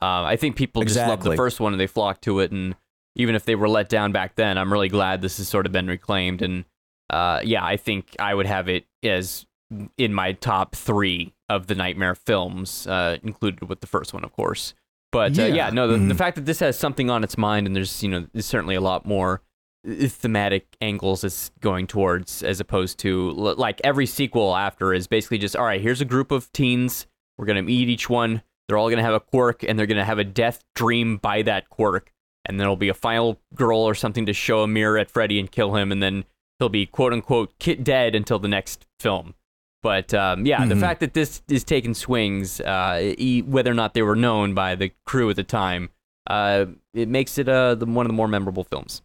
Uh, 0.00 0.22
I 0.22 0.36
think 0.36 0.54
people 0.54 0.82
just 0.84 0.96
loved 0.96 1.24
the 1.24 1.34
first 1.34 1.58
one 1.58 1.72
and 1.72 1.80
they 1.80 1.88
flocked 1.88 2.22
to 2.22 2.38
it, 2.38 2.52
and 2.52 2.76
even 3.16 3.34
if 3.34 3.44
they 3.44 3.56
were 3.56 3.68
let 3.68 3.88
down 3.88 4.12
back 4.12 4.36
then, 4.36 4.58
I'm 4.58 4.72
really 4.72 4.88
glad 4.88 5.20
this 5.20 5.38
has 5.38 5.48
sort 5.48 5.66
of 5.66 5.72
been 5.72 5.88
reclaimed. 5.88 6.40
And 6.40 6.64
uh, 7.10 7.40
yeah, 7.42 7.64
I 7.64 7.76
think 7.76 8.14
I 8.20 8.32
would 8.32 8.46
have 8.46 8.68
it 8.68 8.86
as 9.02 9.44
in 9.96 10.12
my 10.14 10.32
top 10.32 10.74
three 10.74 11.32
of 11.48 11.66
the 11.66 11.74
Nightmare 11.74 12.14
films, 12.14 12.86
uh, 12.86 13.18
included 13.22 13.68
with 13.68 13.80
the 13.80 13.86
first 13.86 14.12
one, 14.12 14.24
of 14.24 14.32
course. 14.32 14.74
But 15.12 15.38
uh, 15.38 15.42
Yeah. 15.42 15.54
yeah, 15.54 15.70
no, 15.70 15.88
the, 15.88 15.96
the 15.98 16.14
Mhm. 16.14 16.18
fact 16.18 16.36
that 16.36 16.46
this 16.46 16.60
has 16.60 16.78
something 16.78 17.10
on 17.10 17.24
its 17.24 17.36
mind, 17.38 17.66
and 17.66 17.74
there's 17.74 18.02
you 18.02 18.08
know, 18.08 18.26
there's 18.32 18.46
certainly 18.46 18.74
a 18.74 18.80
lot 18.80 19.04
more 19.06 19.42
uh, 19.88 20.06
thematic 20.08 20.76
angles 20.82 21.24
it's 21.24 21.50
going 21.60 21.86
towards 21.86 22.42
as 22.42 22.60
opposed 22.60 22.98
to 22.98 23.30
l- 23.38 23.54
like 23.56 23.80
every 23.82 24.04
sequel 24.06 24.54
after 24.54 24.92
is 24.92 25.06
basically 25.06 25.38
just 25.38 25.56
all 25.56 25.64
right 25.64 25.80
here's 25.80 26.02
a 26.02 26.04
group 26.04 26.30
of 26.30 26.52
teens 26.52 27.06
we're 27.38 27.46
going 27.46 27.56
to 27.56 27.62
meet 27.62 27.88
each 27.88 28.10
one 28.10 28.42
they're 28.68 28.76
all 28.76 28.88
going 28.88 28.98
to 28.98 29.02
have 29.02 29.14
a 29.14 29.20
quirk 29.20 29.62
and 29.62 29.78
they're 29.78 29.86
going 29.86 29.96
to 29.96 30.04
have 30.04 30.18
a 30.18 30.24
death 30.24 30.62
dream 30.74 31.16
by 31.16 31.40
that 31.40 31.70
quirk 31.70 32.12
and 32.44 32.58
then 32.60 32.64
there'll 32.64 32.76
be 32.76 32.90
a 32.90 32.94
final 32.94 33.40
girl 33.54 33.78
or 33.78 33.94
something 33.94 34.26
to 34.26 34.34
show 34.34 34.62
a 34.62 34.68
mirror 34.68 34.98
at 34.98 35.10
freddy 35.10 35.40
and 35.40 35.50
kill 35.50 35.74
him 35.74 35.90
and 35.90 36.02
then 36.02 36.26
he'll 36.58 36.68
be 36.68 36.84
quote 36.84 37.14
unquote 37.14 37.58
kit 37.58 37.82
dead 37.82 38.14
until 38.14 38.38
the 38.38 38.48
next 38.48 38.84
film 38.98 39.32
but 39.82 40.12
um, 40.14 40.44
yeah 40.46 40.64
the 40.66 40.74
Mhm. 40.74 40.80
fact 40.80 41.00
that 41.00 41.14
this 41.14 41.42
is 41.48 41.64
taking 41.64 41.94
swings 41.94 42.60
uh, 42.60 43.14
e- 43.18 43.42
whether 43.42 43.70
or 43.70 43.74
not 43.74 43.94
they 43.94 44.02
were 44.02 44.16
known 44.16 44.54
by 44.54 44.74
the 44.74 44.90
crew 45.06 45.30
at 45.30 45.36
the 45.36 45.44
time 45.44 45.90
uh, 46.28 46.66
it 46.94 47.08
makes 47.08 47.38
it 47.38 47.48
uh, 47.48 47.74
the, 47.74 47.86
one 47.86 48.04
of 48.06 48.08
the 48.10 48.14
more 48.14 48.28
memorable 48.28 48.64
films 48.64 49.02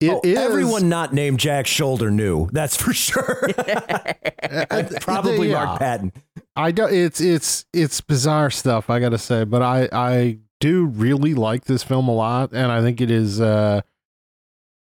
It 0.00 0.10
Oh, 0.10 0.20
is- 0.24 0.36
everyone 0.38 0.88
not 0.88 1.12
named 1.12 1.38
Jack 1.38 1.66
Sholder 1.66 2.10
knew. 2.10 2.48
That's 2.52 2.76
for 2.76 2.92
sure. 2.92 3.48
Probably 5.00 5.48
yeah. 5.50 5.64
Mark 5.64 5.78
Patton. 5.78 6.12
I 6.56 6.72
don't. 6.72 6.92
it's 6.92 7.20
it's 7.20 7.64
it's 7.72 8.00
bizarre 8.00 8.50
stuff 8.50 8.90
I 8.90 8.98
gotta 9.00 9.18
say, 9.18 9.44
but 9.44 9.62
I 9.62 9.88
I 9.92 10.38
do 10.60 10.86
really 10.86 11.34
like 11.34 11.64
this 11.64 11.82
film 11.82 12.08
a 12.08 12.12
lot, 12.14 12.50
and 12.52 12.70
I 12.72 12.80
think 12.82 13.00
it 13.00 13.10
is. 13.10 13.40
uh 13.40 13.80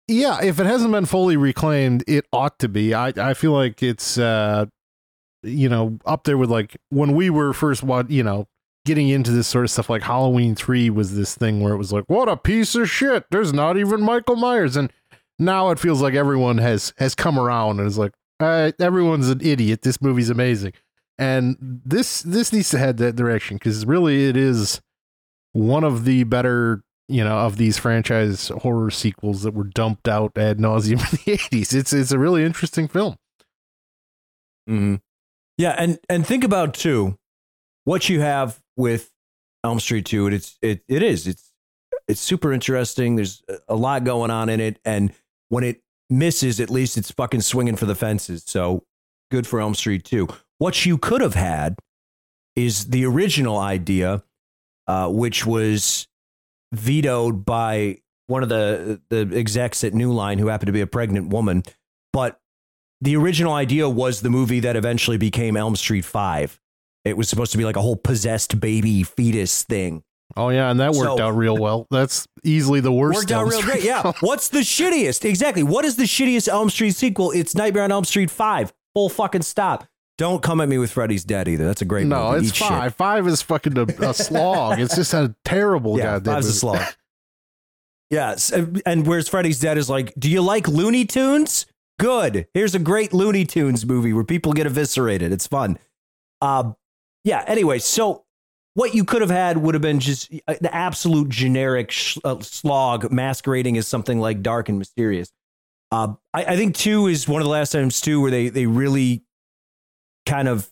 Yeah, 0.07 0.39
if 0.41 0.59
it 0.59 0.65
hasn't 0.65 0.91
been 0.91 1.05
fully 1.05 1.37
reclaimed, 1.37 2.03
it 2.07 2.25
ought 2.31 2.57
to 2.59 2.69
be. 2.69 2.93
I 2.93 3.13
I 3.17 3.33
feel 3.33 3.51
like 3.51 3.83
it's 3.83 4.17
uh 4.17 4.65
you 5.43 5.69
know 5.69 5.97
up 6.05 6.23
there 6.23 6.37
with 6.37 6.49
like 6.49 6.77
when 6.89 7.15
we 7.15 7.29
were 7.29 7.53
first 7.53 7.83
what 7.83 8.09
you 8.09 8.23
know 8.23 8.47
getting 8.85 9.09
into 9.09 9.31
this 9.31 9.47
sort 9.47 9.65
of 9.65 9.71
stuff. 9.71 9.89
Like 9.89 10.03
Halloween 10.03 10.55
three 10.55 10.89
was 10.89 11.15
this 11.15 11.35
thing 11.35 11.61
where 11.61 11.73
it 11.73 11.77
was 11.77 11.93
like, 11.93 12.05
what 12.07 12.27
a 12.29 12.37
piece 12.37 12.75
of 12.75 12.89
shit. 12.89 13.25
There's 13.29 13.53
not 13.53 13.77
even 13.77 14.01
Michael 14.01 14.35
Myers, 14.35 14.75
and 14.75 14.91
now 15.37 15.69
it 15.69 15.79
feels 15.79 16.01
like 16.01 16.13
everyone 16.13 16.57
has 16.57 16.93
has 16.97 17.15
come 17.15 17.37
around 17.37 17.79
and 17.79 17.87
is 17.87 17.97
like, 17.97 18.13
uh, 18.39 18.71
everyone's 18.79 19.29
an 19.29 19.41
idiot. 19.41 19.81
This 19.83 20.01
movie's 20.01 20.29
amazing 20.29 20.73
and 21.21 21.55
this 21.85 22.23
this 22.23 22.51
needs 22.51 22.69
to 22.71 22.79
head 22.79 22.97
that 22.97 23.15
direction 23.15 23.55
because 23.57 23.85
really 23.85 24.27
it 24.27 24.35
is 24.35 24.81
one 25.53 25.83
of 25.83 26.03
the 26.03 26.23
better 26.23 26.81
you 27.07 27.23
know 27.23 27.37
of 27.37 27.57
these 27.57 27.77
franchise 27.77 28.49
horror 28.61 28.89
sequels 28.89 29.43
that 29.43 29.53
were 29.53 29.65
dumped 29.65 30.07
out 30.07 30.35
ad 30.35 30.57
nauseum 30.57 30.93
in 31.27 31.33
the 31.33 31.37
80s 31.37 31.75
it's 31.75 31.93
it's 31.93 32.11
a 32.11 32.17
really 32.17 32.43
interesting 32.43 32.87
film 32.87 33.15
hmm 34.67 34.95
Yeah, 35.61 35.75
and 35.77 35.99
and 36.09 36.25
think 36.25 36.43
about 36.43 36.73
too 36.73 37.19
what 37.83 38.09
you 38.09 38.19
have 38.21 38.59
with 38.75 39.11
Elm 39.63 39.79
Street 39.79 40.07
2. 40.07 40.25
and 40.25 40.33
It's 40.33 40.57
it 40.59 40.83
it 40.87 41.03
is 41.03 41.27
it's 41.27 41.51
it's 42.07 42.19
super 42.19 42.51
interesting. 42.51 43.15
There's 43.15 43.43
a 43.67 43.75
lot 43.75 44.03
going 44.03 44.31
on 44.31 44.49
in 44.49 44.59
it, 44.59 44.79
and 44.83 45.13
when 45.49 45.63
it 45.63 45.83
misses, 46.09 46.59
at 46.59 46.71
least 46.71 46.97
it's 46.97 47.11
fucking 47.11 47.41
swinging 47.41 47.75
for 47.75 47.85
the 47.85 47.93
fences. 47.93 48.43
So 48.47 48.85
good 49.29 49.45
for 49.45 49.61
Elm 49.61 49.75
Street 49.75 50.03
2. 50.03 50.27
What 50.57 50.83
you 50.87 50.97
could 50.97 51.21
have 51.21 51.35
had 51.35 51.77
is 52.55 52.89
the 52.89 53.05
original 53.05 53.59
idea, 53.59 54.23
uh, 54.87 55.09
which 55.09 55.45
was 55.45 56.07
vetoed 56.73 57.45
by 57.45 57.99
one 58.25 58.41
of 58.41 58.49
the 58.49 58.99
the 59.11 59.29
execs 59.37 59.83
at 59.83 59.93
New 59.93 60.11
Line, 60.11 60.39
who 60.39 60.47
happened 60.47 60.69
to 60.69 60.73
be 60.73 60.81
a 60.81 60.87
pregnant 60.87 61.29
woman, 61.29 61.61
but 62.11 62.40
the 63.01 63.15
original 63.15 63.53
idea 63.53 63.89
was 63.89 64.21
the 64.21 64.29
movie 64.29 64.59
that 64.61 64.75
eventually 64.75 65.17
became 65.17 65.57
Elm 65.57 65.75
Street 65.75 66.05
5. 66.05 66.59
It 67.03 67.17
was 67.17 67.27
supposed 67.29 67.51
to 67.53 67.57
be 67.57 67.65
like 67.65 67.75
a 67.75 67.81
whole 67.81 67.95
possessed 67.95 68.59
baby 68.59 69.03
fetus 69.03 69.63
thing. 69.63 70.03
oh 70.37 70.49
yeah 70.49 70.69
and 70.71 70.79
that 70.79 70.93
worked 70.93 71.17
So- 71.17 71.23
out 71.25 71.35
real 71.35 71.57
well 71.57 71.87
that's 71.91 72.25
easily 72.45 72.79
the 72.79 72.91
worst 72.91 73.17
Worked 73.17 73.31
out 73.31 73.47
real 73.47 73.59
Street 73.59 73.71
great. 73.73 73.83
Yeah. 73.83 74.11
What's 74.21 74.47
the 74.49 74.59
shittiest? 74.59 75.25
Exactly. 75.25 75.63
What 75.63 75.83
is 75.83 75.95
the 75.97 76.03
shittiest 76.03 76.47
Elm 76.47 76.69
Street 76.69 76.95
sequel? 76.95 77.31
It's 77.31 77.53
Nightmare 77.55 77.83
on 77.83 77.91
Elm 77.91 78.05
Street 78.05 78.29
5. 78.31 78.71
Full 78.93 79.09
fucking 79.09 79.41
stop. 79.41 79.85
Don't 80.17 80.43
come 80.43 80.61
at 80.61 80.69
me 80.69 80.77
with 80.77 80.91
Freddy's 80.91 81.23
Dead 81.23 81.47
either. 81.47 81.65
That's 81.65 81.81
a 81.81 81.85
great 81.85 82.05
no 82.05 82.31
movie. 82.33 82.45
it's 82.45 82.49
Eat 82.55 82.55
shit. 82.59 82.67
five 82.67 82.93
five 82.95 83.25
is 83.27 83.41
fucking 83.41 83.75
a, 83.77 83.83
a 83.83 84.13
slog 84.13 84.79
it's 84.79 84.95
just 84.95 85.13
a 85.15 85.33
terrible 85.43 85.97
Yeah, 85.97 86.13
goddamn 86.19 86.33
five's 86.35 86.47
a 86.47 86.53
slog. 86.53 86.81
Yes. 88.09 88.51
And 88.51 88.81
and 88.85 89.07
where's 89.07 89.27
Freddy's 89.27 89.59
Dead 89.59 89.77
is 89.77 89.89
like, 89.89 90.13
do 90.19 90.29
you 90.29 90.41
like 90.41 90.67
Looney 90.67 91.05
Tunes? 91.05 91.65
Good. 92.01 92.47
Here's 92.55 92.73
a 92.73 92.79
great 92.79 93.13
Looney 93.13 93.45
Tunes 93.45 93.85
movie 93.85 94.11
where 94.11 94.23
people 94.23 94.53
get 94.53 94.65
eviscerated. 94.65 95.31
It's 95.31 95.45
fun. 95.45 95.77
Uh, 96.41 96.71
yeah. 97.23 97.43
Anyway, 97.45 97.77
so 97.77 98.25
what 98.73 98.95
you 98.95 99.05
could 99.05 99.21
have 99.21 99.29
had 99.29 99.57
would 99.57 99.75
have 99.75 99.83
been 99.83 99.99
just 99.99 100.33
uh, 100.47 100.55
the 100.59 100.73
absolute 100.73 101.29
generic 101.29 101.91
sh- 101.91 102.17
uh, 102.23 102.39
slog 102.39 103.11
masquerading 103.11 103.77
as 103.77 103.87
something 103.87 104.19
like 104.19 104.41
dark 104.41 104.67
and 104.67 104.79
mysterious. 104.79 105.31
Uh, 105.91 106.15
I, 106.33 106.45
I 106.45 106.55
think 106.55 106.75
two 106.75 107.05
is 107.05 107.27
one 107.27 107.39
of 107.39 107.45
the 107.45 107.51
last 107.51 107.71
times 107.71 108.01
too 108.01 108.19
where 108.19 108.31
they 108.31 108.49
they 108.49 108.65
really 108.65 109.23
kind 110.25 110.47
of 110.47 110.71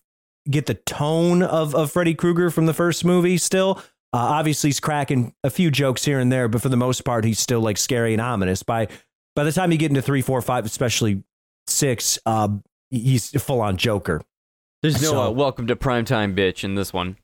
get 0.50 0.66
the 0.66 0.74
tone 0.74 1.44
of 1.44 1.76
of 1.76 1.92
Freddy 1.92 2.16
Krueger 2.16 2.50
from 2.50 2.66
the 2.66 2.74
first 2.74 3.06
movie. 3.06 3.38
Still, 3.38 3.78
uh, 4.14 4.18
obviously 4.18 4.70
he's 4.70 4.80
cracking 4.80 5.36
a 5.44 5.52
few 5.52 5.70
jokes 5.70 6.06
here 6.06 6.18
and 6.18 6.32
there, 6.32 6.48
but 6.48 6.64
for 6.64 6.70
the 6.70 6.78
most 6.78 7.06
part, 7.06 7.24
he's 7.24 7.38
still 7.40 7.62
like 7.62 7.78
scary 7.78 8.14
and 8.14 8.22
ominous. 8.22 8.64
By 8.64 8.88
by 9.40 9.46
the 9.46 9.54
time 9.54 9.72
you 9.72 9.78
get 9.78 9.90
into 9.90 10.02
three, 10.02 10.22
four, 10.22 10.42
five, 10.42 10.66
especially 10.66 11.24
six, 11.66 12.20
uh, 12.26 12.50
he's 12.92 13.30
full 13.42 13.62
on 13.62 13.78
Joker. 13.78 14.22
There's 14.82 15.02
no 15.02 15.12
So- 15.12 15.22
uh, 15.22 15.30
welcome 15.30 15.66
to 15.68 15.78
primetime 15.78 16.36
bitch 16.36 16.66
in 16.66 16.76
this 16.76 16.92
one. 16.92 17.16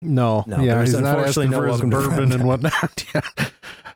No, 0.00 0.42
No, 0.48 0.60
yeah, 0.60 0.80
he's 0.80 0.94
not 0.94 1.16
unfortunately 1.20 1.46
asking 1.46 1.50
no 1.50 1.56
for 1.60 1.66
his 1.68 1.80
bourbon 1.82 2.32
and 2.32 2.44
whatnot. 2.48 3.04
yeah. 3.14 3.20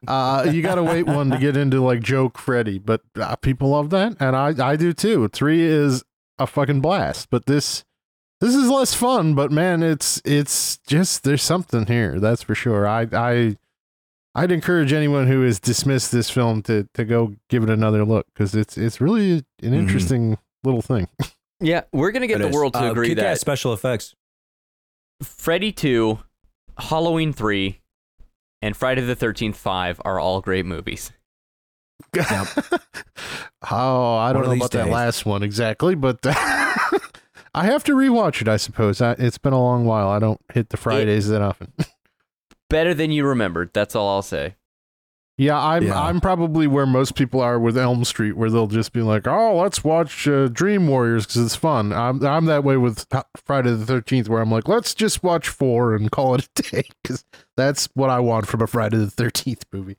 Uh, 0.06 0.48
you 0.52 0.62
got 0.62 0.76
to 0.76 0.84
wait 0.84 1.06
one 1.08 1.28
to 1.30 1.38
get 1.38 1.56
into 1.56 1.80
like 1.80 2.02
joke 2.02 2.38
Freddy, 2.38 2.78
but 2.78 3.00
uh, 3.20 3.34
people 3.34 3.70
love 3.70 3.90
that, 3.90 4.14
and 4.20 4.36
I 4.36 4.54
I 4.64 4.76
do 4.76 4.92
too. 4.92 5.26
Three 5.26 5.62
is 5.62 6.04
a 6.38 6.46
fucking 6.46 6.82
blast, 6.82 7.30
but 7.30 7.46
this 7.46 7.82
this 8.40 8.54
is 8.54 8.68
less 8.70 8.94
fun. 8.94 9.34
But 9.34 9.50
man, 9.50 9.82
it's 9.82 10.22
it's 10.24 10.76
just 10.86 11.24
there's 11.24 11.42
something 11.42 11.86
here, 11.86 12.20
that's 12.20 12.44
for 12.44 12.54
sure. 12.54 12.86
I 12.86 13.08
I 13.12 13.56
I'd 14.36 14.52
encourage 14.52 14.92
anyone 14.92 15.26
who 15.26 15.42
has 15.42 15.58
dismissed 15.58 16.12
this 16.12 16.28
film 16.30 16.62
to 16.64 16.86
to 16.94 17.04
go 17.04 17.34
give 17.48 17.62
it 17.62 17.70
another 17.70 18.04
look 18.04 18.26
because 18.34 18.54
it's 18.54 18.76
it's 18.78 19.00
really 19.00 19.32
an 19.62 19.72
Mhm. 19.72 19.74
interesting 19.74 20.38
little 20.62 20.82
thing. 20.82 21.08
Yeah, 21.58 21.84
we're 21.90 22.10
gonna 22.10 22.26
get 22.26 22.42
It 22.42 22.44
the 22.44 22.48
is. 22.50 22.54
world 22.54 22.74
to 22.74 22.80
Uh, 22.80 22.90
agree 22.90 23.08
kick-ass 23.08 23.22
that 23.22 23.40
special 23.40 23.72
effects. 23.72 24.14
Freddy 25.22 25.72
2, 25.72 26.18
Halloween 26.76 27.32
3, 27.32 27.80
and 28.60 28.76
Friday 28.76 29.00
the 29.00 29.16
13th 29.16 29.56
5 29.56 29.98
are 30.04 30.20
all 30.20 30.42
great 30.42 30.66
movies. 30.66 31.12
oh, 33.70 34.16
I 34.16 34.32
don't 34.34 34.42
of 34.42 34.48
know 34.48 34.52
these 34.52 34.60
about 34.60 34.70
that 34.72 34.88
last 34.90 35.24
one 35.24 35.42
exactly, 35.42 35.94
but 35.94 36.18
I 36.24 37.64
have 37.64 37.84
to 37.84 37.92
rewatch 37.94 38.42
it. 38.42 38.48
I 38.48 38.58
suppose 38.58 39.00
I, 39.00 39.12
it's 39.12 39.38
been 39.38 39.54
a 39.54 39.58
long 39.58 39.86
while. 39.86 40.08
I 40.10 40.18
don't 40.18 40.40
hit 40.52 40.68
the 40.68 40.76
Fridays 40.76 41.28
that 41.28 41.40
often. 41.40 41.72
Better 42.68 42.94
than 42.94 43.10
you 43.12 43.24
remembered. 43.26 43.70
That's 43.72 43.94
all 43.94 44.08
I'll 44.08 44.22
say. 44.22 44.56
yeah, 45.38 45.58
I'm 45.62 45.84
Yeah. 45.84 46.00
I'm 46.00 46.20
probably 46.20 46.66
where 46.66 46.86
most 46.86 47.14
people 47.14 47.40
are 47.40 47.58
with 47.58 47.76
Elm 47.76 48.04
Street, 48.04 48.32
where 48.36 48.48
they'll 48.50 48.66
just 48.66 48.92
be 48.92 49.02
like, 49.02 49.26
"Oh, 49.28 49.56
let's 49.56 49.84
watch 49.84 50.26
uh, 50.26 50.48
Dream 50.48 50.88
Warriors 50.88 51.26
because 51.26 51.44
it's 51.44 51.56
fun." 51.56 51.92
I'm 51.92 52.24
I'm 52.24 52.46
that 52.46 52.64
way 52.64 52.76
with 52.76 53.06
Friday 53.44 53.70
the 53.74 53.84
Thirteenth, 53.86 54.28
where 54.28 54.40
I'm 54.40 54.50
like, 54.50 54.66
"Let's 54.66 54.94
just 54.94 55.22
watch 55.22 55.48
four 55.48 55.94
and 55.94 56.10
call 56.10 56.34
it 56.34 56.48
a 56.58 56.62
day," 56.70 56.88
because 57.02 57.24
that's 57.56 57.86
what 57.94 58.10
I 58.10 58.18
want 58.20 58.46
from 58.46 58.62
a 58.62 58.66
Friday 58.66 58.96
the 58.96 59.10
Thirteenth 59.10 59.64
movie. 59.72 59.98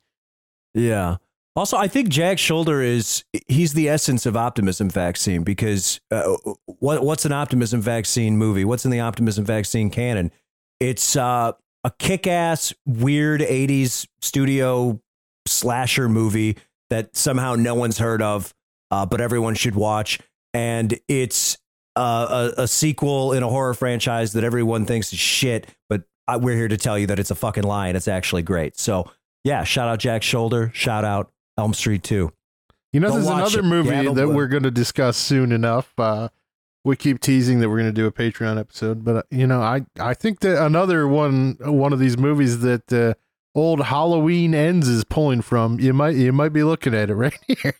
Yeah. 0.73 1.17
Also, 1.55 1.75
I 1.75 1.87
think 1.87 2.09
Jack 2.09 2.37
Sholder 2.37 2.85
is 2.85 3.23
he's 3.47 3.73
the 3.73 3.89
essence 3.89 4.27
of 4.27 4.37
optimism 4.37 4.89
vaccine 4.91 5.43
because 5.43 5.99
uh, 6.11 6.35
what 6.65 7.03
what's 7.03 7.25
an 7.25 7.31
optimism 7.31 7.81
vaccine 7.81 8.37
movie? 8.37 8.63
What's 8.65 8.85
in 8.85 8.91
the 8.91 8.99
optimism 8.99 9.43
vaccine 9.43 9.89
canon? 9.89 10.31
It's 10.79 11.15
uh, 11.15 11.53
a 11.87 11.91
kick-ass 11.99 12.73
weird 12.85 13.39
80s 13.39 14.05
studio 14.19 14.99
slasher 15.45 16.09
movie 16.09 16.57
that 16.89 17.15
somehow 17.15 17.55
no 17.55 17.75
one's 17.75 17.97
heard 17.97 18.21
of, 18.21 18.53
uh, 18.91 19.05
but 19.05 19.21
everyone 19.21 19.55
should 19.55 19.73
watch 19.73 20.19
and 20.53 20.99
it's 21.07 21.57
uh, 21.95 22.51
a, 22.57 22.63
a 22.63 22.67
sequel 22.67 23.31
in 23.31 23.41
a 23.41 23.47
horror 23.47 23.73
franchise 23.73 24.33
that 24.33 24.43
everyone 24.43 24.85
thinks 24.85 25.13
is 25.13 25.19
shit, 25.19 25.67
but 25.87 26.03
I, 26.27 26.35
we're 26.35 26.57
here 26.57 26.67
to 26.67 26.75
tell 26.75 26.99
you 26.99 27.07
that 27.07 27.19
it's 27.19 27.31
a 27.31 27.35
fucking 27.35 27.63
lie 27.63 27.87
and 27.87 27.95
it's 27.95 28.09
actually 28.09 28.41
great. 28.43 28.77
So 28.77 29.09
yeah, 29.45 29.63
shout 29.63 29.87
out 29.87 29.99
Jack 29.99 30.23
Sholder, 30.23 30.73
shout 30.73 31.05
out 31.05 31.31
Elm 31.57 31.73
Street 31.73 32.03
2. 32.03 32.33
You 32.91 32.99
know, 32.99 33.07
Go 33.07 33.13
there's 33.13 33.27
another 33.27 33.59
it. 33.59 33.63
movie 33.63 33.89
Yeah, 33.91 34.11
that 34.11 34.27
we're 34.27 34.47
going 34.47 34.63
to 34.63 34.71
discuss 34.71 35.15
soon 35.15 35.53
enough. 35.53 35.93
Uh, 35.97 36.27
we 36.83 36.95
keep 36.95 37.19
teasing 37.19 37.59
that 37.59 37.69
we're 37.69 37.77
going 37.79 37.93
to 37.93 38.01
do 38.01 38.05
a 38.05 38.11
Patreon 38.11 38.59
episode, 38.59 39.03
but 39.03 39.15
uh, 39.15 39.23
you 39.29 39.47
know, 39.47 39.61
I 39.61 39.85
I 39.99 40.13
think 40.13 40.39
that 40.39 40.63
another 40.63 41.07
one 41.07 41.57
one 41.59 41.93
of 41.93 41.99
these 41.99 42.17
movies 42.17 42.59
that 42.59 42.91
uh, 42.93 43.13
old 43.57 43.85
Halloween 43.85 44.53
ends 44.53 44.87
is 44.87 45.03
pulling 45.03 45.41
from. 45.41 45.79
You 45.79 45.93
might 45.93 46.15
you 46.15 46.31
might 46.31 46.53
be 46.53 46.63
looking 46.63 46.93
at 46.93 47.09
it 47.09 47.15
right 47.15 47.37
here. 47.47 47.73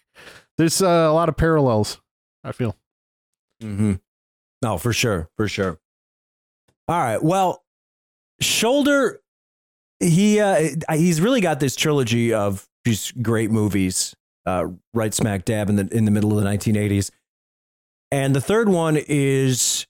There's 0.57 0.81
uh, 0.81 0.87
a 0.87 1.13
lot 1.13 1.29
of 1.29 1.37
parallels. 1.37 2.01
I 2.43 2.51
feel. 2.51 2.75
Mm-hmm. 3.61 3.93
No, 4.61 4.77
for 4.77 4.93
sure, 4.93 5.29
for 5.37 5.47
sure. 5.47 5.79
All 6.87 6.99
right. 6.99 7.21
Well, 7.21 7.63
Sholder, 8.41 9.17
he 9.99 10.39
uh, 10.39 10.69
he's 10.93 11.21
really 11.21 11.41
got 11.41 11.59
this 11.59 11.75
trilogy 11.75 12.33
of 12.33 12.67
these 12.85 13.11
great 13.21 13.51
movies, 13.51 14.15
uh, 14.45 14.67
right 14.93 15.13
smack 15.13 15.45
dab 15.45 15.69
in 15.69 15.75
the 15.75 15.87
in 15.91 16.05
the 16.05 16.11
middle 16.11 16.37
of 16.37 16.43
the 16.43 16.49
1980s, 16.49 17.11
and 18.11 18.35
the 18.35 18.41
third 18.41 18.69
one 18.69 18.97
is, 19.07 19.85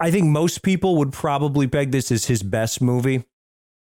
I- 0.00 0.10
think 0.10 0.26
most 0.26 0.62
people 0.62 0.96
would 0.98 1.12
probably 1.12 1.66
peg 1.66 1.90
this 1.92 2.10
as 2.12 2.26
his 2.26 2.42
best 2.42 2.80
movie. 2.80 3.24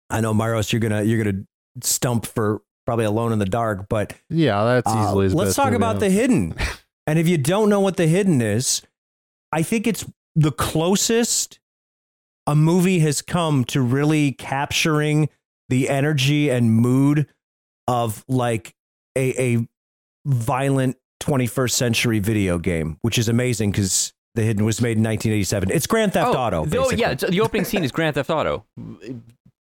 I 0.09 0.22
know, 0.22 0.34
Maros, 0.34 0.72
you're 0.72 0.80
gonna 0.80 1.03
you're 1.03 1.24
gonna 1.24 1.43
stump 1.82 2.26
for 2.26 2.61
probably 2.86 3.05
Alone 3.05 3.34
in 3.34 3.39
the 3.39 3.45
Dark, 3.45 3.88
but 3.89 4.13
Yeah, 4.30 4.63
that's 4.63 4.88
uh, 4.89 5.03
easily. 5.07 5.24
his 5.26 5.34
let's 5.36 5.55
talk 5.55 5.74
about 5.74 5.95
out. 5.97 5.99
the 5.99 6.09
hidden. 6.09 6.55
and 7.07 7.20
if 7.20 7.28
you 7.28 7.38
don't 7.38 7.70
know 7.70 7.82
what 7.82 7.97
the 7.97 8.07
hidden 8.07 8.41
is, 8.41 8.82
I 9.51 9.63
think 9.63 9.86
it's 9.88 10.05
the 10.36 10.51
closest 10.53 11.59
a 12.45 12.55
movie 12.55 12.99
has 12.99 13.22
come 13.22 13.65
to 13.65 13.82
really 13.82 14.32
capturing 14.32 15.28
the 15.68 15.89
energy 15.89 16.49
and 16.49 16.72
mood 16.72 17.28
of 17.89 18.24
like 18.30 18.74
a, 19.18 19.55
a 19.55 19.68
violent 20.26 20.95
21st 21.22 21.72
century 21.72 22.20
video 22.20 22.57
game, 22.57 22.97
which 23.01 23.18
is 23.18 23.28
amazing 23.30 23.72
because 23.72 24.13
the 24.36 24.43
hidden 24.43 24.65
was 24.65 24.82
made 24.82 24.97
in 24.97 25.03
1987. 25.03 25.72
It's 25.72 25.88
Grand 25.88 26.13
Theft 26.13 26.36
Auto. 26.36 26.65
the- 26.65 26.78
oh, 26.80 26.91
yeah, 26.91 27.13
the 27.15 27.41
opening 27.41 27.65
scene 27.65 27.84
is 27.84 27.91
Grand 27.91 28.15
Theft 28.15 28.30
Auto, 28.30 28.65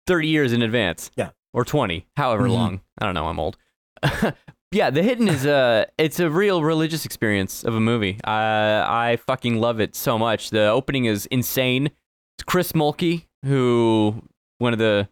thirty 0.07 0.27
years 0.27 0.53
in 0.53 0.61
advance. 0.61 1.11
Yeah. 1.15 1.29
or 1.53 1.63
twenty, 1.65 2.05
however 2.17 2.43
Mhm. 2.47 2.51
long. 2.53 2.81
I 2.99 3.05
don't 3.05 3.13
know. 3.15 3.27
I'm 3.27 3.39
old. 3.39 3.57
yeah, 4.71 4.89
The 4.91 5.01
Hidden 5.01 5.27
is 5.27 5.45
a 5.45 5.88
it's 5.97 6.19
a 6.19 6.29
real 6.29 6.61
religious 6.63 7.03
experience 7.05 7.63
of 7.63 7.73
a 7.73 7.79
movie. 7.79 8.19
Uh, 8.23 8.85
I 8.88 9.17
fucking 9.25 9.59
love 9.59 9.79
it 9.79 9.95
so 9.95 10.17
much. 10.19 10.49
The 10.51 10.67
opening 10.67 11.05
is 11.05 11.25
insane. 11.27 11.88
It's 11.88 12.43
Chris 12.45 12.73
Mulkey, 12.73 13.25
who 13.43 14.21
one 14.59 14.73
of 14.73 14.77
the 14.79 15.07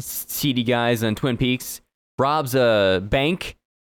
seedy 0.00 0.62
guys 0.62 1.02
on 1.04 1.14
Twin 1.14 1.36
Peaks, 1.36 1.80
robs 2.18 2.54
a 2.54 3.02
bank 3.04 3.56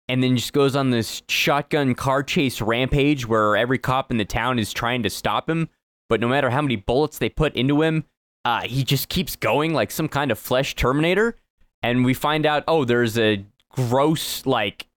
and 0.10 0.24
then 0.24 0.38
just 0.38 0.54
goes 0.54 0.76
on 0.76 0.90
this 0.90 1.22
shotgun 1.28 1.96
car 1.96 2.24
chase 2.24 2.62
rampage 2.62 3.28
where 3.28 3.58
every 3.58 3.78
cop 3.78 4.12
in 4.12 4.18
the 4.18 4.26
town 4.26 4.60
is 4.60 4.72
trying 4.72 5.04
to 5.04 5.10
stop 5.10 5.50
him. 5.50 5.70
But 6.10 6.22
no 6.22 6.28
matter 6.28 6.50
how 6.50 6.62
many 6.62 6.78
bullets 6.78 7.18
they 7.18 7.30
put 7.30 7.56
into 7.56 7.82
him, 7.82 8.06
uh, 8.46 8.62
he 8.62 8.84
just 8.84 9.10
keeps 9.10 9.36
going 9.36 9.74
like 9.74 9.92
some 9.92 10.08
kind 10.08 10.32
of 10.32 10.40
flesh 10.40 10.76
Terminator. 10.76 11.36
And 11.84 12.06
we 12.06 12.14
find 12.14 12.46
out, 12.46 12.64
oh, 12.68 12.86
there's 12.86 13.18
a 13.18 13.46
gross, 13.70 14.46
like, 14.46 14.88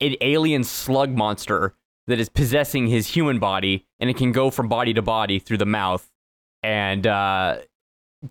an 0.00 0.16
alien 0.20 0.64
slug 0.64 1.10
monster 1.10 1.74
that 2.06 2.18
is 2.18 2.28
possessing 2.28 2.86
his 2.86 3.08
human 3.08 3.38
body, 3.38 3.86
and 4.00 4.10
it 4.10 4.16
can 4.16 4.32
go 4.32 4.50
from 4.50 4.68
body 4.68 4.92
to 4.94 5.02
body 5.02 5.38
through 5.38 5.58
the 5.58 5.66
mouth. 5.66 6.10
And 6.62 7.06
uh, 7.06 7.58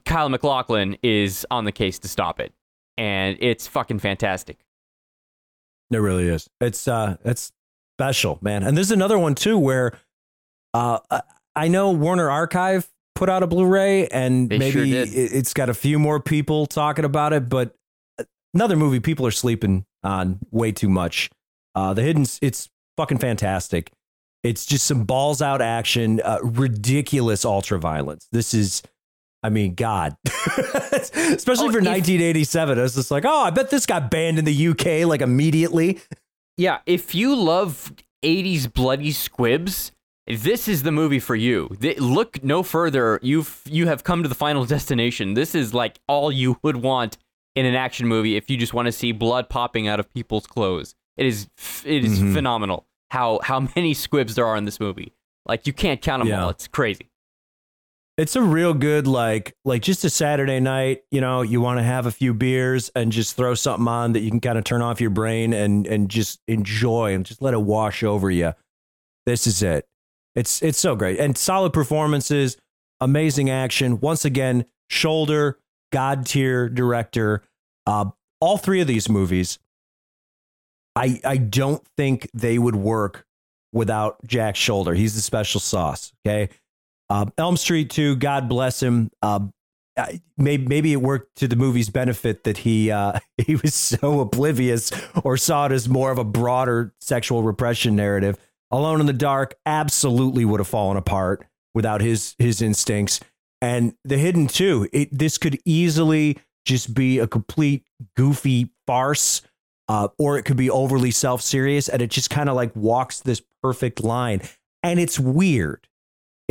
Kyle 0.06 0.30
MacLachlan 0.30 0.98
is 1.02 1.46
on 1.50 1.66
the 1.66 1.72
case 1.72 2.00
to 2.00 2.08
stop 2.08 2.40
it. 2.40 2.52
And 2.98 3.38
it's 3.40 3.68
fucking 3.68 4.00
fantastic. 4.00 4.58
It 5.94 6.00
really 6.00 6.28
is. 6.28 6.50
It's 6.62 6.88
uh 6.88 7.18
it's 7.24 7.52
special, 7.98 8.40
man. 8.42 8.64
And 8.64 8.76
there's 8.76 8.92
another 8.92 9.18
one 9.20 9.36
too 9.36 9.58
where 9.58 9.94
uh 10.74 11.00
I- 11.10 11.22
know 11.68 11.92
Warner 11.92 12.30
Archive 12.30 12.88
put 13.16 13.30
out 13.30 13.44
a 13.44 13.48
Blu-ray 13.48 14.08
and 14.08 14.50
They 14.50 14.58
maybe 14.58 14.72
sure 14.72 14.84
it- 14.86 15.34
it's 15.34 15.54
got 15.54 15.70
a 15.70 15.74
few 15.74 16.00
more 16.00 16.20
people 16.20 16.66
talking 16.66 17.06
about 17.06 17.32
it, 17.34 17.48
but 17.50 17.76
another 18.54 18.76
movie 18.76 19.00
people 19.00 19.26
are 19.28 19.32
sleeping 19.32 19.86
on 20.04 20.40
way 20.52 20.72
too 20.72 20.90
much. 20.90 21.30
Uh 21.76 21.94
The 21.94 22.02
Hidden, 22.02 22.26
it's 22.42 22.70
fucking 22.98 23.20
fantastic. 23.20 23.92
It's 24.44 24.66
just 24.66 24.86
some 24.86 25.06
balls 25.06 25.42
out 25.42 25.62
action, 25.62 26.20
uh, 26.22 26.40
ridiculous 26.44 27.46
ultra 27.46 27.80
violence. 27.80 28.28
This 28.34 28.54
is 28.54 28.82
I 29.44 29.50
mean, 29.50 29.76
God, 29.76 30.16
especially 30.26 31.68
Oh, 31.68 31.72
for 31.72 31.80
if- 31.80 31.86
1987. 31.86 32.80
I 32.80 32.82
was 32.82 32.96
just 32.96 33.12
like, 33.12 33.26
oh, 33.26 33.42
I 33.44 33.50
bet 33.50 33.70
this 33.70 33.86
got 33.86 34.10
banned 34.10 34.40
in 34.40 34.46
the 34.46 34.68
UK 34.70 35.08
like 35.08 35.22
immediately. 35.22 36.00
Yeah, 36.58 36.80
if 36.86 37.14
you 37.16 37.36
love 37.36 37.94
80s 38.24 38.72
bloody 38.72 39.12
squibs, 39.12 39.92
this 40.28 40.68
is 40.68 40.84
the 40.84 40.92
movie 40.92 41.20
for 41.20 41.36
you. 41.36 41.70
Th- 41.82 41.98
look 42.00 42.44
no 42.44 42.64
further. 42.64 43.20
You've 43.22 43.62
you 43.66 43.88
have 43.88 44.04
come 44.04 44.24
to 44.24 44.30
the 44.30 44.36
final 44.36 44.66
destination. 44.76 45.34
This 45.34 45.56
is 45.56 45.74
like 45.74 46.00
all 46.08 46.32
you 46.32 46.58
would 46.64 46.78
want 46.78 47.18
in 47.56 47.66
an 47.66 47.76
action 47.76 48.08
movie 48.08 48.36
if 48.36 48.50
you 48.50 48.58
just 48.58 48.74
want 48.74 48.86
to 48.88 48.92
see 48.92 49.12
blood 49.12 49.50
popping 49.50 49.88
out 49.88 50.00
of 50.00 50.12
people's 50.14 50.48
clothes. 50.48 50.96
It 51.18 51.26
is 51.26 51.48
f- 51.60 51.84
it 51.86 52.04
is 52.06 52.20
Mhm. 52.20 52.34
phenomenal 52.34 52.86
how 53.12 53.40
how 53.44 53.60
many 53.76 53.94
squibs 53.94 54.36
there 54.36 54.46
are 54.46 54.56
in 54.56 54.66
this 54.66 54.80
movie. 54.80 55.14
Like 55.46 55.68
you 55.68 55.74
can't 55.74 56.02
count 56.02 56.22
them 56.22 56.30
Yeah. 56.30 56.44
all. 56.46 56.50
It's 56.52 56.68
crazy. 56.68 57.10
It's 58.16 58.36
a 58.36 58.42
real 58.42 58.74
good 58.76 59.08
like 59.08 59.56
like 59.66 59.82
just 59.82 60.06
a 60.06 60.10
Saturday 60.10 60.60
night, 60.60 61.02
you 61.10 61.20
know, 61.20 61.42
you 61.42 61.62
want 61.62 61.80
to 61.80 61.84
have 61.84 62.06
a 62.06 62.12
few 62.12 62.34
beers 62.34 62.92
and 62.96 63.12
just 63.12 63.36
throw 63.36 63.56
something 63.56 63.88
on 63.88 64.14
that 64.14 64.20
you 64.20 64.30
can 64.30 64.40
kind 64.40 64.58
of 64.58 64.64
turn 64.64 64.84
off 64.84 65.02
your 65.02 65.10
brain 65.10 65.52
and 65.52 65.88
and 65.88 66.10
just 66.10 66.40
enjoy 66.48 67.14
and 67.14 67.26
just 67.26 67.42
let 67.42 67.56
it 67.56 67.62
wash 67.62 68.04
over 68.04 68.30
you. 68.30 68.54
This 69.26 69.48
is 69.48 69.64
it. 69.64 69.88
It's 70.36 70.62
it's 70.62 70.80
so 70.80 70.96
great. 70.96 71.20
And 71.20 71.36
solid 71.36 71.74
performances, 71.74 72.58
amazing 73.02 73.50
action. 73.50 74.00
Once 74.00 74.26
again, 74.26 74.66
sholder, 74.92 75.56
god 75.92 76.28
tier 76.28 76.70
director. 76.70 77.42
Uh 77.88 78.12
all 78.40 78.58
three 78.58 78.82
of 78.82 78.88
these 78.88 79.10
movies 79.10 79.58
I 80.96 81.20
I 81.24 81.38
don't 81.38 81.84
think 81.98 82.30
they 82.34 82.60
would 82.60 82.76
work 82.76 83.26
without 83.72 84.18
Jack 84.28 84.56
Sholder. 84.56 84.96
He's 84.96 85.16
the 85.16 85.22
special 85.22 85.60
sauce, 85.60 86.14
okay? 86.26 86.50
Uh, 87.10 87.26
Elm 87.38 87.58
Street 87.58 87.90
2, 87.90 88.16
God 88.18 88.50
bless 88.50 88.82
him. 88.82 89.12
Uh, 89.22 89.42
I- 89.98 90.22
maybe, 90.38 90.66
maybe 90.68 90.94
it 90.94 91.02
worked 91.02 91.38
to 91.38 91.48
the 91.48 91.56
movie's 91.56 91.90
benefit 91.90 92.44
that 92.46 92.58
he 92.60 92.90
uh, 92.92 93.20
he 93.38 93.56
was 93.56 93.74
so 93.74 94.20
oblivious 94.22 94.92
or 95.24 95.38
saw 95.38 95.68
it 95.68 95.72
as 95.72 95.88
more 95.88 96.12
of 96.12 96.18
a 96.18 96.24
broader 96.24 96.94
sexual 97.02 97.44
repression 97.44 97.96
narrative. 97.96 98.38
Alone 98.72 99.00
in 99.00 99.06
the 99.06 99.14
Dark 99.14 99.56
absolutely 99.66 100.46
would 100.46 100.60
have 100.60 100.68
fallen 100.68 100.98
apart 100.98 101.46
without 101.76 102.02
his 102.02 102.36
his 102.40 102.62
instincts. 102.62 103.20
And 103.62 103.94
The 104.04 104.18
Hidden 104.18 104.48
too. 104.48 104.90
It, 104.92 105.10
this 105.18 105.38
could 105.38 105.60
easily 105.64 106.38
just 106.66 106.94
be 106.94 107.20
a 107.20 107.28
complete 107.28 107.86
goofy 108.18 108.72
farce, 108.88 109.42
uh, 109.88 110.08
or 110.18 110.38
it 110.38 110.44
could 110.44 110.58
be 110.58 110.70
overly 110.70 111.12
self 111.12 111.42
serious, 111.42 111.88
and 111.88 112.02
it 112.02 112.10
just 112.10 112.30
kind 112.30 112.50
of 112.50 112.56
like 112.56 112.76
walks 112.76 113.20
this 113.20 113.42
perfect 113.62 114.04
line. 114.04 114.42
And 114.82 115.00
it's 115.00 115.20
weird 115.20 115.88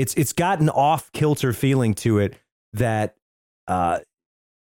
it's 0.03 0.15
it's 0.15 0.33
got 0.33 0.59
an 0.61 0.69
off 0.69 1.13
kilter 1.13 1.53
feeling 1.53 1.95
to 1.95 2.19
it 2.19 2.35
that 2.73 3.15
uh 3.69 4.01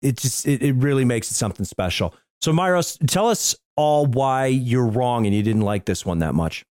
it 0.02 0.18
just 0.18 0.46
it, 0.46 0.62
it 0.62 0.74
really 0.74 1.04
makes 1.06 1.30
it 1.30 1.34
something 1.34 1.64
special. 1.64 2.14
So 2.42 2.52
Myros, 2.52 2.98
tell 3.06 3.28
us 3.28 3.56
all 3.74 4.04
why 4.04 4.46
you're 4.46 4.86
wrong 4.86 5.24
and 5.24 5.34
you 5.34 5.42
didn't 5.42 5.62
like 5.62 5.86
this 5.86 6.04
one 6.04 6.18
that 6.18 6.34
much. 6.34 6.66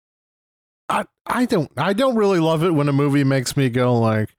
I 0.88 1.04
I 1.26 1.44
don't 1.44 1.70
I 1.76 1.92
don't 1.92 2.16
really 2.16 2.40
love 2.40 2.64
it 2.64 2.70
when 2.70 2.88
a 2.88 2.92
movie 2.92 3.22
makes 3.22 3.54
me 3.54 3.68
go 3.68 3.94
like, 3.98 4.34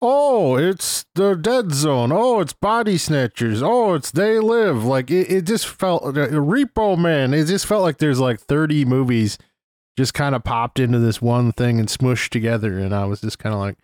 oh, 0.00 0.56
it's 0.56 1.06
the 1.14 1.36
Dead 1.36 1.70
Zone. 1.70 2.10
Oh, 2.10 2.40
it's 2.40 2.52
Body 2.52 2.98
Snatchers. 2.98 3.62
Oh, 3.62 3.94
it's 3.94 4.10
They 4.10 4.40
Live. 4.40 4.84
Like 4.84 5.08
it, 5.08 5.30
it 5.30 5.42
just 5.42 5.68
felt 5.68 6.02
uh, 6.02 6.10
Repo 6.30 6.98
Man. 6.98 7.32
It 7.32 7.44
just 7.44 7.66
felt 7.66 7.82
like 7.82 7.98
there's 7.98 8.18
like 8.18 8.40
30 8.40 8.84
movies 8.86 9.38
just 9.96 10.14
kind 10.14 10.34
of 10.34 10.42
popped 10.44 10.78
into 10.80 10.98
this 10.98 11.20
one 11.22 11.52
thing 11.52 11.78
and 11.78 11.88
smushed 11.88 12.30
together, 12.30 12.78
and 12.78 12.94
I 12.94 13.04
was 13.06 13.20
just 13.20 13.38
kind 13.38 13.54
of 13.54 13.60
like. 13.60 13.76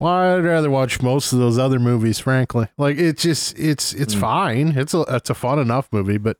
Well, 0.00 0.12
I'd 0.12 0.44
rather 0.44 0.70
watch 0.70 1.02
most 1.02 1.32
of 1.32 1.40
those 1.40 1.58
other 1.58 1.80
movies, 1.80 2.20
frankly. 2.20 2.68
Like 2.78 2.98
it's 2.98 3.20
just 3.22 3.58
it's 3.58 3.92
it's 3.94 4.14
Mm. 4.14 4.20
fine. 4.20 4.68
It's 4.78 4.94
a 4.94 5.00
it's 5.08 5.28
a 5.28 5.34
fun 5.34 5.58
enough 5.58 5.88
movie, 5.90 6.18
but 6.18 6.36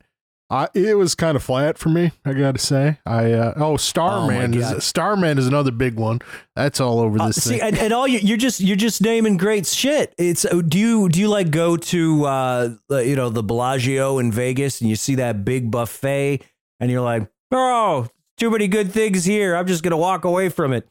I, 0.49 0.69
it 0.73 0.97
was 0.97 1.13
kind 1.13 1.35
of 1.35 1.43
flat 1.43 1.77
for 1.77 1.89
me. 1.89 2.11
I 2.23 2.31
got 2.33 2.53
to 2.55 2.57
say. 2.61 2.99
I 3.05 3.33
uh, 3.33 3.53
oh 3.57 3.75
Starman 3.75 4.51
God. 4.51 4.77
is 4.77 4.83
Starman 4.85 5.37
is 5.37 5.45
another 5.45 5.71
big 5.71 5.95
one. 5.95 6.19
That's 6.55 6.79
all 6.79 7.01
over 7.01 7.19
Uh, 7.21 7.27
this 7.27 7.43
see, 7.43 7.49
thing. 7.59 7.61
and, 7.61 7.77
and 7.77 7.91
all 7.91 8.07
you, 8.07 8.19
you're 8.19 8.37
just 8.37 8.61
you're 8.61 8.77
just 8.77 9.01
naming 9.01 9.35
great 9.35 9.67
shit. 9.67 10.15
It's 10.17 10.45
uh, 10.45 10.61
do 10.65 10.79
you 10.79 11.09
do 11.09 11.19
you 11.19 11.27
like 11.27 11.51
go 11.51 11.75
to 11.75 12.25
uh 12.25 12.69
uh, 12.89 12.99
you 12.99 13.17
know 13.17 13.29
the 13.29 13.43
Bellagio 13.43 14.19
in 14.19 14.31
Vegas 14.31 14.79
and 14.79 14.89
you 14.89 14.95
see 14.95 15.15
that 15.15 15.43
big 15.43 15.69
buffet 15.69 16.43
and 16.79 16.89
you're 16.89 17.01
like, 17.01 17.29
oh, 17.51 18.07
too 18.39 18.49
many 18.49 18.67
good 18.67 18.91
things 18.91 19.25
here. 19.25 19.55
I'm 19.55 19.67
just 19.67 19.83
gonna 19.83 19.97
walk 19.97 20.25
away 20.25 20.49
from 20.49 20.73
it. 20.73 20.87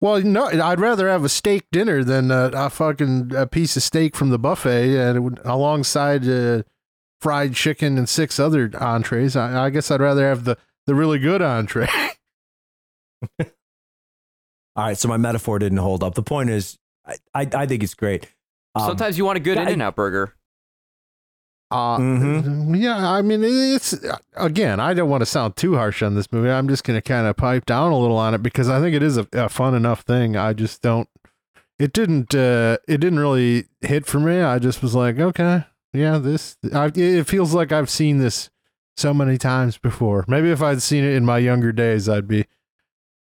well, 0.00 0.20
no, 0.22 0.46
I'd 0.46 0.80
rather 0.80 1.08
have 1.08 1.24
a 1.24 1.28
steak 1.28 1.66
dinner 1.70 2.02
than 2.04 2.30
a, 2.30 2.50
a 2.52 2.70
fucking 2.70 3.32
a 3.34 3.46
piece 3.46 3.76
of 3.76 3.82
steak 3.82 4.16
from 4.16 4.30
the 4.30 4.38
buffet 4.38 4.96
and 4.98 5.16
it 5.16 5.20
would, 5.20 5.40
alongside 5.44 6.28
uh, 6.28 6.62
fried 7.20 7.54
chicken 7.54 7.96
and 7.98 8.08
six 8.08 8.38
other 8.40 8.70
entrees. 8.78 9.36
I, 9.36 9.66
I 9.66 9.70
guess 9.70 9.90
I'd 9.90 10.00
rather 10.00 10.28
have 10.28 10.44
the 10.44 10.56
the 10.86 10.94
really 10.94 11.18
good 11.18 11.42
entree. 11.42 11.88
All 13.40 14.84
right, 14.84 14.98
so 14.98 15.08
my 15.08 15.16
metaphor 15.16 15.58
didn't 15.58 15.78
hold 15.78 16.02
up. 16.04 16.14
The 16.14 16.22
point 16.22 16.50
is, 16.50 16.76
I 17.06 17.16
I, 17.34 17.48
I 17.54 17.66
think 17.66 17.82
it's 17.82 17.94
great. 17.94 18.30
Um, 18.74 18.88
Sometimes 18.88 19.16
you 19.16 19.24
want 19.24 19.38
a 19.38 19.40
good 19.40 19.56
In 19.56 19.68
and 19.68 19.82
Out 19.82 19.96
burger. 19.96 20.34
Uh, 21.70 21.98
Mhm. 21.98 22.80
Yeah, 22.80 23.10
I 23.10 23.22
mean, 23.22 23.42
it's 23.42 23.94
again, 24.36 24.78
I 24.78 24.94
don't 24.94 25.08
want 25.10 25.22
to 25.22 25.26
sound 25.26 25.56
too 25.56 25.74
harsh 25.76 26.02
on 26.02 26.14
this 26.14 26.30
movie. 26.30 26.48
I'm 26.50 26.68
just 26.68 26.84
going 26.84 26.96
to 26.96 27.02
kind 27.02 27.26
of 27.26 27.36
pipe 27.36 27.66
down 27.66 27.90
a 27.92 27.98
little 27.98 28.16
on 28.16 28.34
it 28.34 28.42
because 28.42 28.68
I 28.68 28.80
think 28.80 28.94
it 28.94 29.02
is 29.02 29.16
a, 29.16 29.26
a 29.32 29.48
fun 29.48 29.74
enough 29.74 30.02
thing. 30.02 30.36
I 30.36 30.52
just 30.52 30.80
don't. 30.82 31.08
It 31.78 31.92
didn't. 31.92 32.34
Uh, 32.34 32.78
it 32.86 32.98
didn't 32.98 33.18
really 33.18 33.66
hit 33.80 34.06
for 34.06 34.20
me. 34.20 34.40
I 34.40 34.58
just 34.60 34.80
was 34.82 34.94
like, 34.94 35.18
okay, 35.18 35.64
yeah, 35.92 36.18
this. 36.18 36.56
I, 36.72 36.90
it 36.94 37.26
feels 37.26 37.52
like 37.52 37.72
I've 37.72 37.90
seen 37.90 38.18
this 38.18 38.48
so 38.96 39.12
many 39.12 39.36
times 39.36 39.76
before. 39.76 40.24
Maybe 40.28 40.50
if 40.52 40.62
I'd 40.62 40.82
seen 40.82 41.02
it 41.04 41.14
in 41.14 41.24
my 41.24 41.38
younger 41.38 41.72
days, 41.72 42.08
I'd 42.08 42.28
be. 42.28 42.46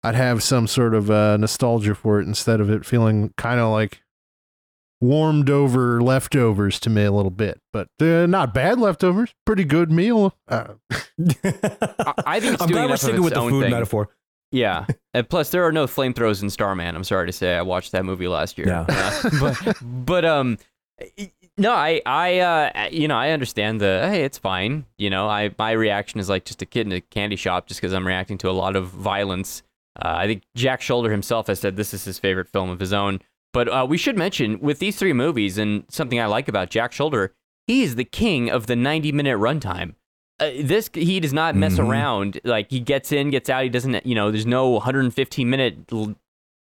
I'd 0.04 0.14
have 0.14 0.44
some 0.44 0.68
sort 0.68 0.94
of 0.94 1.10
uh, 1.10 1.36
nostalgia 1.38 1.96
for 1.96 2.20
it 2.22 2.28
instead 2.28 2.62
of 2.62 2.70
it 2.70 2.86
feeling 2.86 3.34
kind 3.38 3.60
of 3.60 3.72
like 3.72 4.04
warmed 5.06 5.50
over 5.50 6.02
leftovers 6.02 6.80
to 6.82 6.90
me 6.90 7.04
a 7.04 7.12
little 7.12 7.32
bit, 7.32 7.62
but 7.72 7.90
uh, 8.02 8.26
not 8.26 8.54
bad 8.54 8.80
leftovers. 8.80 9.34
Pretty 9.46 9.64
good 9.64 9.92
meal. 9.92 10.36
Uh, 10.48 10.74
I, 10.92 12.14
I 12.26 12.40
think 12.40 12.54
it's 12.54 12.64
I'm 12.64 12.70
glad 12.70 12.90
we're 12.90 12.98
sticking 12.98 13.24
with 13.24 13.34
the 13.34 13.42
food 13.42 13.64
thing. 13.64 13.72
metaphor. 13.72 14.10
Yeah, 14.52 14.86
and 15.14 15.28
plus 15.28 15.50
there 15.50 15.66
are 15.66 15.72
no 15.72 15.86
flamethrowers 15.86 16.42
in 16.42 16.50
Starman. 16.50 16.96
I'm 16.96 17.04
sorry 17.04 17.28
to 17.28 17.32
say, 17.32 17.56
I 17.56 17.62
watched 17.62 17.92
that 17.92 18.06
movie 18.06 18.28
last 18.28 18.58
year. 18.58 18.68
Yeah. 18.68 18.86
Uh, 18.88 19.30
but 19.40 19.78
but 19.82 20.26
um, 20.26 20.58
no, 21.58 21.74
I 21.74 22.02
I 22.06 22.40
uh 22.40 22.90
you 22.92 23.08
know 23.08 23.18
I 23.18 23.32
understand 23.32 23.82
the 23.82 24.08
hey 24.10 24.24
it's 24.24 24.38
fine. 24.38 24.86
You 24.98 25.10
know 25.10 25.28
I 25.28 25.52
my 25.58 25.72
reaction 25.72 26.20
is 26.20 26.30
like 26.30 26.46
just 26.46 26.62
a 26.62 26.66
kid 26.66 26.88
in 26.88 26.94
a 26.94 27.02
candy 27.02 27.36
shop 27.36 27.68
just 27.68 27.82
because 27.82 27.94
I'm 27.94 28.08
reacting 28.08 28.38
to 28.40 28.50
a 28.50 28.52
lot 28.52 28.76
of 28.76 28.88
violence. 28.88 29.64
Uh, 29.98 30.16
I 30.18 30.28
think 30.28 30.44
Jack 30.56 30.82
Sholder 30.82 31.12
himself 31.12 31.48
has 31.48 31.60
said 31.60 31.78
this 31.78 31.94
is 31.94 32.04
his 32.04 32.20
favorite 32.20 32.50
film 32.50 32.70
of 32.70 32.80
his 32.80 32.92
own. 32.92 33.22
But 33.56 33.70
uh, 33.70 33.86
we 33.90 33.98
should 33.98 34.18
mention 34.18 34.60
with 34.60 34.80
these 34.80 34.98
three 34.98 35.14
movies 35.14 35.58
and 35.58 35.86
something 35.90 36.20
I 36.20 36.26
like 36.28 36.48
about 36.50 36.70
Jack 36.70 36.92
Sholder, 36.92 37.30
he 37.68 37.82
is 37.84 37.96
the 37.96 38.04
king 38.04 38.50
of 38.52 38.68
the 38.68 38.76
90 38.76 39.12
minute 39.14 39.38
runtime. 39.40 39.96
Uh, 40.42 40.50
this 40.62 40.90
he 40.94 41.22
does 41.22 41.32
not 41.32 41.56
mess 41.56 41.76
Mhm. 41.76 41.88
around. 41.88 42.42
Like 42.44 42.70
he 42.70 42.82
gets 42.82 43.14
in, 43.14 43.30
gets 43.30 43.50
out. 43.50 43.64
He 43.64 43.70
doesn't. 43.70 44.06
You 44.06 44.14
know, 44.14 44.30
there's 44.30 44.46
no 44.46 44.68
115 44.72 45.50
minute 45.50 45.78
l- 45.92 46.16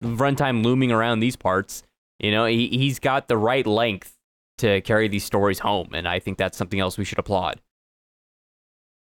runtime 0.04 0.64
looming 0.64 0.92
around 0.92 1.20
these 1.22 1.36
parts. 1.36 1.82
You 2.20 2.30
know, 2.30 2.46
he 2.46 2.68
he's 2.68 3.00
got 3.00 3.28
the 3.28 3.38
right 3.38 3.66
length 3.66 4.16
to 4.60 4.80
carry 4.82 5.08
these 5.08 5.24
stories 5.24 5.58
home, 5.60 5.90
and 5.94 6.08
I 6.08 6.20
think 6.20 6.38
that's 6.38 6.56
something 6.56 6.80
else 6.80 6.98
we 7.00 7.06
should 7.06 7.18
applaud. 7.18 7.60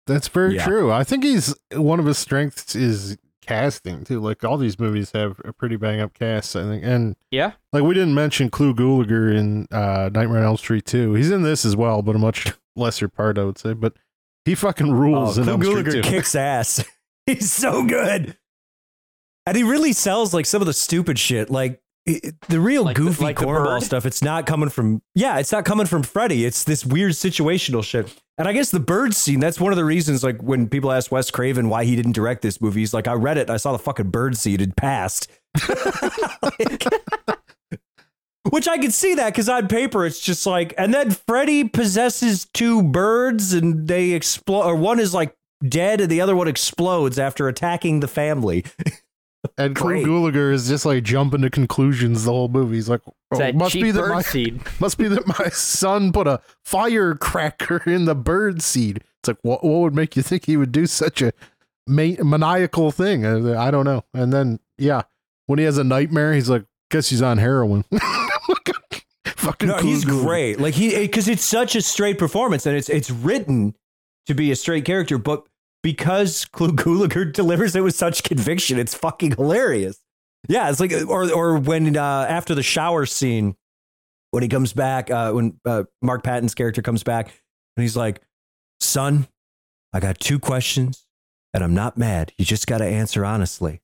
that's 0.06 0.28
very 0.28 0.56
Yeah. 0.56 0.64
true. 0.66 0.90
I 0.92 1.04
think 1.04 1.22
he's 1.24 1.54
one 1.74 2.00
of 2.00 2.06
his 2.06 2.16
strengths 2.18 2.74
is 2.74 3.16
casting 3.48 4.04
too. 4.04 4.20
Like 4.20 4.44
all 4.44 4.56
these 4.58 4.78
movies 4.78 5.12
have 5.12 5.40
a 5.44 5.52
pretty 5.52 5.76
bang 5.76 6.00
up 6.00 6.12
cast. 6.14 6.54
I 6.54 6.62
think, 6.64 6.84
and 6.84 7.16
Yeah, 7.30 7.52
like 7.72 7.82
we 7.82 7.94
didn't 7.94 8.14
mention 8.14 8.50
Clu 8.50 8.74
Gulager 8.74 9.34
in 9.34 9.66
uh, 9.72 10.10
Nightmare 10.12 10.38
on 10.38 10.44
Elm 10.44 10.56
Street 10.56 10.84
too. 10.84 11.14
He's 11.14 11.30
in 11.30 11.42
this 11.42 11.64
as 11.64 11.74
well, 11.76 12.02
but 12.02 12.14
a 12.14 12.18
much 12.18 12.52
lesser 12.76 13.08
part, 13.08 13.38
I 13.38 13.44
would 13.44 13.58
say. 13.58 13.72
But 13.72 13.94
he 14.44 14.54
fucking 14.54 14.88
Oh, 14.88 14.92
rules 14.92 15.38
in 15.38 15.44
Clu 15.44 15.52
Elm 15.54 15.62
Gulager 15.62 15.92
too. 15.92 16.02
kicks 16.02 16.34
ass. 16.34 16.84
He's 17.26 17.52
so 17.52 17.84
good, 17.84 18.36
and 19.46 19.56
he 19.56 19.62
really 19.62 19.92
sells 19.92 20.32
like 20.32 20.46
some 20.46 20.62
of 20.62 20.66
the 20.66 20.72
stupid 20.72 21.18
shit, 21.18 21.50
like 21.50 21.80
it, 22.08 22.34
the 22.48 22.60
real 22.60 22.84
Like 22.84 22.96
the- 22.96 23.02
goofy 23.02 23.24
like 23.24 23.38
the 23.38 23.44
cornball 23.46 23.82
stuff. 23.82 24.04
It's 24.06 24.22
not 24.22 24.46
coming 24.46 24.68
from 24.68 25.02
yeah, 25.14 25.38
it's 25.38 25.52
not 25.52 25.64
coming 25.64 25.86
from 25.86 26.02
Freddy. 26.02 26.44
It's 26.44 26.64
this 26.64 26.84
weird 26.84 27.12
situational 27.12 27.84
shit. 27.84 28.12
And 28.38 28.46
I 28.48 28.52
guess 28.52 28.70
the 28.70 28.80
bird 28.80 29.14
scene. 29.14 29.40
That's 29.40 29.60
one 29.60 29.72
of 29.72 29.76
the 29.76 29.84
reasons. 29.84 30.22
Like 30.22 30.40
when 30.42 30.68
people 30.68 30.92
ask 30.92 31.10
Wes 31.10 31.30
Craven 31.30 31.68
why 31.68 31.84
he 31.84 31.96
didn't 31.96 32.12
direct 32.12 32.42
this 32.42 32.60
movie, 32.60 32.80
he's 32.80 32.94
like, 32.94 33.08
I 33.08 33.14
read 33.14 33.36
it. 33.38 33.50
I 33.50 33.56
saw 33.56 33.72
the 33.72 33.78
fucking 33.78 34.10
bird 34.10 34.36
scene. 34.36 34.60
It 34.60 34.76
passed. 34.76 35.28
Like- 36.42 36.84
Which 38.50 38.66
I 38.66 38.78
could 38.78 38.94
see 38.94 39.14
that 39.14 39.26
because 39.34 39.48
on 39.48 39.68
paper 39.68 40.06
it's 40.06 40.20
just 40.20 40.46
like, 40.46 40.72
and 40.78 40.94
then 40.94 41.10
Freddy 41.10 41.64
possesses 41.68 42.46
two 42.54 42.82
birds 42.82 43.52
and 43.52 43.86
they 43.86 44.12
explode, 44.12 44.62
or 44.64 44.74
one 44.74 44.98
is 45.00 45.12
like 45.12 45.34
dead 45.68 46.00
and 46.00 46.08
the 46.10 46.20
other 46.22 46.34
one 46.34 46.48
explodes 46.48 47.18
after 47.18 47.46
attacking 47.48 48.00
the 48.00 48.08
family. 48.08 48.64
And 49.56 49.74
Clu 49.74 50.02
Great. 50.02 50.06
Gulager 50.06 50.52
is 50.52 50.68
just 50.68 50.84
like 50.84 51.02
jumping 51.04 51.42
to 51.42 51.50
conclusions 51.50 52.24
the 52.24 52.32
whole 52.32 52.48
movie. 52.48 52.76
He's 52.76 52.88
like, 52.88 53.00
oh, 53.32 53.38
that 53.38 53.54
must 53.54 53.74
be 53.74 53.90
that 53.90 54.08
my 54.08 54.22
seed. 54.22 54.60
Must 54.80 54.98
be 54.98 55.08
that 55.08 55.26
my 55.26 55.48
son 55.50 56.12
put 56.12 56.26
a 56.26 56.40
firecracker 56.64 57.82
in 57.86 58.04
the 58.04 58.14
bird 58.14 58.62
seed. 58.62 58.98
It's 59.20 59.28
like, 59.28 59.38
what, 59.42 59.64
what 59.64 59.80
would 59.80 59.94
make 59.94 60.16
you 60.16 60.22
think 60.22 60.46
he 60.46 60.56
would 60.56 60.72
do 60.72 60.86
such 60.86 61.22
a 61.22 61.32
ma- 61.86 62.22
maniacal 62.22 62.90
thing? 62.92 63.24
Uh, 63.24 63.58
I 63.58 63.70
don't 63.70 63.84
know. 63.84 64.04
And 64.14 64.32
then, 64.32 64.60
yeah, 64.76 65.02
when 65.46 65.58
he 65.58 65.64
has 65.64 65.78
a 65.78 65.84
nightmare, 65.84 66.34
he's 66.34 66.50
like, 66.50 66.64
guess 66.90 67.08
he's 67.08 67.22
on 67.22 67.38
heroin. 67.38 67.84
Fucking 69.24 69.68
No, 69.68 69.78
he's 69.78 70.04
Clu 70.04 70.22
great. 70.22 70.60
Like 70.60 70.74
he, 70.74 70.96
because 70.98 71.28
it's 71.28 71.44
such 71.44 71.76
a 71.76 71.82
straight 71.82 72.18
performance 72.18 72.66
and 72.66 72.76
it's 72.76 72.88
it's 72.88 73.10
written 73.10 73.74
to 74.26 74.34
be 74.34 74.50
a 74.50 74.56
straight 74.56 74.84
character, 74.84 75.16
but 75.16 75.46
because 75.92 76.44
Gulager 76.52 77.32
delivers 77.40 77.74
it 77.74 77.80
with 77.80 77.94
such 77.94 78.22
conviction, 78.22 78.78
it's 78.78 78.92
fucking 78.92 79.32
hilarious. 79.32 79.98
Yeah, 80.46 80.68
it's 80.68 80.80
like, 80.80 80.92
or 80.92 81.32
or 81.32 81.58
when 81.58 81.96
uh, 81.96 82.26
after 82.28 82.54
the 82.54 82.62
shower 82.62 83.06
scene, 83.06 83.56
when 84.30 84.42
he 84.42 84.50
comes 84.50 84.74
back, 84.74 85.10
uh, 85.10 85.32
when 85.32 85.58
uh, 85.64 85.84
Mark 86.02 86.22
Patton's 86.22 86.54
character 86.54 86.82
comes 86.82 87.02
back, 87.02 87.28
and 87.76 87.82
he's 87.82 87.96
like, 87.96 88.20
"Son, 88.80 89.28
I 89.94 90.00
got 90.00 90.20
two 90.20 90.38
questions, 90.38 91.06
and 91.54 91.64
I'm 91.64 91.74
not 91.74 91.96
mad. 91.96 92.32
You 92.36 92.44
just 92.44 92.66
got 92.66 92.78
to 92.78 92.86
answer 92.86 93.24
honestly. 93.24 93.80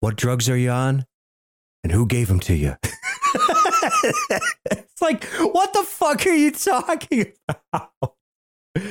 What 0.00 0.16
drugs 0.16 0.48
are 0.48 0.56
you 0.56 0.70
on, 0.70 1.06
and 1.84 1.92
who 1.92 2.06
gave 2.06 2.26
them 2.26 2.40
to 2.40 2.54
you?" 2.56 2.74
it's 4.72 5.00
like, 5.00 5.24
what 5.24 5.72
the 5.72 5.84
fuck 5.84 6.26
are 6.26 6.34
you 6.34 6.50
talking 6.50 7.32
about? 7.48 8.16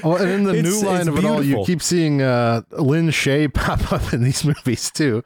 Oh, 0.03 0.15
and 0.17 0.29
in 0.29 0.43
the 0.43 0.55
It's- 0.55 0.65
new 0.81 0.87
line 0.87 0.99
it's 1.01 1.07
of 1.09 1.17
it 1.17 1.25
all, 1.25 1.41
you 1.43 1.63
keep 1.65 1.81
seeing 1.81 2.21
uh, 2.21 2.61
Lin 2.71 3.07
Shaye 3.07 3.53
pop 3.53 3.91
up 3.93 4.13
in 4.13 4.23
these 4.23 4.43
movies 4.43 4.91
too. 4.91 5.23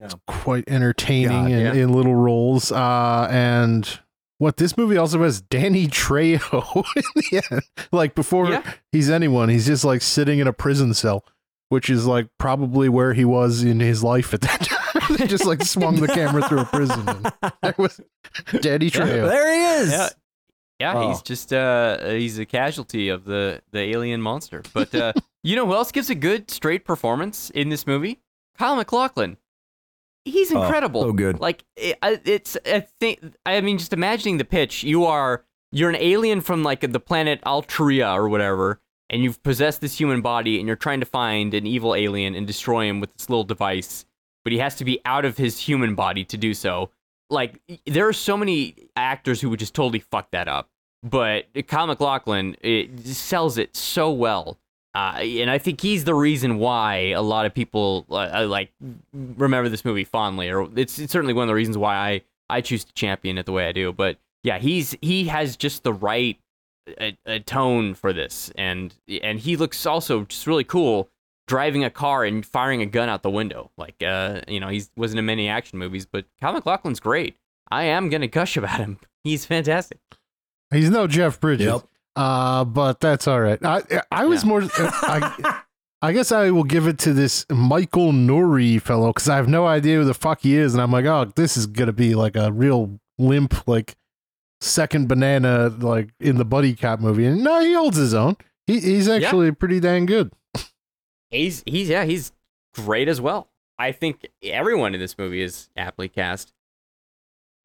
Yeah. 0.00 0.06
It's 0.06 0.16
quite 0.26 0.64
entertaining 0.68 1.28
God, 1.44 1.50
in, 1.52 1.60
yeah. 1.60 1.72
in 1.74 1.92
little 1.92 2.14
roles. 2.14 2.72
Uh, 2.72 3.28
and 3.30 4.00
what 4.38 4.56
this 4.56 4.76
movie 4.76 4.96
also 4.96 5.22
has 5.22 5.40
Danny 5.40 5.86
Trejo 5.86 6.84
in 6.96 7.02
the 7.14 7.42
end. 7.50 7.62
Like 7.92 8.14
before 8.14 8.48
Yeah. 8.50 8.72
he's 8.90 9.08
anyone, 9.08 9.48
he's 9.48 9.66
just 9.66 9.84
like 9.84 10.02
sitting 10.02 10.38
in 10.40 10.46
a 10.48 10.52
prison 10.52 10.92
cell, 10.94 11.24
which 11.68 11.88
is 11.88 12.04
like 12.06 12.26
probably 12.38 12.88
where 12.88 13.14
he 13.14 13.24
was 13.24 13.62
in 13.62 13.80
his 13.80 14.02
life 14.02 14.34
at 14.34 14.40
that 14.42 14.60
time. 14.92 15.16
they 15.16 15.26
just 15.26 15.46
like 15.46 15.62
swung 15.62 15.96
the 16.00 16.08
camera 16.08 16.46
through 16.48 16.60
a 16.60 16.64
prison. 16.66 17.08
And 17.08 17.32
there 17.62 17.74
was 17.78 18.00
Danny 18.60 18.90
Trejo. 18.90 19.28
There 19.28 19.52
he 19.54 19.82
is. 19.84 20.14
Yeah. 20.82 20.94
Oh. 20.96 21.08
he's 21.08 21.22
just 21.22 21.52
uh 21.52 22.08
he's 22.10 22.38
a 22.38 22.44
casualty 22.46 23.08
of 23.08 23.24
the 23.24 23.62
the 23.70 23.80
alien 23.80 24.20
monster. 24.20 24.62
But 24.74 24.94
uh 24.94 25.12
you 25.44 25.56
know 25.56 25.66
who 25.66 25.74
else 25.74 25.92
gives 25.92 26.10
a 26.10 26.14
good 26.14 26.50
straight 26.50 26.84
performance 26.84 27.50
in 27.50 27.68
this 27.68 27.86
movie? 27.86 28.20
Kyle 28.58 28.76
MacLachlan. 28.76 29.36
He's 30.24 30.52
Oh, 30.52 30.62
incredible. 30.62 31.02
so 31.02 31.12
good. 31.12 31.40
Like 31.40 31.64
it, 31.76 31.98
it's 32.24 32.56
I 32.66 32.80
think 33.00 33.20
I 33.46 33.60
mean 33.60 33.78
just 33.78 33.92
imagining 33.92 34.38
the 34.38 34.44
pitch. 34.44 34.84
You 34.84 35.04
are 35.06 35.44
you're 35.72 35.88
an 35.90 35.96
alien 35.96 36.40
from 36.40 36.62
like 36.62 36.80
the 36.80 37.00
planet 37.00 37.40
Altria 37.42 38.14
or 38.14 38.28
whatever, 38.28 38.80
and 39.10 39.22
you've 39.22 39.42
possessed 39.42 39.80
this 39.80 39.98
human 39.98 40.20
body, 40.20 40.58
and 40.58 40.66
you're 40.66 40.76
trying 40.76 41.00
to 41.00 41.06
find 41.06 41.54
an 41.54 41.66
evil 41.66 41.94
alien 41.94 42.34
and 42.34 42.46
destroy 42.46 42.86
him 42.88 43.00
with 43.00 43.12
this 43.16 43.30
little 43.30 43.44
device. 43.44 44.04
But 44.44 44.52
he 44.52 44.58
has 44.58 44.74
to 44.76 44.84
be 44.84 45.00
out 45.04 45.24
of 45.24 45.36
his 45.38 45.58
human 45.58 45.94
body 45.94 46.24
to 46.26 46.36
do 46.36 46.52
so. 46.54 46.90
Like 47.30 47.60
there 47.86 48.06
are 48.06 48.12
so 48.12 48.36
many 48.36 48.88
actors 48.96 49.40
who 49.40 49.48
would 49.50 49.58
just 49.60 49.74
totally 49.74 50.00
fuck 50.00 50.30
that 50.32 50.46
up. 50.48 50.68
But 51.02 51.46
Kyle 51.66 51.86
MacLachlan 51.86 52.56
it 52.60 53.06
sells 53.06 53.58
it 53.58 53.76
so 53.76 54.10
well. 54.10 54.58
Uh, 54.94 55.20
and 55.22 55.50
I 55.50 55.56
think 55.58 55.80
he's 55.80 56.04
the 56.04 56.14
reason 56.14 56.58
why 56.58 57.12
a 57.12 57.22
lot 57.22 57.46
of 57.46 57.54
people 57.54 58.04
uh, 58.10 58.46
like 58.46 58.70
remember 59.12 59.68
this 59.68 59.84
movie 59.84 60.04
fondly, 60.04 60.50
or 60.50 60.68
it's, 60.76 60.98
it's 60.98 61.12
certainly 61.12 61.32
one 61.32 61.44
of 61.44 61.48
the 61.48 61.54
reasons 61.54 61.78
why 61.78 61.96
I, 61.96 62.22
I 62.50 62.60
choose 62.60 62.84
to 62.84 62.92
champion 62.92 63.38
it 63.38 63.46
the 63.46 63.52
way 63.52 63.66
I 63.66 63.72
do. 63.72 63.92
But 63.92 64.18
yeah, 64.42 64.58
he's 64.58 64.94
he 65.00 65.24
has 65.24 65.56
just 65.56 65.82
the 65.82 65.94
right 65.94 66.38
a, 67.00 67.16
a 67.24 67.40
tone 67.40 67.94
for 67.94 68.12
this, 68.12 68.52
and 68.56 68.94
and 69.22 69.38
he 69.38 69.56
looks 69.56 69.86
also 69.86 70.24
just 70.24 70.46
really 70.46 70.64
cool 70.64 71.08
driving 71.48 71.84
a 71.84 71.90
car 71.90 72.24
and 72.24 72.44
firing 72.46 72.82
a 72.82 72.86
gun 72.86 73.08
out 73.08 73.22
the 73.22 73.30
window. 73.30 73.70
Like, 73.76 74.02
uh, 74.02 74.40
you 74.46 74.60
know, 74.60 74.68
he 74.68 74.82
wasn't 74.96 75.18
in 75.18 75.26
many 75.26 75.48
action 75.48 75.78
movies, 75.78 76.06
but 76.06 76.24
Kyle 76.40 76.52
MacLachlan's 76.52 77.00
great. 77.00 77.36
I 77.70 77.84
am 77.84 78.08
gonna 78.08 78.26
gush 78.26 78.56
about 78.56 78.78
him. 78.78 78.98
He's 79.24 79.44
fantastic. 79.44 79.98
He's 80.72 80.90
no 80.90 81.06
Jeff 81.06 81.40
Bridges. 81.40 81.66
Yep. 81.66 81.82
Uh, 82.16 82.64
but 82.64 83.00
that's 83.00 83.26
all 83.28 83.40
right. 83.40 83.58
I 83.64 83.82
I 84.10 84.24
was 84.26 84.42
Yeah. 84.42 84.48
more. 84.48 84.62
I, 84.78 85.62
I 86.02 86.12
guess 86.12 86.32
I 86.32 86.50
will 86.50 86.64
give 86.64 86.86
it 86.86 86.98
to 87.00 87.12
this 87.12 87.46
Michael 87.50 88.12
Nouri 88.12 88.80
fellow 88.82 89.08
because 89.12 89.28
I 89.28 89.36
have 89.36 89.48
no 89.48 89.66
idea 89.66 89.98
who 89.98 90.04
the 90.04 90.14
fuck 90.14 90.40
he 90.40 90.56
is, 90.56 90.74
and 90.74 90.82
I'm 90.82 90.90
like, 90.90 91.04
oh, 91.06 91.30
this 91.36 91.56
is 91.56 91.66
gonna 91.66 91.92
be 91.92 92.14
like 92.14 92.36
a 92.36 92.50
real 92.52 92.98
limp, 93.18 93.66
like 93.68 93.94
second 94.60 95.08
banana, 95.08 95.68
like 95.68 96.10
in 96.20 96.36
the 96.36 96.44
buddy 96.44 96.74
cop 96.74 97.00
movie. 97.00 97.24
And 97.26 97.42
no, 97.44 97.60
he 97.60 97.72
holds 97.74 97.96
his 97.96 98.14
own. 98.14 98.36
He 98.66 98.80
he's 98.80 99.08
actually 99.08 99.52
pretty 99.52 99.80
dang 99.80 100.06
good. 100.06 100.32
He's 101.30 101.62
he's 101.66 101.88
yeah, 101.88 102.04
he's 102.04 102.32
great 102.74 103.08
as 103.08 103.20
well. 103.20 103.48
I 103.78 103.92
think 103.92 104.26
everyone 104.42 104.94
in 104.94 105.00
this 105.00 105.16
movie 105.16 105.42
is 105.42 105.70
aptly 105.76 106.08
cast. 106.08 106.52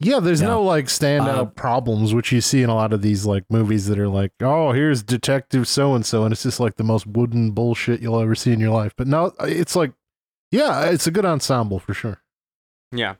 Yeah, 0.00 0.20
there's 0.20 0.40
Yeah. 0.40 0.48
no 0.48 0.62
like 0.62 0.86
standout 0.86 1.38
Uh, 1.38 1.44
problems, 1.46 2.14
which 2.14 2.30
you 2.30 2.40
see 2.40 2.62
in 2.62 2.70
a 2.70 2.74
lot 2.74 2.92
of 2.92 3.02
these 3.02 3.26
like 3.26 3.44
movies 3.50 3.86
that 3.88 3.98
are 3.98 4.08
like, 4.08 4.32
oh, 4.40 4.72
here's 4.72 5.02
Detective 5.02 5.66
so 5.66 5.94
and 5.94 6.06
so, 6.06 6.22
and 6.24 6.32
it's 6.32 6.44
just 6.44 6.60
like 6.60 6.76
the 6.76 6.84
most 6.84 7.06
wooden 7.06 7.50
bullshit 7.50 8.00
you'll 8.00 8.20
ever 8.20 8.34
see 8.36 8.52
in 8.52 8.60
your 8.60 8.70
life. 8.70 8.92
But 8.96 9.08
no, 9.08 9.32
it's 9.40 9.74
like, 9.74 9.92
yeah, 10.52 10.84
it's 10.84 11.06
a 11.06 11.10
good 11.10 11.24
ensemble 11.24 11.78
for 11.80 11.94
sure. 11.94 12.22
Yeah. 12.92 13.16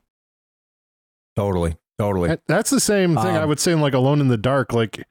Totally. 1.36 1.76
Totally. 1.98 2.28
That- 2.28 2.46
That's 2.46 2.70
the 2.70 2.80
same 2.80 3.16
thing 3.16 3.36
I 3.36 3.42
Um, 3.42 3.48
would 3.48 3.60
say 3.60 3.72
in 3.72 3.80
like 3.80 3.94
Alone 3.94 4.20
in 4.20 4.28
the 4.28 4.36
Dark, 4.36 4.72
like 4.72 5.04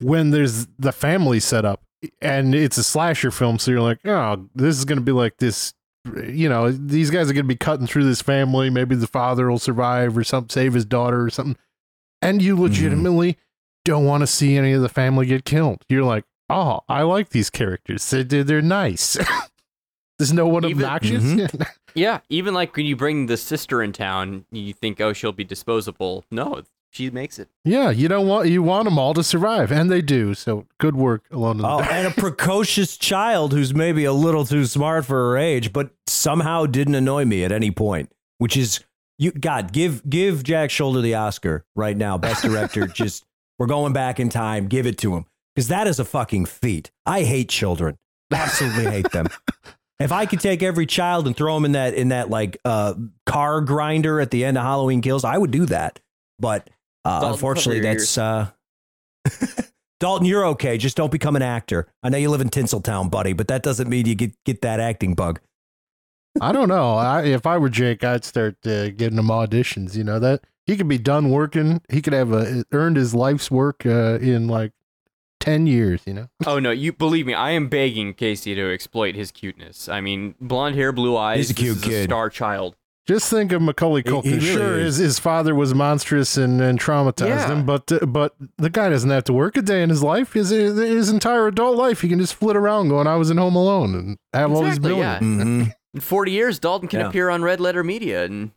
when 0.00 0.30
there's 0.30 0.66
the 0.78 0.92
family 0.92 1.40
set 1.40 1.64
up 1.64 1.82
and 2.20 2.54
it's 2.54 2.78
a 2.78 2.84
slasher 2.84 3.30
film, 3.30 3.58
so 3.58 3.70
you're 3.72 3.80
like, 3.80 3.98
oh, 4.06 4.48
this 4.54 4.78
is 4.78 4.84
gonna 4.84 5.00
be 5.00 5.12
like 5.12 5.38
this. 5.38 5.74
You 6.04 6.48
know, 6.48 6.70
these 6.72 7.10
guys 7.10 7.30
are 7.30 7.34
going 7.34 7.44
to 7.44 7.48
be 7.48 7.56
cutting 7.56 7.86
through 7.86 8.04
this 8.04 8.22
family. 8.22 8.70
Maybe 8.70 8.96
the 8.96 9.06
father 9.06 9.48
will 9.50 9.58
survive 9.58 10.16
or 10.18 10.24
some 10.24 10.48
save 10.48 10.74
his 10.74 10.84
daughter 10.84 11.22
or 11.22 11.30
something. 11.30 11.56
And 12.20 12.42
you 12.42 12.54
mm-hmm. 12.54 12.64
legitimately 12.64 13.38
don't 13.84 14.04
want 14.04 14.22
to 14.22 14.26
see 14.26 14.56
any 14.56 14.72
of 14.72 14.82
the 14.82 14.88
family 14.88 15.26
get 15.26 15.44
killed. 15.44 15.84
You're 15.88 16.04
like, 16.04 16.24
oh, 16.50 16.80
I 16.88 17.02
like 17.02 17.30
these 17.30 17.50
characters. 17.50 18.08
They, 18.10 18.22
they're, 18.22 18.44
they're 18.44 18.62
nice. 18.62 19.16
There's 20.18 20.32
no 20.32 20.46
one 20.46 20.64
Even- 20.64 20.84
obnoxious. 20.84 21.24
Mm-hmm. 21.24 21.62
Yeah, 21.94 22.20
even 22.30 22.54
like 22.54 22.74
when 22.74 22.86
you 22.86 22.96
bring 22.96 23.26
the 23.26 23.36
sister 23.36 23.82
in 23.82 23.92
town, 23.92 24.46
you 24.50 24.72
think, 24.72 24.98
oh, 24.98 25.12
she'll 25.12 25.32
be 25.32 25.44
disposable. 25.44 26.24
No, 26.30 26.62
she 26.92 27.10
makes 27.10 27.38
it. 27.38 27.48
yeah, 27.64 27.90
you 27.90 28.06
don't 28.06 28.28
want 28.28 28.48
you 28.48 28.62
want 28.62 28.84
them 28.84 28.98
all 28.98 29.14
to 29.14 29.24
survive, 29.24 29.72
and 29.72 29.90
they 29.90 30.00
do. 30.02 30.34
So 30.34 30.66
good 30.78 30.94
work, 30.94 31.24
Alone 31.32 31.56
the 31.58 31.64
Oh, 31.66 31.78
Dark. 31.78 31.90
and 31.92 32.06
a 32.06 32.10
precocious 32.10 32.96
child 32.96 33.52
who's 33.52 33.74
maybe 33.74 34.04
a 34.04 34.12
little 34.12 34.44
too 34.44 34.64
smart 34.66 35.04
for 35.06 35.16
her 35.30 35.36
age, 35.38 35.72
but 35.72 35.90
somehow 36.06 36.66
didn't 36.66 36.94
annoy 36.94 37.24
me 37.24 37.42
at 37.44 37.50
any 37.50 37.70
point. 37.70 38.12
Which 38.38 38.56
is 38.56 38.80
you 39.18 39.32
God, 39.32 39.72
give 39.72 40.08
give 40.08 40.42
Jack 40.44 40.70
Sholder 40.70 41.02
the 41.02 41.14
Oscar 41.14 41.64
right 41.74 41.96
now. 41.96 42.16
Best 42.18 42.44
director. 42.44 42.86
just 42.94 43.24
we're 43.58 43.66
going 43.66 43.92
back 43.92 44.20
in 44.20 44.28
time. 44.28 44.68
Give 44.68 44.86
it 44.86 44.98
to 44.98 45.16
him. 45.16 45.24
Because 45.54 45.68
that 45.68 45.86
is 45.86 45.98
a 45.98 46.04
fucking 46.04 46.46
feat. 46.46 46.90
I 47.04 47.22
hate 47.24 47.48
children. 47.48 47.98
Absolutely 48.32 48.90
hate 48.90 49.10
them. 49.10 49.26
If 50.00 50.10
I 50.10 50.26
could 50.26 50.40
take 50.40 50.64
every 50.64 50.86
child 50.86 51.28
and 51.28 51.36
throw 51.36 51.54
them 51.54 51.64
in 51.64 51.72
that 51.72 51.94
in 51.94 52.08
that 52.08 52.28
like 52.28 52.56
uh 52.64 52.94
car 53.24 53.60
grinder 53.60 54.20
at 54.20 54.32
the 54.32 54.44
end 54.44 54.58
of 54.58 54.64
Halloween 54.64 55.00
Kills, 55.00 55.22
I 55.22 55.38
would 55.38 55.52
do 55.52 55.64
that. 55.66 56.00
But 56.40 56.68
uh, 57.04 57.30
unfortunately, 57.32 57.80
that's 57.80 58.16
uh, 58.16 58.50
Dalton. 60.00 60.26
You're 60.26 60.46
okay. 60.46 60.78
Just 60.78 60.96
don't 60.96 61.12
become 61.12 61.36
an 61.36 61.42
actor. 61.42 61.86
I 62.02 62.08
know 62.08 62.18
you 62.18 62.30
live 62.30 62.40
in 62.40 62.48
Tinseltown, 62.48 63.10
buddy, 63.10 63.32
but 63.32 63.48
that 63.48 63.62
doesn't 63.62 63.88
mean 63.88 64.06
you 64.06 64.14
get 64.14 64.32
get 64.44 64.62
that 64.62 64.80
acting 64.80 65.14
bug. 65.14 65.40
I 66.40 66.52
don't 66.52 66.68
know. 66.68 66.94
I, 66.94 67.24
if 67.24 67.46
I 67.46 67.58
were 67.58 67.68
Jake, 67.68 68.04
I'd 68.04 68.24
start 68.24 68.56
uh, 68.66 68.90
getting 68.90 69.18
him 69.18 69.26
auditions. 69.26 69.94
You 69.94 70.04
know 70.04 70.18
that 70.18 70.42
he 70.66 70.76
could 70.76 70.88
be 70.88 70.98
done 70.98 71.30
working. 71.30 71.82
He 71.90 72.00
could 72.00 72.12
have 72.12 72.32
a, 72.32 72.64
earned 72.72 72.96
his 72.96 73.14
life's 73.14 73.50
work 73.50 73.84
uh, 73.84 74.18
in 74.20 74.48
like 74.48 74.72
ten 75.40 75.66
years. 75.66 76.02
You 76.06 76.14
know. 76.14 76.28
Oh 76.46 76.58
no, 76.58 76.70
you 76.70 76.92
believe 76.92 77.26
me, 77.26 77.34
I 77.34 77.50
am 77.50 77.68
begging 77.68 78.14
Casey 78.14 78.54
to 78.54 78.72
exploit 78.72 79.14
his 79.14 79.30
cuteness. 79.30 79.88
I 79.88 80.00
mean, 80.00 80.34
blonde 80.40 80.74
hair, 80.76 80.92
blue 80.92 81.16
eyes. 81.16 81.38
He's 81.38 81.50
a 81.50 81.54
cute 81.54 81.76
this 81.76 81.84
is 81.84 81.88
kid. 81.90 82.04
star 82.04 82.30
child. 82.30 82.76
Just 83.08 83.28
think 83.28 83.50
of 83.50 83.60
Macaulay 83.60 84.02
He- 84.04 84.10
he 84.10 84.14
Culkin. 84.14 84.24
really 84.24 84.40
sure, 84.40 84.78
is. 84.78 84.96
his 84.98 85.06
his 85.06 85.18
father 85.18 85.54
was 85.56 85.74
monstrous 85.74 86.36
and, 86.36 86.60
and 86.60 86.78
traumatized 86.78 87.26
Yeah. 87.28 87.52
him, 87.52 87.66
but 87.66 87.90
uh, 87.90 88.06
but 88.06 88.34
the 88.58 88.70
guy 88.70 88.90
doesn't 88.90 89.10
have 89.10 89.24
to 89.24 89.32
work 89.32 89.56
a 89.56 89.62
day 89.62 89.82
in 89.82 89.90
his 89.90 90.02
life. 90.04 90.34
His 90.34 90.50
his 90.50 91.08
entire 91.08 91.48
adult 91.48 91.76
life, 91.76 92.00
he 92.02 92.08
can 92.08 92.20
just 92.20 92.34
flit 92.34 92.54
around 92.56 92.88
going, 92.90 93.08
"I 93.08 93.16
was 93.16 93.28
in 93.30 93.38
Home 93.38 93.56
Alone," 93.56 93.94
and 93.96 94.18
have 94.32 94.52
all 94.52 94.62
these 94.62 94.76
Exactly, 94.76 94.90
millions. 95.00 95.38
yeah. 95.38 95.44
Mhm. 95.72 95.74
In 95.94 96.00
40 96.00 96.30
years, 96.32 96.58
Dalton 96.58 96.88
can 96.88 97.00
Yeah. 97.00 97.08
appear 97.08 97.28
on 97.28 97.42
Red 97.42 97.60
Letter 97.60 97.84
Media, 97.84 98.24
and 98.24 98.52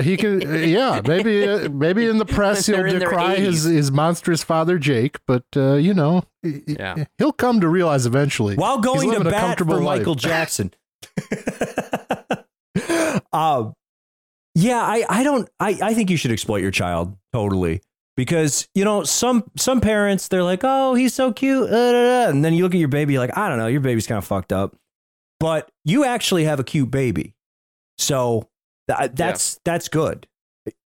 He 0.00 0.16
can, 0.16 0.46
uh, 0.46 0.54
yeah, 0.58 1.00
maybe 1.06 1.46
uh, 1.46 1.68
maybe 1.68 2.06
in 2.06 2.18
the 2.18 2.24
press 2.24 2.64
he'll 2.66 2.76
They're 2.76 2.86
in 2.86 2.98
their 3.00 3.08
decry 3.10 3.34
his 3.36 3.64
his 3.64 3.90
monstrous 3.92 4.42
father 4.44 4.78
Jake, 4.78 5.18
but 5.26 5.44
uh, 5.56 5.74
you 5.74 5.94
know, 5.94 6.22
he- 6.42 6.62
he- 6.66 6.76
Yeah. 6.78 7.04
he'll 7.18 7.32
come 7.32 7.60
to 7.60 7.68
realize 7.68 8.06
eventually. 8.06 8.54
While 8.56 8.78
going 8.78 9.10
to 9.12 9.24
bat 9.24 9.58
for 9.58 9.64
life. 9.64 9.98
Michael 9.98 10.14
Jackson. 10.30 10.72
um, 13.32 13.74
yeah, 14.54 14.80
I, 14.80 15.04
I 15.08 15.22
don't 15.24 15.48
I, 15.58 15.78
I 15.82 15.94
think 15.94 16.10
you 16.10 16.16
should 16.16 16.32
exploit 16.32 16.62
your 16.62 16.70
child 16.70 17.16
totally 17.32 17.80
because 18.16 18.68
you 18.74 18.84
know 18.84 19.04
some 19.04 19.44
some 19.56 19.80
parents 19.80 20.28
they're 20.28 20.42
like 20.42 20.60
oh 20.62 20.94
he's 20.94 21.14
so 21.14 21.32
cute 21.32 21.70
uh, 21.70 21.92
da, 21.92 22.24
da," 22.24 22.30
and 22.30 22.44
then 22.44 22.52
you 22.52 22.62
look 22.62 22.74
at 22.74 22.78
your 22.78 22.88
baby 22.88 23.18
like 23.18 23.36
I 23.36 23.48
don't 23.48 23.58
know 23.58 23.66
your 23.66 23.80
baby's 23.80 24.06
kind 24.06 24.18
of 24.18 24.24
fucked 24.24 24.52
up. 24.52 24.76
But 25.40 25.68
you 25.84 26.04
actually 26.04 26.44
have 26.44 26.60
a 26.60 26.64
cute 26.64 26.90
baby. 26.90 27.34
So 27.98 28.48
th- 28.88 29.10
that's 29.14 29.58
that's 29.64 29.88
good 29.88 30.28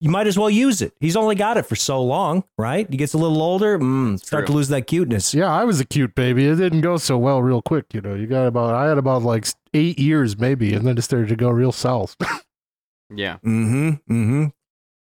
you 0.01 0.09
might 0.09 0.27
as 0.27 0.37
well 0.39 0.49
use 0.49 0.81
it 0.81 0.93
he's 0.99 1.15
only 1.15 1.35
got 1.35 1.57
it 1.57 1.63
for 1.65 1.75
so 1.75 2.01
long 2.01 2.43
right 2.57 2.87
he 2.89 2.97
gets 2.97 3.13
a 3.13 3.17
little 3.17 3.41
older 3.41 3.77
mm, 3.77 4.17
start 4.23 4.47
to 4.47 4.53
lose 4.53 4.69
that 4.69 4.87
cuteness 4.87 5.33
Yeah, 5.33 5.51
I 5.51 5.63
was 5.65 5.79
a 5.79 5.85
cute 5.85 6.15
baby. 6.15 6.45
It 6.45 6.55
didn't 6.55 6.81
go 6.81 6.97
so 6.97 7.17
well 7.17 7.41
real 7.41 7.61
quick, 7.61 7.93
you 7.93 8.01
know. 8.01 8.15
You 8.15 8.27
got 8.27 8.45
about 8.47 8.73
I 8.75 8.87
had 8.87 8.97
about 8.97 9.23
like 9.23 9.45
eight 9.73 9.99
years 9.99 10.37
maybe, 10.37 10.73
and 10.73 10.85
then 10.87 10.97
it 10.97 11.01
started 11.01 11.29
to 11.29 11.35
go 11.35 11.49
real 11.49 11.71
south. 11.71 12.15
yeah, 13.13 13.37
Mm-hmm. 13.45 13.89
Mm-hmm. 14.11 14.45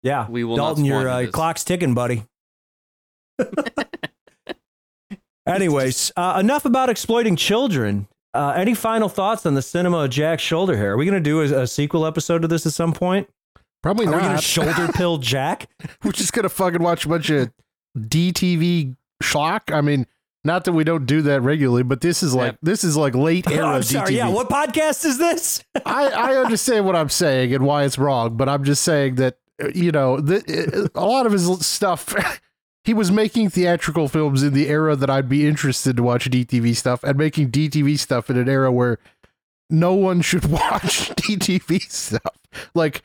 Yeah. 0.02 0.26
we 0.28 0.42
will 0.44 0.56
Dalton, 0.56 0.84
your 0.84 1.08
uh, 1.08 1.26
clock's 1.32 1.64
ticking, 1.64 1.94
buddy. 1.94 2.24
Anyways, 5.46 6.12
uh, 6.16 6.36
enough 6.40 6.64
about 6.64 6.88
exploiting 6.88 7.36
children. 7.36 8.08
Uh, 8.34 8.54
any 8.56 8.74
final 8.74 9.08
thoughts 9.08 9.44
on 9.44 9.54
the 9.54 9.62
cinema 9.62 9.98
of 10.04 10.10
Jack 10.10 10.38
Sholder 10.38 10.76
here? 10.76 10.92
Are 10.92 10.96
we 10.96 11.04
going 11.04 11.22
to 11.22 11.30
do 11.30 11.40
a, 11.40 11.62
a 11.62 11.66
sequel 11.66 12.06
episode 12.06 12.44
of 12.44 12.50
this 12.50 12.64
at 12.64 12.72
some 12.72 12.92
point? 12.92 13.28
Probably 13.82 14.06
Are 14.06 14.10
we 14.10 14.18
going 14.18 14.32
not. 14.32 14.40
to 14.42 14.46
sholder 14.46 14.88
pill 14.94 15.18
Jack? 15.18 15.68
We're 16.04 16.12
just 16.12 16.32
gonna 16.32 16.48
fucking 16.48 16.82
watch 16.82 17.04
a 17.04 17.08
bunch 17.08 17.30
of 17.30 17.50
DTV 17.98 18.96
schlock. 19.22 19.74
I 19.74 19.80
mean, 19.80 20.06
not 20.44 20.64
that 20.64 20.72
we 20.72 20.84
don't 20.84 21.06
do 21.06 21.22
that 21.22 21.40
regularly, 21.42 21.82
but 21.82 22.00
this 22.00 22.22
is 22.22 22.34
like 22.34 22.52
Yeah. 22.52 22.58
this 22.62 22.84
is 22.84 22.96
like 22.96 23.14
late 23.14 23.46
era 23.50 23.66
I'm 23.76 23.82
sorry. 23.82 24.12
DTV. 24.12 24.16
Yeah. 24.16 24.28
What 24.28 24.48
podcast 24.48 25.04
is 25.04 25.18
this? 25.18 25.62
I, 25.86 26.08
I 26.08 26.36
understand 26.36 26.86
what 26.86 26.96
I'm 26.96 27.08
saying 27.08 27.54
and 27.54 27.64
why 27.64 27.84
it's 27.84 27.98
wrong, 27.98 28.36
but 28.36 28.48
I'm 28.48 28.64
just 28.64 28.82
saying 28.82 29.16
that 29.16 29.38
uh, 29.62 29.68
you 29.74 29.92
know 29.92 30.20
the, 30.20 30.88
uh, 30.94 31.00
a 31.00 31.06
lot 31.06 31.26
of 31.26 31.32
his 31.32 31.64
stuff. 31.66 32.14
He 32.84 32.94
was 32.94 33.12
making 33.12 33.50
theatrical 33.50 34.08
films 34.08 34.42
in 34.42 34.54
the 34.54 34.68
era 34.68 34.96
that 34.96 35.08
I'd 35.08 35.28
be 35.28 35.46
interested 35.46 35.96
to 35.98 36.02
watch 36.02 36.28
DTV 36.28 36.74
stuff, 36.74 37.04
and 37.04 37.16
making 37.16 37.52
DTV 37.52 37.96
stuff 37.96 38.28
in 38.28 38.36
an 38.36 38.48
era 38.48 38.72
where 38.72 38.98
no 39.70 39.94
one 39.94 40.20
should 40.20 40.46
watch 40.46 41.10
DTV 41.10 41.80
stuff, 41.88 42.36
like 42.74 43.02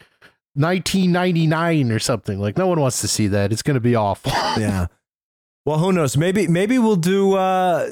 1999 0.58 1.92
or 1.92 2.00
something. 2.00 2.40
Like 2.40 2.58
no 2.58 2.68
one 2.68 2.80
wants 2.80 3.02
to 3.02 3.08
see 3.08 3.28
that. 3.28 3.52
It's 3.52 3.62
going 3.62 3.76
to 3.76 3.82
be 3.82 3.96
awful. 3.96 4.32
yeah. 4.62 4.88
Well, 5.66 5.80
who 5.80 5.92
knows? 5.92 6.16
Maybe 6.16 6.48
maybe 6.48 6.80
we'll 6.80 6.96
do. 6.96 7.34
Uh, 7.34 7.92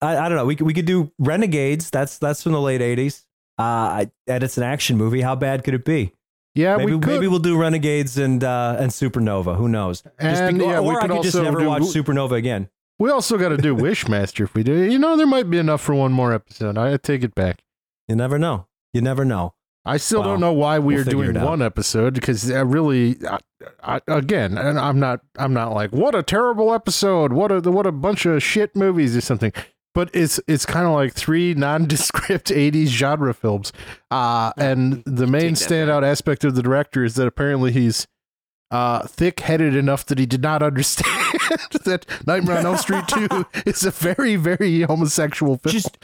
I, 0.00 0.16
I 0.16 0.28
don't 0.28 0.36
know. 0.36 0.44
We 0.44 0.56
could, 0.56 0.66
we 0.66 0.74
could 0.74 0.86
do 0.86 1.12
Renegades. 1.20 1.88
That's 1.88 2.18
that's 2.18 2.42
from 2.42 2.50
the 2.50 2.60
late 2.60 2.80
'80s. 2.80 3.24
Uh, 3.58 4.06
and 4.26 4.42
it's 4.42 4.56
an 4.58 4.64
action 4.64 4.96
movie. 4.96 5.20
How 5.20 5.36
bad 5.36 5.62
could 5.62 5.74
it 5.74 5.84
be? 5.84 6.14
yeah, 6.56 6.76
maybe 6.76 6.94
we 6.94 6.98
could. 7.00 7.08
maybe 7.10 7.28
we'll 7.28 7.38
do 7.38 7.56
Renegades 7.56 8.18
and 8.18 8.42
uh, 8.42 8.74
and 8.76 8.90
Supernova. 8.90 9.54
Who 9.54 9.68
knows? 9.68 10.02
And, 10.18 10.58
be- 10.58 10.64
yeah, 10.64 10.80
we 10.80 10.88
or 10.88 10.98
I 10.98 11.02
could 11.02 11.10
could 11.12 11.22
just 11.22 11.36
also 11.36 11.44
never 11.44 11.60
do- 11.60 11.68
watch 11.68 11.82
Supernova 11.82 12.32
again. 12.32 12.68
we 12.98 13.08
also 13.08 13.38
got 13.38 13.50
to 13.50 13.56
do 13.56 13.76
Wishmaster 13.76 14.40
if 14.42 14.54
we 14.54 14.64
do. 14.64 14.74
You 14.90 14.98
know, 14.98 15.16
there 15.16 15.24
might 15.24 15.48
be 15.48 15.58
enough 15.58 15.80
for 15.80 15.94
one 15.94 16.10
more 16.10 16.32
episode. 16.32 16.76
I 16.76 16.96
take 16.96 17.22
it 17.22 17.36
back. 17.36 17.62
You 18.08 18.16
never 18.16 18.36
know. 18.36 18.66
You 18.92 19.00
never 19.00 19.24
know. 19.24 19.54
I 19.84 19.96
still 19.96 20.20
Well, 20.20 20.30
don't 20.30 20.40
know 20.40 20.52
why 20.52 20.78
we 20.78 20.94
we'll 20.94 21.02
are 21.02 21.10
doing 21.10 21.40
one 21.40 21.60
episode 21.60 22.14
because 22.14 22.48
I 22.50 22.60
really, 22.60 23.16
I, 23.28 23.38
I, 23.82 24.00
again, 24.06 24.56
and 24.56 24.78
I'm 24.78 25.00
not, 25.00 25.20
I'm 25.36 25.52
not 25.52 25.72
like 25.72 25.90
what 25.90 26.14
a 26.14 26.22
terrible 26.22 26.72
episode, 26.72 27.32
what 27.32 27.50
a 27.50 27.60
what 27.70 27.86
a 27.86 27.92
bunch 27.92 28.24
of 28.26 28.42
shit 28.42 28.76
movies 28.76 29.16
or 29.16 29.20
something. 29.20 29.52
But 29.94 30.08
it's 30.14 30.40
it's 30.46 30.64
kind 30.64 30.86
of 30.86 30.92
like 30.92 31.12
three 31.14 31.52
nondescript 31.56 32.48
'80s 32.48 32.86
genre 32.86 33.34
films, 33.34 33.72
uh, 34.10 34.52
and 34.56 35.02
the 35.04 35.26
main 35.26 35.54
standout 35.54 36.02
aspect 36.04 36.44
of 36.44 36.54
the 36.54 36.62
director 36.62 37.04
is 37.04 37.16
that 37.16 37.26
apparently 37.26 37.72
he's 37.72 38.06
uh, 38.70 39.06
thick-headed 39.06 39.76
enough 39.76 40.06
that 40.06 40.18
he 40.18 40.24
did 40.26 40.42
not 40.42 40.62
understand 40.62 41.32
that 41.84 42.06
Nightmare 42.26 42.58
on 42.58 42.66
Elm 42.66 42.76
Street 42.78 43.06
2 43.08 43.46
is 43.66 43.84
a 43.84 43.90
very, 43.90 44.36
very 44.36 44.80
homosexual 44.82 45.58
film. 45.58 45.72
Just 45.72 45.98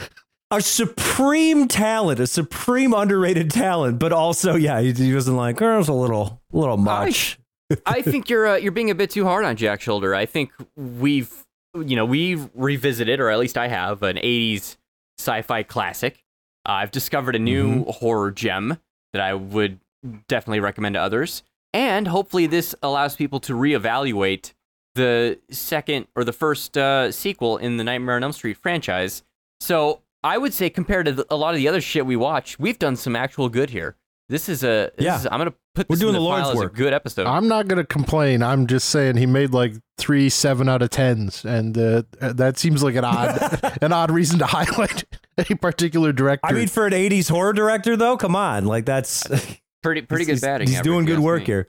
a 0.50 0.60
supreme 0.60 1.68
talent, 1.68 2.20
a 2.20 2.26
supreme 2.26 2.94
underrated 2.94 3.50
talent, 3.50 3.98
but 3.98 4.12
also, 4.12 4.54
yeah, 4.56 4.80
he, 4.80 4.92
he 4.92 5.14
wasn't 5.14 5.36
like, 5.36 5.60
oh, 5.60 5.74
it 5.74 5.78
was 5.78 5.88
a 5.88 5.92
little, 5.92 6.40
little 6.52 6.76
much. 6.76 7.38
I 7.84 8.00
think 8.00 8.30
you're 8.30 8.46
uh, 8.46 8.56
you're 8.56 8.72
being 8.72 8.90
a 8.90 8.94
bit 8.94 9.10
too 9.10 9.24
hard 9.24 9.44
on 9.44 9.56
Jack 9.56 9.80
Sholder. 9.80 10.16
I 10.16 10.24
think 10.24 10.52
we've 10.74 11.30
you 11.74 11.96
know 11.96 12.06
we've 12.06 12.48
revisited, 12.54 13.20
or 13.20 13.28
at 13.30 13.38
least 13.38 13.58
I 13.58 13.68
have, 13.68 14.02
an 14.02 14.16
'80s 14.16 14.76
sci-fi 15.18 15.64
classic. 15.64 16.24
Uh, 16.66 16.72
I've 16.72 16.90
discovered 16.90 17.36
a 17.36 17.38
new 17.38 17.84
horror 17.84 18.30
gem 18.30 18.78
that 19.12 19.20
I 19.20 19.34
would 19.34 19.80
definitely 20.28 20.60
recommend 20.60 20.94
to 20.94 21.00
others, 21.00 21.42
and 21.74 22.08
hopefully 22.08 22.46
this 22.46 22.74
allows 22.82 23.16
people 23.16 23.40
to 23.40 23.52
reevaluate 23.52 24.54
the 24.94 25.38
second 25.50 26.06
or 26.16 26.24
the 26.24 26.32
first 26.32 26.78
uh, 26.78 27.12
sequel 27.12 27.58
in 27.58 27.76
the 27.76 27.84
Nightmare 27.84 28.16
on 28.16 28.24
Elm 28.24 28.32
Street 28.32 28.56
franchise. 28.56 29.22
So 29.60 30.00
I 30.24 30.38
would 30.38 30.52
say 30.52 30.68
compared 30.70 31.06
to 31.06 31.12
the, 31.12 31.26
a 31.30 31.36
lot 31.36 31.54
of 31.54 31.58
the 31.58 31.68
other 31.68 31.80
shit 31.80 32.04
we 32.06 32.16
watch, 32.16 32.58
we've 32.58 32.78
done 32.78 32.96
some 32.96 33.14
actual 33.16 33.48
good 33.48 33.70
here. 33.70 33.96
This 34.28 34.48
is 34.48 34.62
a 34.62 34.90
this 34.96 35.04
Yeah. 35.04 35.16
is- 35.18 35.26
I'm 35.26 35.38
gonna 35.38 35.54
put 35.74 35.88
We're 35.88 35.94
this 35.96 36.00
doing 36.00 36.08
in 36.10 36.14
the 36.14 36.18
the, 36.20 36.24
Lord's 36.24 36.42
file 36.42 36.50
as 36.52 36.56
a 36.56 36.60
work. 36.64 36.74
good 36.74 36.92
episode. 36.92 37.26
I'm 37.26 37.48
not 37.48 37.66
going 37.68 37.78
to 37.78 37.84
complain. 37.86 38.42
I'm 38.42 38.66
just 38.66 38.88
saying 38.90 39.16
he 39.16 39.24
made 39.26 39.52
like 39.54 39.74
three 39.96 40.28
seven 40.28 40.68
out 40.68 40.82
of 40.82 40.90
tens, 40.90 41.44
and 41.44 41.78
uh, 41.78 42.02
that 42.20 42.58
seems 42.58 42.82
like 42.82 42.94
an 42.96 43.04
odd 43.04 43.78
an 43.82 43.92
odd 43.92 44.10
reason 44.10 44.38
to 44.40 44.46
highlight 44.46 45.04
a 45.38 45.44
particular 45.54 46.12
director. 46.12 46.46
I 46.46 46.52
mean, 46.52 46.68
for 46.68 46.86
an 46.86 46.92
80s 46.92 47.30
horror 47.30 47.52
director, 47.54 47.96
though, 47.96 48.16
come 48.18 48.34
on. 48.36 48.66
Like, 48.66 48.84
that's 48.84 49.26
pretty 49.82 50.02
pretty 50.02 50.24
good 50.26 50.32
he's, 50.32 50.40
batting. 50.42 50.66
He's 50.68 50.76
average, 50.78 50.84
doing 50.84 51.04
good 51.06 51.20
work 51.20 51.40
me. 51.40 51.46
here. 51.46 51.68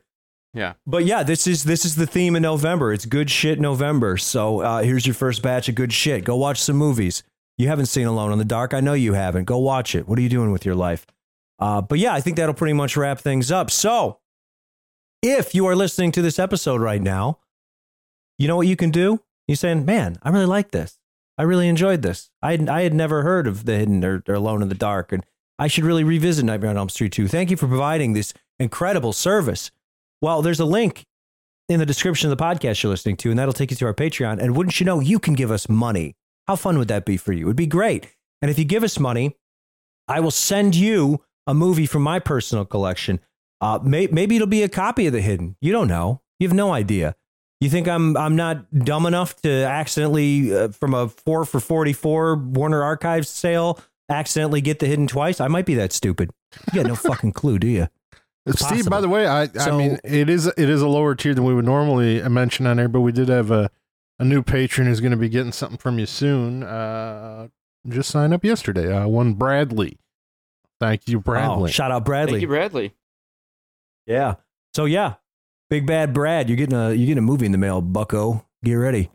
Yeah. 0.53 0.73
But 0.87 1.05
yeah, 1.05 1.21
this 1.23 1.45
is 1.47 1.63
this 1.63 1.85
is 1.85 1.95
the 1.95 2.07
theme 2.07 2.35
in 2.35 2.41
November. 2.41 2.91
It's 2.91 3.05
good 3.05 3.29
shit 3.29 3.59
November. 3.61 4.17
So 4.17 4.59
uh, 4.61 4.81
here's 4.83 5.05
your 5.05 5.13
first 5.13 5.41
batch 5.43 5.69
of 5.69 5.75
good 5.75 5.93
shit. 5.93 6.25
Go 6.25 6.35
watch 6.35 6.59
some 6.59 6.75
movies. 6.75 7.23
You 7.59 7.67
haven't 7.67 7.87
seen 7.87 8.07
Alone 8.07 8.31
in 8.31 8.39
the 8.39 8.45
Dark. 8.45 8.73
I 8.73 8.79
know 8.79 8.93
you 8.93 9.13
haven't. 9.13 9.43
Go 9.43 9.57
watch 9.57 9.93
it. 9.93 10.07
What 10.07 10.17
are 10.17 10.21
you 10.21 10.29
doing 10.29 10.51
with 10.51 10.65
your 10.65 10.75
life? 10.75 11.05
Uh, 11.59 11.81
but 11.81 11.99
yeah, 11.99 12.13
I 12.13 12.21
think 12.21 12.37
that'll 12.37 12.55
pretty 12.55 12.73
much 12.73 12.95
wrap 12.95 13.19
things 13.19 13.51
up. 13.51 13.69
So 13.69 14.19
if 15.21 15.53
you 15.53 15.67
are 15.67 15.75
listening 15.75 16.13
to 16.13 16.21
this 16.21 16.39
episode 16.39 16.79
right 16.79 17.01
now, 17.01 17.39
you 18.37 18.47
know 18.47 18.55
what 18.55 18.67
you 18.67 18.77
can 18.77 18.91
do? 18.91 19.19
You're 19.45 19.57
saying, 19.57 19.83
man, 19.83 20.17
I 20.23 20.29
really 20.29 20.45
like 20.45 20.71
this. 20.71 20.99
I 21.37 21.43
really 21.43 21.67
enjoyed 21.67 22.01
this. 22.01 22.29
I 22.41 22.51
had, 22.51 22.69
I 22.69 22.83
had 22.83 22.93
never 22.93 23.23
heard 23.23 23.45
of 23.45 23.65
The 23.65 23.75
Hidden 23.75 24.05
or, 24.05 24.23
or 24.25 24.35
Alone 24.35 24.61
in 24.61 24.69
the 24.69 24.75
Dark, 24.75 25.11
and 25.11 25.25
I 25.57 25.67
should 25.67 25.83
really 25.83 26.05
revisit 26.05 26.45
Nightmare 26.45 26.69
on 26.69 26.77
Elm 26.77 26.87
Street 26.87 27.11
2. 27.11 27.27
Thank 27.27 27.51
you 27.51 27.57
for 27.57 27.67
providing 27.67 28.13
this 28.13 28.33
incredible 28.57 29.11
service. 29.11 29.69
Well, 30.21 30.41
there's 30.41 30.61
a 30.61 30.65
link 30.65 31.05
in 31.67 31.79
the 31.79 31.85
description 31.85 32.31
of 32.31 32.37
the 32.37 32.41
podcast 32.41 32.83
you're 32.83 32.89
listening 32.89 33.17
to, 33.17 33.29
and 33.31 33.37
that'll 33.37 33.53
take 33.53 33.71
you 33.71 33.77
to 33.77 33.85
our 33.85 33.93
Patreon. 33.93 34.39
And 34.39 34.55
wouldn't 34.55 34.79
you 34.79 34.85
know, 34.85 35.01
you 35.01 35.19
can 35.19 35.33
give 35.33 35.51
us 35.51 35.67
money. 35.67 36.15
How 36.49 36.55
fun 36.55 36.79
would 36.79 36.87
that 36.87 37.05
be 37.05 37.15
for 37.15 37.31
you? 37.31 37.43
It 37.43 37.45
would 37.45 37.55
be 37.55 37.67
great. 37.67 38.07
And 38.41 38.49
if 38.49 38.57
you 38.57 38.65
give 38.65 38.83
us 38.83 38.97
money, 38.97 39.37
I 40.07 40.19
will 40.19 40.31
send 40.31 40.75
you 40.75 41.23
a 41.45 41.53
movie 41.53 41.85
from 41.85 42.01
my 42.01 42.17
personal 42.17 42.65
collection. 42.65 43.19
Uh, 43.61 43.77
may, 43.83 44.07
maybe 44.07 44.35
it'll 44.35 44.47
be 44.47 44.63
a 44.63 44.67
copy 44.67 45.05
of 45.05 45.13
The 45.13 45.21
Hidden. 45.21 45.57
You 45.61 45.71
don't 45.71 45.87
know. 45.87 46.23
You 46.39 46.47
have 46.47 46.55
no 46.55 46.73
idea. 46.73 47.15
You 47.61 47.69
think 47.69 47.87
I'm 47.87 48.17
I'm 48.17 48.35
not 48.35 48.73
dumb 48.73 49.05
enough 49.05 49.39
to 49.43 49.51
accidentally 49.51 50.51
uh, 50.51 50.69
from 50.69 50.95
a 50.95 51.09
four 51.09 51.45
for 51.45 51.59
forty 51.59 51.93
four 51.93 52.35
Warner 52.35 52.81
Archives 52.81 53.29
sale 53.29 53.79
accidentally 54.09 54.61
get 54.61 54.79
The 54.79 54.87
Hidden 54.87 55.05
twice? 55.05 55.39
I 55.39 55.49
might 55.49 55.67
be 55.67 55.75
that 55.75 55.93
stupid. 55.93 56.31
You 56.73 56.81
got 56.81 56.87
no 56.87 56.95
fucking 57.09 57.33
clue, 57.33 57.59
do 57.59 57.67
you? 57.67 57.89
Steve, 58.55 58.89
by 58.89 59.01
the 59.01 59.09
way, 59.09 59.27
I 59.27 59.49
I 59.59 59.69
mean 59.69 59.99
it 60.03 60.31
is 60.31 60.47
it 60.47 60.57
is 60.57 60.81
a 60.81 60.87
lower 60.87 61.13
tier 61.13 61.35
than 61.35 61.43
we 61.43 61.53
would 61.53 61.65
normally 61.65 62.27
mention 62.27 62.65
on 62.65 62.77
there, 62.77 62.89
but 62.89 63.01
we 63.01 63.11
did 63.11 63.29
have 63.29 63.51
a 63.51 63.69
a 64.19 64.25
new 64.25 64.43
patron 64.43 64.87
is 64.87 64.99
going 65.01 65.11
to 65.11 65.17
be 65.17 65.29
getting 65.29 65.51
something 65.51 65.77
from 65.77 65.97
you 65.99 66.05
soon. 66.05 66.63
Uh, 66.63 67.47
just 67.87 68.09
signed 68.11 68.33
up 68.33 68.43
yesterday. 68.43 68.91
Uh, 68.95 69.07
one 69.07 69.33
Bradley. 69.33 69.97
Thank 70.79 71.07
you, 71.07 71.17
Oh, 71.17 71.21
Bradley. 71.21 71.71
shout 71.71 71.91
out 71.91 72.05
Bradley. 72.05 72.33
Thank 72.33 72.41
you, 72.43 72.47
Bradley. 72.47 72.93
Yeah. 74.05 74.35
So 74.73 74.85
yeah, 74.85 75.15
big 75.69 75.85
bad 75.85 76.13
Brad, 76.13 76.47
you're 76.49 76.55
getting 76.57 76.77
a 76.77 76.89
you're 76.89 77.07
getting 77.07 77.17
a 77.17 77.21
movie 77.21 77.45
in 77.45 77.51
the 77.51 77.57
mail, 77.57 77.81
Bucko. 77.81 78.45
Get 78.63 78.73
ready. 78.75 79.09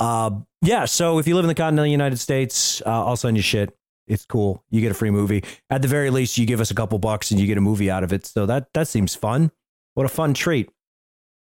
Uh, 0.00 0.30
yeah. 0.62 0.84
So 0.84 1.18
if 1.18 1.26
you 1.26 1.34
live 1.34 1.44
in 1.44 1.48
the 1.48 1.54
continental 1.54 1.86
United 1.90 2.18
States, 2.18 2.82
uh, 2.84 3.06
I'll 3.06 3.16
send 3.16 3.36
you 3.36 3.42
shit. 3.42 3.74
It's 4.06 4.24
cool. 4.24 4.64
You 4.70 4.80
get 4.80 4.90
a 4.90 4.94
free 4.94 5.10
movie. 5.10 5.44
At 5.70 5.82
the 5.82 5.88
very 5.88 6.10
least, 6.10 6.38
you 6.38 6.46
give 6.46 6.60
us 6.60 6.70
a 6.70 6.74
couple 6.74 6.98
bucks 6.98 7.30
and 7.30 7.38
you 7.38 7.46
get 7.46 7.58
a 7.58 7.60
movie 7.60 7.90
out 7.90 8.02
of 8.04 8.12
it. 8.12 8.24
So 8.26 8.46
that 8.46 8.72
that 8.74 8.88
seems 8.88 9.14
fun. 9.14 9.50
What 9.94 10.06
a 10.06 10.08
fun 10.08 10.34
treat. 10.34 10.70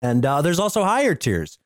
And 0.02 0.24
uh, 0.24 0.42
there's 0.42 0.58
also 0.58 0.82
higher 0.84 1.14
tiers. 1.14 1.58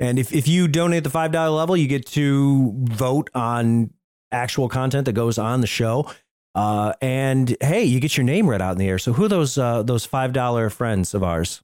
And 0.00 0.18
if, 0.18 0.32
if 0.32 0.48
you 0.48 0.66
donate 0.66 1.04
the 1.04 1.10
$5 1.10 1.32
level, 1.54 1.76
you 1.76 1.86
get 1.86 2.06
to 2.06 2.72
vote 2.84 3.30
on 3.34 3.90
actual 4.32 4.68
content 4.68 5.04
that 5.04 5.12
goes 5.12 5.38
on 5.38 5.60
the 5.60 5.66
show. 5.66 6.10
Uh, 6.54 6.92
and 7.00 7.56
hey, 7.60 7.84
you 7.84 8.00
get 8.00 8.16
your 8.16 8.24
name 8.24 8.48
read 8.48 8.62
out 8.62 8.72
in 8.72 8.78
the 8.78 8.88
air. 8.88 8.98
So 8.98 9.12
who 9.12 9.26
are 9.26 9.28
those 9.28 9.56
uh, 9.56 9.82
those 9.84 10.04
five 10.04 10.32
dollar 10.32 10.68
friends 10.68 11.14
of 11.14 11.22
ours? 11.22 11.62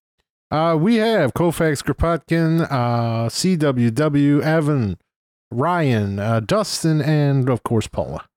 Uh, 0.51 0.77
we 0.81 0.97
have 0.97 1.35
Kofax 1.35 1.83
Kropotkin, 1.83 2.71
uh, 2.71 3.29
CWW, 3.29 4.43
Evan, 4.43 4.97
Ryan, 5.51 6.21
uh, 6.21 6.41
Dustin, 6.41 7.03
and 7.03 7.49
of 7.51 7.65
course 7.65 7.89
Paula. 7.89 8.29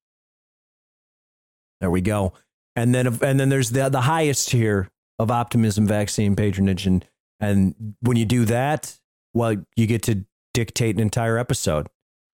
There 1.82 1.92
we 1.92 2.02
go. 2.02 2.34
And 2.76 2.96
then 2.96 3.06
and 3.22 3.40
then 3.40 3.50
there's 3.50 3.70
the 3.72 3.90
the 3.90 4.02
highest 4.02 4.50
tier 4.50 4.90
of 5.20 5.30
optimism 5.30 5.86
vaccine 5.86 6.36
patronage, 6.36 6.88
and 6.88 7.06
and 7.40 7.96
when 8.02 8.18
you 8.18 8.26
do 8.26 8.46
that, 8.46 9.00
well, 9.34 9.56
you 9.76 9.88
get 9.88 10.04
to 10.04 10.26
dictate 10.54 10.96
an 10.96 11.02
entire 11.02 11.38
episode, 11.38 11.88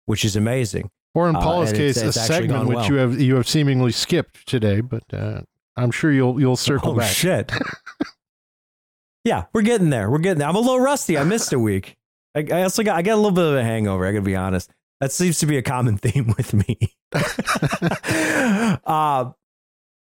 which 0.05 0.23
is 0.25 0.35
amazing. 0.35 0.89
Or 1.13 1.29
in 1.29 1.35
Uh, 1.35 1.41
Paula's 1.41 1.69
and 1.71 1.77
case, 1.79 1.97
it's- 1.97 2.03
a 2.05 2.07
it's 2.07 2.17
actually 2.29 2.47
segment 2.47 2.67
which 2.69 2.75
well. 2.77 2.87
you 2.87 2.95
have 2.95 3.19
you 3.19 3.35
have 3.35 3.47
seemingly 3.47 3.91
skipped 3.91 4.47
today, 4.47 4.79
but 4.81 5.03
uh, 5.13 5.41
I'm 5.75 5.91
sure 5.91 6.11
you'll 6.11 6.39
you'll 6.39 6.55
circle 6.55 6.91
oh 6.91 6.95
back. 6.95 7.11
shit! 7.13 7.51
yeah, 9.25 9.45
we're 9.53 9.61
getting 9.61 9.89
there. 9.89 10.09
We're 10.09 10.19
getting 10.19 10.39
there. 10.39 10.47
I'm 10.47 10.55
a 10.55 10.59
little 10.59 10.79
rusty. 10.79 11.17
I 11.17 11.23
missed 11.23 11.51
a 11.53 11.59
week. 11.59 11.97
I, 12.35 12.45
I 12.51 12.63
also 12.63 12.81
got 12.83 12.95
I 12.95 13.01
got 13.01 13.13
a 13.13 13.17
little 13.17 13.31
bit 13.31 13.43
of 13.45 13.55
a 13.55 13.63
hangover. 13.63 14.05
I 14.05 14.11
got 14.13 14.19
to 14.19 14.21
be 14.25 14.35
honest. 14.35 14.71
That 15.01 15.11
seems 15.11 15.39
to 15.39 15.45
be 15.45 15.57
a 15.57 15.61
common 15.61 15.97
theme 15.97 16.33
with 16.37 16.53
me. 16.53 16.77
uh, 18.85 19.31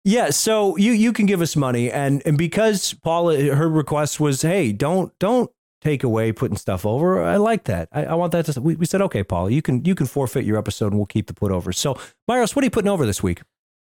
yeah, 0.04 0.30
so 0.30 0.76
you 0.76 0.92
you 0.92 1.12
can 1.12 1.26
give 1.26 1.40
us 1.42 1.56
money, 1.56 1.90
and 1.90 2.22
and 2.24 2.38
because 2.38 2.94
Paula 2.94 3.36
her 3.54 3.68
request 3.68 4.20
was, 4.20 4.42
hey, 4.42 4.72
don't 4.72 5.12
don't 5.18 5.50
take 5.82 6.02
away 6.02 6.32
putting 6.32 6.56
stuff 6.56 6.84
over. 6.86 7.22
I 7.22 7.36
like 7.36 7.64
that. 7.64 7.88
I, 7.92 8.06
I 8.06 8.14
want 8.14 8.32
that 8.32 8.46
to. 8.46 8.60
We, 8.60 8.76
we 8.76 8.86
said, 8.86 9.02
okay, 9.02 9.22
Paul, 9.22 9.50
you 9.50 9.62
can 9.62 9.84
you 9.84 9.94
can 9.94 10.06
forfeit 10.06 10.44
your 10.44 10.58
episode, 10.58 10.88
and 10.88 10.96
we'll 10.96 11.06
keep 11.06 11.26
the 11.26 11.34
put 11.34 11.52
over. 11.52 11.72
So, 11.72 11.94
Myros, 12.28 12.54
what 12.54 12.62
are 12.62 12.66
you 12.66 12.70
putting 12.70 12.90
over 12.90 13.06
this 13.06 13.22
week? 13.22 13.42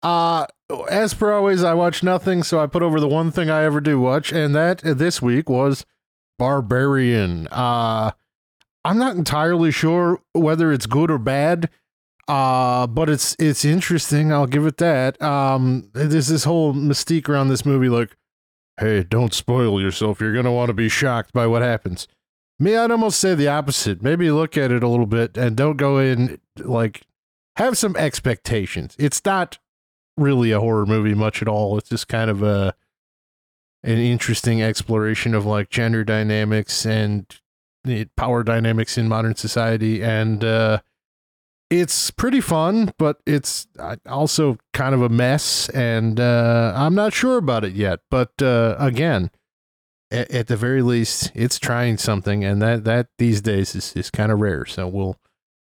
Uh, 0.03 0.47
as 0.91 1.15
per 1.15 1.33
always, 1.33 1.65
I 1.65 1.75
watch 1.75 2.03
nothing, 2.03 2.43
so 2.43 2.61
I 2.61 2.67
put 2.67 2.83
over 2.83 3.01
the 3.01 3.09
one 3.09 3.31
thing 3.31 3.51
I 3.51 3.65
ever 3.65 3.81
do 3.81 3.99
watch, 4.01 4.33
and 4.33 4.55
that 4.55 4.85
uh, 4.85 4.95
this 4.95 5.21
week 5.23 5.49
was 5.49 5.85
Barbarian. 6.39 7.49
Uh, 7.51 8.13
I'm 8.85 8.99
not 8.99 9.17
entirely 9.17 9.71
sure 9.71 10.21
whether 10.33 10.73
it's 10.73 10.87
good 10.87 11.11
or 11.11 11.19
bad. 11.19 11.71
Uh, 12.29 12.89
but 12.89 13.09
it's 13.09 13.37
it's 13.39 13.65
interesting. 13.65 14.33
I'll 14.33 14.49
give 14.49 14.67
it 14.67 14.79
that. 14.79 15.23
Um, 15.23 15.91
there's 15.93 16.27
this 16.27 16.43
whole 16.43 16.75
mystique 16.75 17.29
around 17.29 17.49
this 17.49 17.65
movie, 17.65 17.89
like, 17.89 18.17
hey, 18.79 19.03
don't 19.03 19.35
spoil 19.35 19.81
yourself. 19.81 20.21
You're 20.21 20.35
gonna 20.35 20.53
want 20.53 20.69
to 20.69 20.75
be 20.75 20.89
shocked 20.89 21.33
by 21.33 21.47
what 21.47 21.63
happens. 21.63 22.09
Me, 22.59 22.77
I'd 22.77 22.91
almost 22.91 23.21
say 23.21 23.35
the 23.35 23.49
opposite. 23.49 24.03
Maybe 24.03 24.31
look 24.31 24.57
at 24.57 24.73
it 24.73 24.83
a 24.83 24.89
little 24.89 25.07
bit 25.07 25.37
and 25.37 25.57
don't 25.57 25.77
go 25.77 25.99
in 25.99 26.41
like 26.59 27.03
have 27.57 27.77
some 27.77 27.97
expectations. 27.97 28.95
It's 28.99 29.23
not 29.25 29.59
really 30.17 30.53
a 30.53 30.61
horror 30.61 30.87
movie 30.87 31.15
much 31.15 31.43
at 31.43 31.49
all. 31.49 31.77
It's 31.79 31.91
just 31.91 32.09
kind 32.09 32.31
of 32.31 32.43
a 32.43 32.75
an 33.83 33.99
interesting 33.99 34.63
exploration 34.63 35.35
of 35.35 35.45
like 35.47 35.69
gender 35.69 36.03
dynamics 36.05 36.85
and 36.87 37.27
power 38.17 38.43
dynamics 38.43 38.99
in 38.99 39.07
modern 39.07 39.37
society 39.37 40.03
and 40.03 40.43
uh 40.43 40.81
it's 41.71 42.11
pretty 42.11 42.41
fun, 42.41 42.93
but 42.99 43.21
it's 43.27 43.67
uh, 43.79 43.97
also 44.07 44.57
kind 44.73 44.95
of 44.95 45.03
a 45.03 45.09
mess, 45.09 45.69
and 45.71 46.21
uh, 46.21 46.73
I'm 46.77 46.95
not 46.95 47.13
sure 47.13 47.37
about 47.39 47.65
it 47.65 47.73
yet. 47.75 48.01
But 48.11 48.31
uh, 48.41 48.77
again, 48.79 49.31
at, 50.11 50.31
at 50.31 50.47
the 50.47 50.57
very 50.57 50.83
least, 50.83 51.33
it's 51.35 51.59
trying 51.59 51.99
something, 51.99 52.45
and 52.45 52.63
that 52.63 52.85
that 52.85 53.09
these 53.19 53.41
days 53.41 53.75
is, 53.75 53.93
is 53.95 54.11
kind 54.11 54.31
of 54.31 54.41
rare. 54.41 54.65
So 54.67 54.87
we'll 54.87 55.17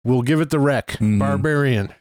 we'll 0.04 0.22
give 0.22 0.40
it 0.40 0.50
the 0.50 0.58
wreck, 0.60 0.88
Mhm. 1.00 1.18
Barbarian. 1.18 1.92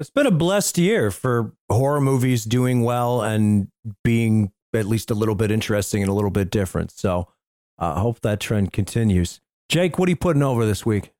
It's 0.00 0.10
been 0.10 0.26
a 0.26 0.30
blessed 0.30 0.78
year 0.78 1.10
for 1.10 1.54
horror 1.68 2.00
movies 2.00 2.44
doing 2.44 2.82
well 2.84 3.20
and 3.20 3.68
being 4.04 4.52
at 4.72 4.84
least 4.86 5.10
a 5.10 5.14
little 5.14 5.34
bit 5.34 5.50
interesting 5.50 6.02
and 6.02 6.10
a 6.10 6.14
little 6.14 6.30
bit 6.30 6.50
different. 6.50 6.92
So 6.92 7.26
uh, 7.80 7.94
I 7.96 8.00
hope 8.00 8.20
that 8.20 8.38
trend 8.38 8.72
continues. 8.72 9.40
Jake, 9.68 9.98
what 9.98 10.06
are 10.08 10.10
you 10.10 10.16
putting 10.16 10.42
over 10.44 10.64
this 10.64 10.86
week? 10.86 11.10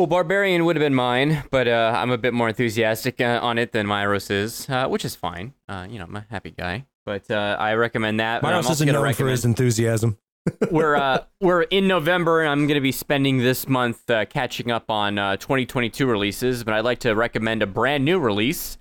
Well, 0.00 0.06
Barbarian 0.06 0.64
would 0.64 0.76
have 0.76 0.80
been 0.80 0.94
mine, 0.94 1.44
but 1.50 1.68
uh, 1.68 1.92
I'm 1.94 2.10
a 2.10 2.16
bit 2.16 2.32
more 2.32 2.48
enthusiastic 2.48 3.20
uh, 3.20 3.38
on 3.42 3.58
it 3.58 3.72
than 3.72 3.86
Myros 3.86 4.30
is, 4.30 4.66
uh, 4.70 4.88
which 4.88 5.04
is 5.04 5.14
fine. 5.14 5.52
Uh, 5.68 5.86
you 5.90 5.98
know, 5.98 6.06
I'm 6.06 6.16
a 6.16 6.26
happy 6.30 6.52
guy. 6.52 6.86
But 7.04 7.30
uh, 7.30 7.58
I 7.60 7.74
recommend 7.74 8.18
that. 8.18 8.40
Myros 8.42 8.70
isn't 8.70 8.88
known 8.88 9.12
for 9.12 9.28
his 9.28 9.44
enthusiasm. 9.44 10.16
we're 10.70 10.96
uh, 10.96 11.24
we're 11.42 11.64
in 11.64 11.86
November, 11.86 12.40
and 12.40 12.48
I'm 12.48 12.66
going 12.66 12.76
to 12.76 12.80
be 12.80 12.92
spending 12.92 13.40
this 13.40 13.68
month 13.68 14.08
uh, 14.08 14.24
catching 14.24 14.70
up 14.70 14.90
on 14.90 15.18
uh, 15.18 15.36
2022 15.36 16.06
releases. 16.06 16.64
But 16.64 16.72
I'd 16.72 16.84
like 16.86 17.00
to 17.00 17.14
recommend 17.14 17.62
a 17.62 17.66
brand 17.66 18.02
new 18.02 18.18
release, 18.18 18.78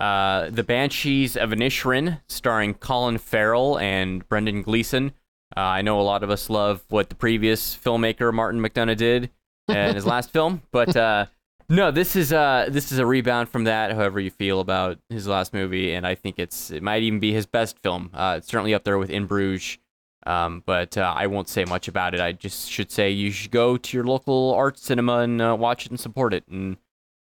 uh, 0.00 0.48
"The 0.48 0.62
Banshees 0.62 1.36
of 1.36 1.50
Inisherin," 1.50 2.22
starring 2.28 2.72
Colin 2.72 3.18
Farrell 3.18 3.78
and 3.78 4.26
Brendan 4.26 4.62
Gleeson. 4.62 5.12
Uh, 5.54 5.60
I 5.60 5.82
know 5.82 6.00
a 6.00 6.02
lot 6.02 6.22
of 6.22 6.30
us 6.30 6.48
love 6.48 6.82
what 6.88 7.10
the 7.10 7.14
previous 7.14 7.76
filmmaker 7.76 8.32
Martin 8.32 8.58
McDonagh 8.58 8.96
did 8.96 9.30
in 9.76 9.94
his 9.94 10.06
last 10.06 10.30
film, 10.30 10.62
but 10.70 10.96
uh, 10.96 11.26
no, 11.68 11.90
this 11.90 12.16
is 12.16 12.32
uh 12.32 12.66
this 12.68 12.92
is 12.92 12.98
a 12.98 13.06
rebound 13.06 13.48
from 13.48 13.64
that. 13.64 13.92
However 13.92 14.20
you 14.20 14.30
feel 14.30 14.60
about 14.60 14.98
his 15.08 15.26
last 15.26 15.54
movie, 15.54 15.92
and 15.94 16.06
I 16.06 16.14
think 16.14 16.38
it's 16.38 16.70
it 16.70 16.82
might 16.82 17.02
even 17.02 17.20
be 17.20 17.32
his 17.32 17.46
best 17.46 17.78
film. 17.82 18.10
Uh, 18.12 18.34
it's 18.38 18.48
certainly 18.48 18.74
up 18.74 18.84
there 18.84 18.98
with 18.98 19.10
In 19.10 19.26
Bruges. 19.26 19.78
Um, 20.24 20.62
but 20.64 20.96
uh, 20.96 21.12
I 21.16 21.26
won't 21.26 21.48
say 21.48 21.64
much 21.64 21.88
about 21.88 22.14
it. 22.14 22.20
I 22.20 22.30
just 22.32 22.70
should 22.70 22.92
say 22.92 23.10
you 23.10 23.32
should 23.32 23.50
go 23.50 23.76
to 23.76 23.96
your 23.96 24.04
local 24.04 24.54
art 24.54 24.78
cinema 24.78 25.18
and 25.18 25.42
uh, 25.42 25.56
watch 25.58 25.84
it 25.84 25.90
and 25.90 25.98
support 25.98 26.32
it 26.32 26.46
and 26.46 26.76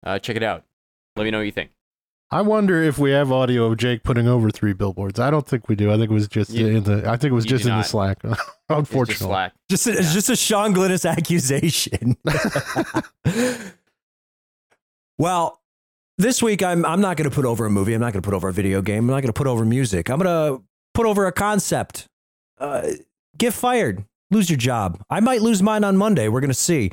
uh, 0.05 0.19
check 0.19 0.35
it 0.35 0.43
out. 0.43 0.63
Let 1.15 1.23
me 1.23 1.31
know 1.31 1.39
what 1.39 1.45
you 1.45 1.51
think. 1.51 1.71
I 2.33 2.41
wonder 2.41 2.81
if 2.81 2.97
we 2.97 3.11
have 3.11 3.31
audio 3.31 3.65
of 3.65 3.77
Jake 3.77 4.01
putting 4.01 4.27
over 4.27 4.49
three 4.49 4.73
billboards. 4.73 5.19
I 5.19 5.29
don't 5.29 5.47
think 5.47 5.69
we 5.69 5.75
do. 5.75 5.91
I 5.91 5.97
think 5.97 6.09
it 6.09 6.13
was 6.13 6.27
just 6.27 6.49
You- 6.49 6.65
in 6.67 6.83
the. 6.83 7.07
I 7.07 7.15
think 7.15 7.31
it 7.31 7.35
was 7.35 7.45
just 7.45 7.63
do 7.63 7.69
in 7.69 7.75
the 7.75 7.81
not. 7.81 7.85
Slack. 7.85 8.17
It's 8.23 8.37
just 8.37 8.49
Unfortunately, 8.69 9.27
slack. 9.27 9.53
Just 9.69 9.85
a, 9.87 9.91
it's 9.91 10.13
just 10.13 10.29
a 10.29 10.35
Sean 10.35 10.73
Glynis 10.73 11.07
accusation. 11.07 12.17
well, 15.19 15.61
this 16.17 16.41
week 16.41 16.63
I'm 16.63 16.85
I'm 16.85 17.01
not 17.01 17.17
going 17.17 17.29
to 17.29 17.35
put 17.35 17.45
over 17.45 17.65
a 17.65 17.69
movie. 17.69 17.93
I'm 17.93 18.01
not 18.01 18.13
going 18.13 18.21
to 18.21 18.27
put 18.27 18.35
over 18.35 18.49
a 18.49 18.53
video 18.53 18.81
game. 18.81 19.03
I'm 19.03 19.07
not 19.07 19.21
going 19.21 19.27
to 19.27 19.33
put 19.33 19.47
over 19.47 19.63
music. 19.63 20.09
I'm 20.09 20.19
going 20.19 20.57
to 20.57 20.63
put 20.93 21.05
over 21.05 21.27
a 21.27 21.31
concept. 21.31 22.07
Uh, 22.57 22.93
get 23.37 23.53
fired. 23.53 24.05
Lose 24.31 24.49
your 24.49 24.57
job. 24.57 25.03
I 25.09 25.19
might 25.19 25.41
lose 25.43 25.61
mine 25.61 25.83
on 25.83 25.97
Monday. 25.97 26.27
We're 26.29 26.41
going 26.41 26.49
to 26.49 26.55
see. 26.55 26.91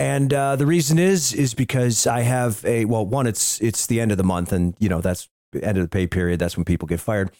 And 0.00 0.32
uh, 0.32 0.56
the 0.56 0.64
reason 0.64 0.98
is 0.98 1.34
is 1.34 1.52
because 1.52 2.06
I 2.06 2.20
have 2.20 2.64
a 2.64 2.86
well, 2.86 3.04
one 3.04 3.26
it's 3.26 3.60
it's 3.60 3.86
the 3.86 4.00
end 4.00 4.10
of 4.10 4.16
the 4.16 4.24
month, 4.24 4.50
and 4.50 4.74
you 4.78 4.88
know 4.88 5.02
that's 5.02 5.28
end 5.54 5.76
of 5.76 5.84
the 5.84 5.88
pay 5.88 6.06
period. 6.06 6.40
That's 6.40 6.56
when 6.56 6.64
people 6.64 6.88
get 6.88 7.00
fired. 7.00 7.30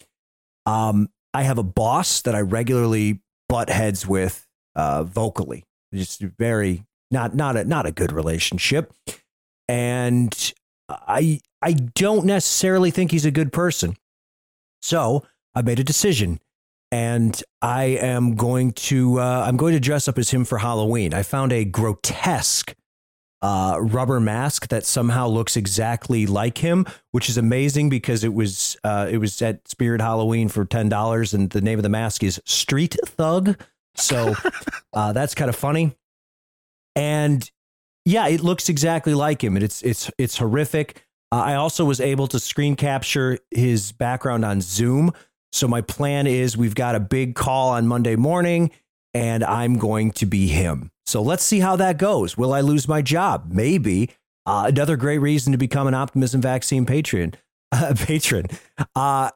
Um, 0.66 1.08
I 1.32 1.44
have 1.44 1.56
a 1.56 1.62
boss 1.62 2.20
that 2.20 2.34
I 2.34 2.40
regularly 2.40 3.20
butt 3.48 3.70
heads 3.70 4.06
with 4.06 4.46
uh, 4.76 5.04
vocally. 5.04 5.64
Just 5.94 6.20
very 6.20 6.84
not 7.10 7.34
not 7.34 7.56
a 7.56 7.64
not 7.64 7.86
a 7.86 7.92
good 7.92 8.12
relationship, 8.12 8.92
and 9.66 10.52
I 10.90 11.40
I 11.62 11.72
don't 11.72 12.26
necessarily 12.26 12.90
think 12.90 13.10
he's 13.10 13.24
a 13.24 13.30
good 13.30 13.54
person. 13.54 13.96
So 14.82 15.24
I 15.54 15.62
made 15.62 15.80
a 15.80 15.84
decision, 15.84 16.40
and 16.92 17.40
I 17.62 17.84
am 17.84 18.34
going 18.34 18.72
to 18.72 19.20
uh, 19.20 19.44
I'm 19.46 19.56
going 19.56 19.74
to 19.74 19.80
dress 19.80 20.08
up 20.08 20.18
as 20.18 20.30
him 20.30 20.44
for 20.44 20.58
Halloween. 20.58 21.14
I 21.14 21.22
found 21.22 21.52
a 21.52 21.64
grotesque 21.64 22.74
uh, 23.42 23.78
rubber 23.80 24.20
mask 24.20 24.68
that 24.68 24.84
somehow 24.84 25.26
looks 25.26 25.56
exactly 25.56 26.26
like 26.26 26.58
him, 26.58 26.86
which 27.12 27.28
is 27.28 27.38
amazing 27.38 27.88
because 27.88 28.24
it 28.24 28.34
was 28.34 28.76
uh, 28.84 29.08
it 29.10 29.18
was 29.18 29.40
at 29.40 29.66
Spirit 29.68 30.00
Halloween 30.00 30.48
for 30.48 30.64
ten 30.64 30.88
dollars, 30.88 31.32
and 31.32 31.50
the 31.50 31.60
name 31.60 31.78
of 31.78 31.82
the 31.82 31.88
mask 31.88 32.22
is 32.22 32.40
Street 32.44 32.96
Thug. 33.06 33.60
So 33.94 34.34
uh, 34.92 35.12
that's 35.12 35.34
kind 35.34 35.48
of 35.48 35.56
funny, 35.56 35.96
and 36.96 37.48
yeah, 38.04 38.28
it 38.28 38.40
looks 38.40 38.68
exactly 38.68 39.14
like 39.14 39.42
him, 39.42 39.56
and 39.56 39.64
it's 39.64 39.82
it's 39.82 40.10
it's 40.18 40.38
horrific. 40.38 41.06
Uh, 41.32 41.36
I 41.36 41.54
also 41.54 41.84
was 41.84 42.00
able 42.00 42.26
to 42.28 42.40
screen 42.40 42.74
capture 42.74 43.38
his 43.52 43.92
background 43.92 44.44
on 44.44 44.60
Zoom. 44.60 45.12
So 45.52 45.68
my 45.68 45.80
plan 45.80 46.26
is 46.26 46.56
we've 46.56 46.74
got 46.74 46.94
a 46.94 47.00
big 47.00 47.34
call 47.34 47.70
on 47.70 47.86
Monday 47.86 48.16
morning, 48.16 48.70
and 49.14 49.42
I'm 49.44 49.78
going 49.78 50.12
to 50.12 50.26
be 50.26 50.48
him. 50.48 50.90
So 51.06 51.22
let's 51.22 51.42
see 51.42 51.60
how 51.60 51.76
that 51.76 51.98
goes. 51.98 52.36
Will 52.36 52.52
I 52.52 52.60
lose 52.60 52.86
my 52.86 53.02
job? 53.02 53.50
Maybe. 53.50 54.10
Uh, 54.46 54.64
another 54.68 54.96
great 54.96 55.18
reason 55.18 55.52
to 55.52 55.58
become 55.58 55.86
an 55.86 55.94
optimism 55.94 56.40
vaccine 56.40 56.86
patron. 56.86 57.34
Uh, 57.72 57.94
patron. 57.98 58.46
Uh, 58.94 59.30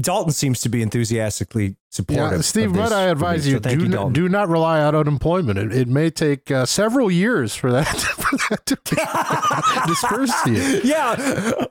Dalton 0.00 0.32
seems 0.32 0.60
to 0.60 0.68
be 0.68 0.80
enthusiastically 0.80 1.74
supportive. 1.90 2.32
yeah, 2.32 2.40
Steve. 2.42 2.72
Might 2.72 2.92
I 2.92 3.06
advise 3.06 3.48
you 3.48 3.58
thank 3.58 3.80
do 3.80 3.86
you, 3.86 3.90
not, 3.90 4.12
do 4.12 4.28
not 4.28 4.48
rely 4.48 4.80
on 4.80 4.94
unemployment. 4.94 5.58
It, 5.58 5.72
it 5.72 5.88
may 5.88 6.08
take 6.08 6.52
uh, 6.52 6.66
several 6.66 7.10
years 7.10 7.56
for 7.56 7.72
that 7.72 7.86
for 7.88 8.36
that 8.48 8.64
to 8.66 8.76
be 8.76 8.94
dispersed 9.88 10.44
to 10.44 10.52
you. 10.52 10.80
Yeah, 10.84 11.16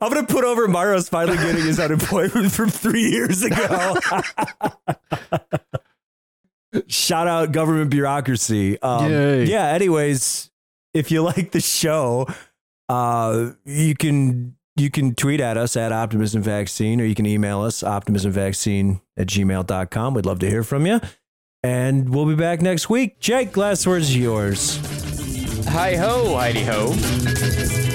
I'm 0.01 0.11
gonna 0.11 0.27
put 0.27 0.43
over 0.43 0.67
Mario's 0.67 1.07
finally 1.07 1.37
getting 1.37 1.63
his 1.63 1.79
unemployment 1.79 2.51
from 2.51 2.69
three 2.69 3.09
years 3.09 3.43
ago. 3.43 3.95
Shout 6.87 7.27
out 7.27 7.53
government 7.53 7.91
bureaucracy. 7.91 8.81
Um, 8.81 9.09
yeah. 9.11 9.67
Anyways, 9.67 10.51
if 10.93 11.11
you 11.11 11.21
like 11.21 11.51
the 11.51 11.61
show, 11.61 12.27
uh, 12.89 13.51
you 13.63 13.95
can 13.95 14.57
you 14.75 14.89
can 14.89 15.15
tweet 15.15 15.41
at 15.41 15.57
us 15.57 15.75
at 15.75 15.91
Optimism 15.91 16.41
Vaccine, 16.41 17.01
or 17.01 17.05
you 17.05 17.15
can 17.15 17.25
email 17.25 17.61
us 17.61 17.83
optimismvaccine 17.83 19.01
at 19.17 19.27
gmail.com. 19.27 20.13
We'd 20.13 20.25
love 20.25 20.39
to 20.39 20.49
hear 20.49 20.63
from 20.63 20.85
you. 20.85 20.99
And 21.63 22.09
we'll 22.09 22.25
be 22.25 22.35
back 22.35 22.61
next 22.61 22.89
week. 22.89 23.19
Jake, 23.19 23.55
last 23.55 23.85
words 23.85 24.15
yours. 24.17 24.77
Hi 25.67 25.95
ho, 25.95 26.35
Heidi 26.35 26.63
ho. 26.63 27.90